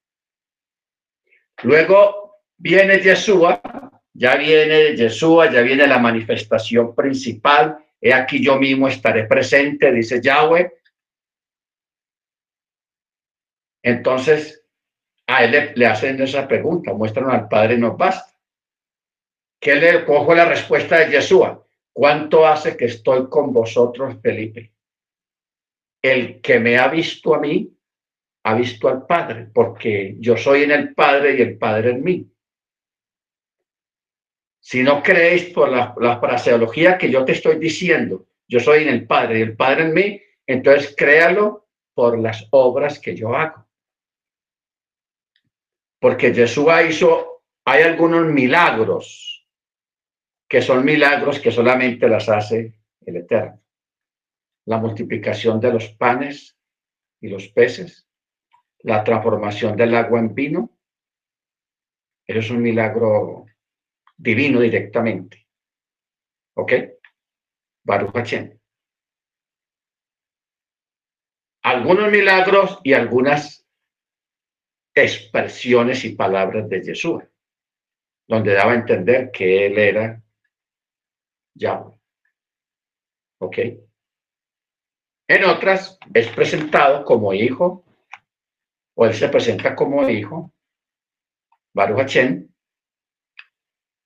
Luego 1.63 2.41
viene 2.57 2.99
Yeshua, 2.99 3.61
ya 4.13 4.35
viene 4.35 4.95
Yeshua, 4.95 5.51
ya 5.51 5.61
viene 5.61 5.87
la 5.87 5.99
manifestación 5.99 6.93
principal. 6.93 7.77
He 8.01 8.13
aquí 8.13 8.43
yo 8.43 8.57
mismo 8.57 8.87
estaré 8.87 9.25
presente, 9.25 9.91
dice 9.91 10.21
Yahweh. 10.21 10.71
Entonces, 13.83 14.65
a 15.27 15.43
él 15.43 15.73
le, 15.75 15.85
hacen 15.85 16.21
esa 16.21 16.47
pregunta, 16.47 16.93
muéstranos 16.93 17.33
al 17.33 17.47
Padre, 17.47 17.77
nos 17.77 17.97
basta. 17.97 18.33
¿Qué 19.59 19.75
le 19.75 20.05
cojo 20.05 20.35
la 20.35 20.45
respuesta 20.45 20.99
de 20.99 21.11
Yeshua? 21.11 21.65
¿Cuánto 21.93 22.45
hace 22.45 22.77
que 22.77 22.85
estoy 22.85 23.27
con 23.27 23.51
vosotros, 23.51 24.17
Felipe? 24.21 24.71
El 26.01 26.41
que 26.41 26.59
me 26.59 26.77
ha 26.77 26.87
visto 26.87 27.33
a 27.33 27.39
mí, 27.39 27.75
ha 28.43 28.53
visto 28.53 28.87
al 28.87 29.05
Padre, 29.05 29.49
porque 29.53 30.15
yo 30.19 30.37
soy 30.37 30.63
en 30.63 30.71
el 30.71 30.93
Padre 30.93 31.37
y 31.37 31.41
el 31.41 31.57
Padre 31.57 31.91
en 31.91 32.03
mí. 32.03 32.31
Si 34.67 34.83
no 34.83 35.01
creéis 35.01 35.45
por 35.53 35.69
la, 35.69 35.93
la 35.99 36.19
fraseología 36.19 36.97
que 36.97 37.09
yo 37.09 37.23
te 37.23 37.31
estoy 37.31 37.57
diciendo, 37.57 38.27
yo 38.47 38.59
soy 38.59 38.83
en 38.83 38.89
el 38.89 39.07
Padre 39.07 39.39
y 39.39 39.41
el 39.43 39.55
Padre 39.55 39.83
en 39.83 39.93
mí, 39.93 40.21
entonces 40.45 40.93
créalo 40.97 41.69
por 41.93 42.19
las 42.19 42.47
obras 42.51 42.99
que 42.99 43.15
yo 43.15 43.35
hago 43.35 43.67
porque 45.99 46.33
Jesús 46.33 46.67
hizo, 46.87 47.43
hay 47.65 47.83
algunos 47.83 48.25
milagros 48.27 49.47
que 50.47 50.61
son 50.61 50.85
milagros 50.85 51.39
que 51.39 51.51
solamente 51.51 52.07
las 52.07 52.29
hace 52.29 52.79
el 53.05 53.17
Eterno. 53.17 53.61
La 54.65 54.77
multiplicación 54.77 55.59
de 55.59 55.73
los 55.73 55.89
panes 55.89 56.57
y 57.19 57.29
los 57.29 57.47
peces, 57.49 58.07
la 58.79 59.03
transformación 59.03 59.75
del 59.75 59.95
agua 59.95 60.19
en 60.19 60.33
vino, 60.33 60.71
eso 62.25 62.39
es 62.39 62.49
un 62.51 62.61
milagro 62.61 63.46
divino 64.17 64.59
directamente. 64.59 65.47
¿Ok? 66.55 66.73
Baruch. 67.83 68.33
Algunos 71.63 72.11
milagros 72.11 72.79
y 72.83 72.93
algunas 72.93 73.65
expresiones 74.95 76.03
y 76.05 76.15
palabras 76.15 76.67
de 76.69 76.81
Jesús, 76.81 77.23
donde 78.27 78.53
daba 78.53 78.71
a 78.71 78.75
entender 78.75 79.31
que 79.31 79.67
él 79.67 79.77
era 79.77 80.23
Yahweh. 81.53 81.99
¿Ok? 83.39 83.57
En 85.29 85.43
otras 85.43 85.99
es 86.13 86.29
presentado 86.29 87.05
como 87.05 87.33
hijo, 87.33 87.85
o 88.95 89.05
él 89.05 89.13
se 89.13 89.29
presenta 89.29 89.75
como 89.75 90.09
hijo, 90.09 90.53
Baruch 91.73 91.99
Hashem, 91.99 92.49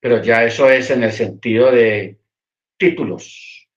pero 0.02 0.20
ya 0.20 0.42
eso 0.42 0.68
es 0.68 0.90
en 0.90 1.04
el 1.04 1.12
sentido 1.12 1.70
de 1.70 2.18
títulos, 2.76 3.68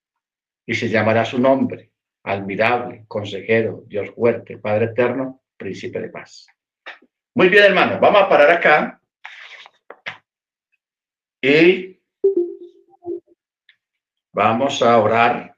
y 0.66 0.74
se 0.74 0.88
llamará 0.88 1.24
su 1.24 1.38
nombre, 1.38 1.92
admirable, 2.24 3.04
consejero, 3.06 3.84
Dios 3.86 4.10
fuerte, 4.10 4.58
Padre 4.58 4.86
eterno, 4.86 5.44
príncipe 5.56 6.00
de 6.00 6.08
paz. 6.08 6.48
Muy 7.32 7.48
bien, 7.48 7.62
hermano, 7.62 8.00
vamos 8.00 8.22
a 8.22 8.28
parar 8.28 8.50
acá. 8.50 9.00
Y 11.40 11.96
vamos 14.32 14.82
a 14.82 14.98
orar. 14.98 15.56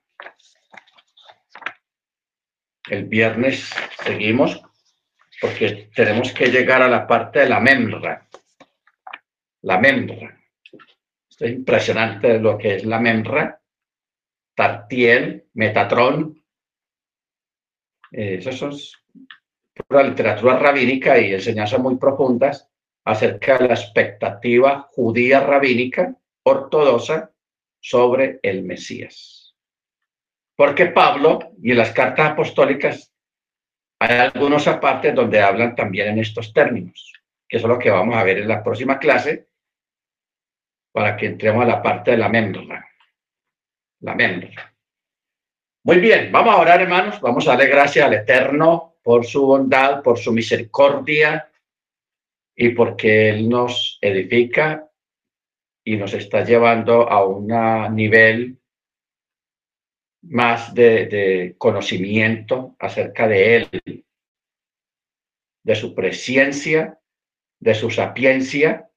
El 2.90 3.04
viernes 3.04 3.70
seguimos 4.04 4.62
porque 5.40 5.88
tenemos 5.94 6.34
que 6.34 6.48
llegar 6.48 6.82
a 6.82 6.88
la 6.88 7.06
parte 7.06 7.38
de 7.38 7.48
la 7.48 7.60
memra. 7.60 8.28
La 9.62 9.78
memra. 9.78 10.38
Es 11.38 11.52
impresionante 11.52 12.38
lo 12.40 12.58
que 12.58 12.76
es 12.76 12.84
la 12.84 12.98
memra. 12.98 13.60
Tartiel, 14.56 15.46
Metatron. 15.54 16.42
Eh, 18.10 18.38
esos 18.38 18.58
son 18.58 18.72
la 19.90 20.02
literatura 20.02 20.58
rabínica 20.58 21.18
y 21.18 21.34
enseñanzas 21.34 21.78
muy 21.78 21.96
profundas 21.96 22.68
acerca 23.04 23.58
de 23.58 23.68
la 23.68 23.74
expectativa 23.74 24.88
judía 24.90 25.40
rabínica 25.40 26.14
ortodoxa 26.42 27.30
sobre 27.80 28.40
el 28.42 28.64
Mesías. 28.64 29.54
Porque 30.56 30.86
Pablo 30.86 31.38
y 31.62 31.70
en 31.70 31.78
las 31.78 31.92
cartas 31.92 32.32
apostólicas 32.32 33.12
hay 34.00 34.18
algunos 34.18 34.66
apartes 34.66 35.14
donde 35.14 35.40
hablan 35.40 35.76
también 35.76 36.08
en 36.08 36.18
estos 36.18 36.52
términos, 36.52 37.12
que 37.48 37.58
eso 37.58 37.66
es 37.66 37.70
lo 37.70 37.78
que 37.78 37.90
vamos 37.90 38.16
a 38.16 38.24
ver 38.24 38.38
en 38.38 38.48
la 38.48 38.62
próxima 38.62 38.98
clase 38.98 39.47
para 40.92 41.16
que 41.16 41.26
entremos 41.26 41.62
a 41.64 41.68
la 41.68 41.82
parte 41.82 42.12
de 42.12 42.16
la 42.16 42.28
membra. 42.28 42.86
La 44.00 44.14
membra. 44.14 44.74
Muy 45.84 46.00
bien, 46.00 46.30
vamos 46.30 46.54
a 46.54 46.58
orar, 46.58 46.82
hermanos. 46.82 47.20
Vamos 47.20 47.46
a 47.46 47.52
darle 47.52 47.66
gracias 47.66 48.04
al 48.04 48.14
Eterno 48.14 48.96
por 49.02 49.24
su 49.24 49.46
bondad, 49.46 50.02
por 50.02 50.18
su 50.18 50.32
misericordia 50.32 51.50
y 52.54 52.70
porque 52.70 53.30
Él 53.30 53.48
nos 53.48 53.98
edifica 54.00 54.90
y 55.84 55.96
nos 55.96 56.12
está 56.12 56.44
llevando 56.44 57.08
a 57.08 57.24
un 57.24 57.46
nivel 57.94 58.58
más 60.22 60.74
de, 60.74 61.06
de, 61.06 61.54
conocimiento 61.56 62.76
acerca 62.78 63.26
de 63.26 63.56
Él, 63.56 64.04
de 65.62 65.74
su 65.74 65.94
presencia, 65.94 66.98
de 67.60 67.74
su 67.74 67.90
sapiencia 67.90 68.87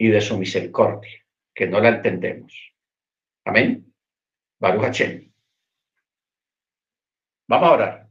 y 0.00 0.08
de 0.08 0.22
su 0.22 0.38
misericordia, 0.38 1.22
que 1.54 1.66
no 1.66 1.78
la 1.78 1.90
entendemos. 1.90 2.72
Amén. 3.44 3.92
Baruch. 4.58 5.02
Vamos 7.46 7.68
a 7.68 7.72
orar. 7.72 8.09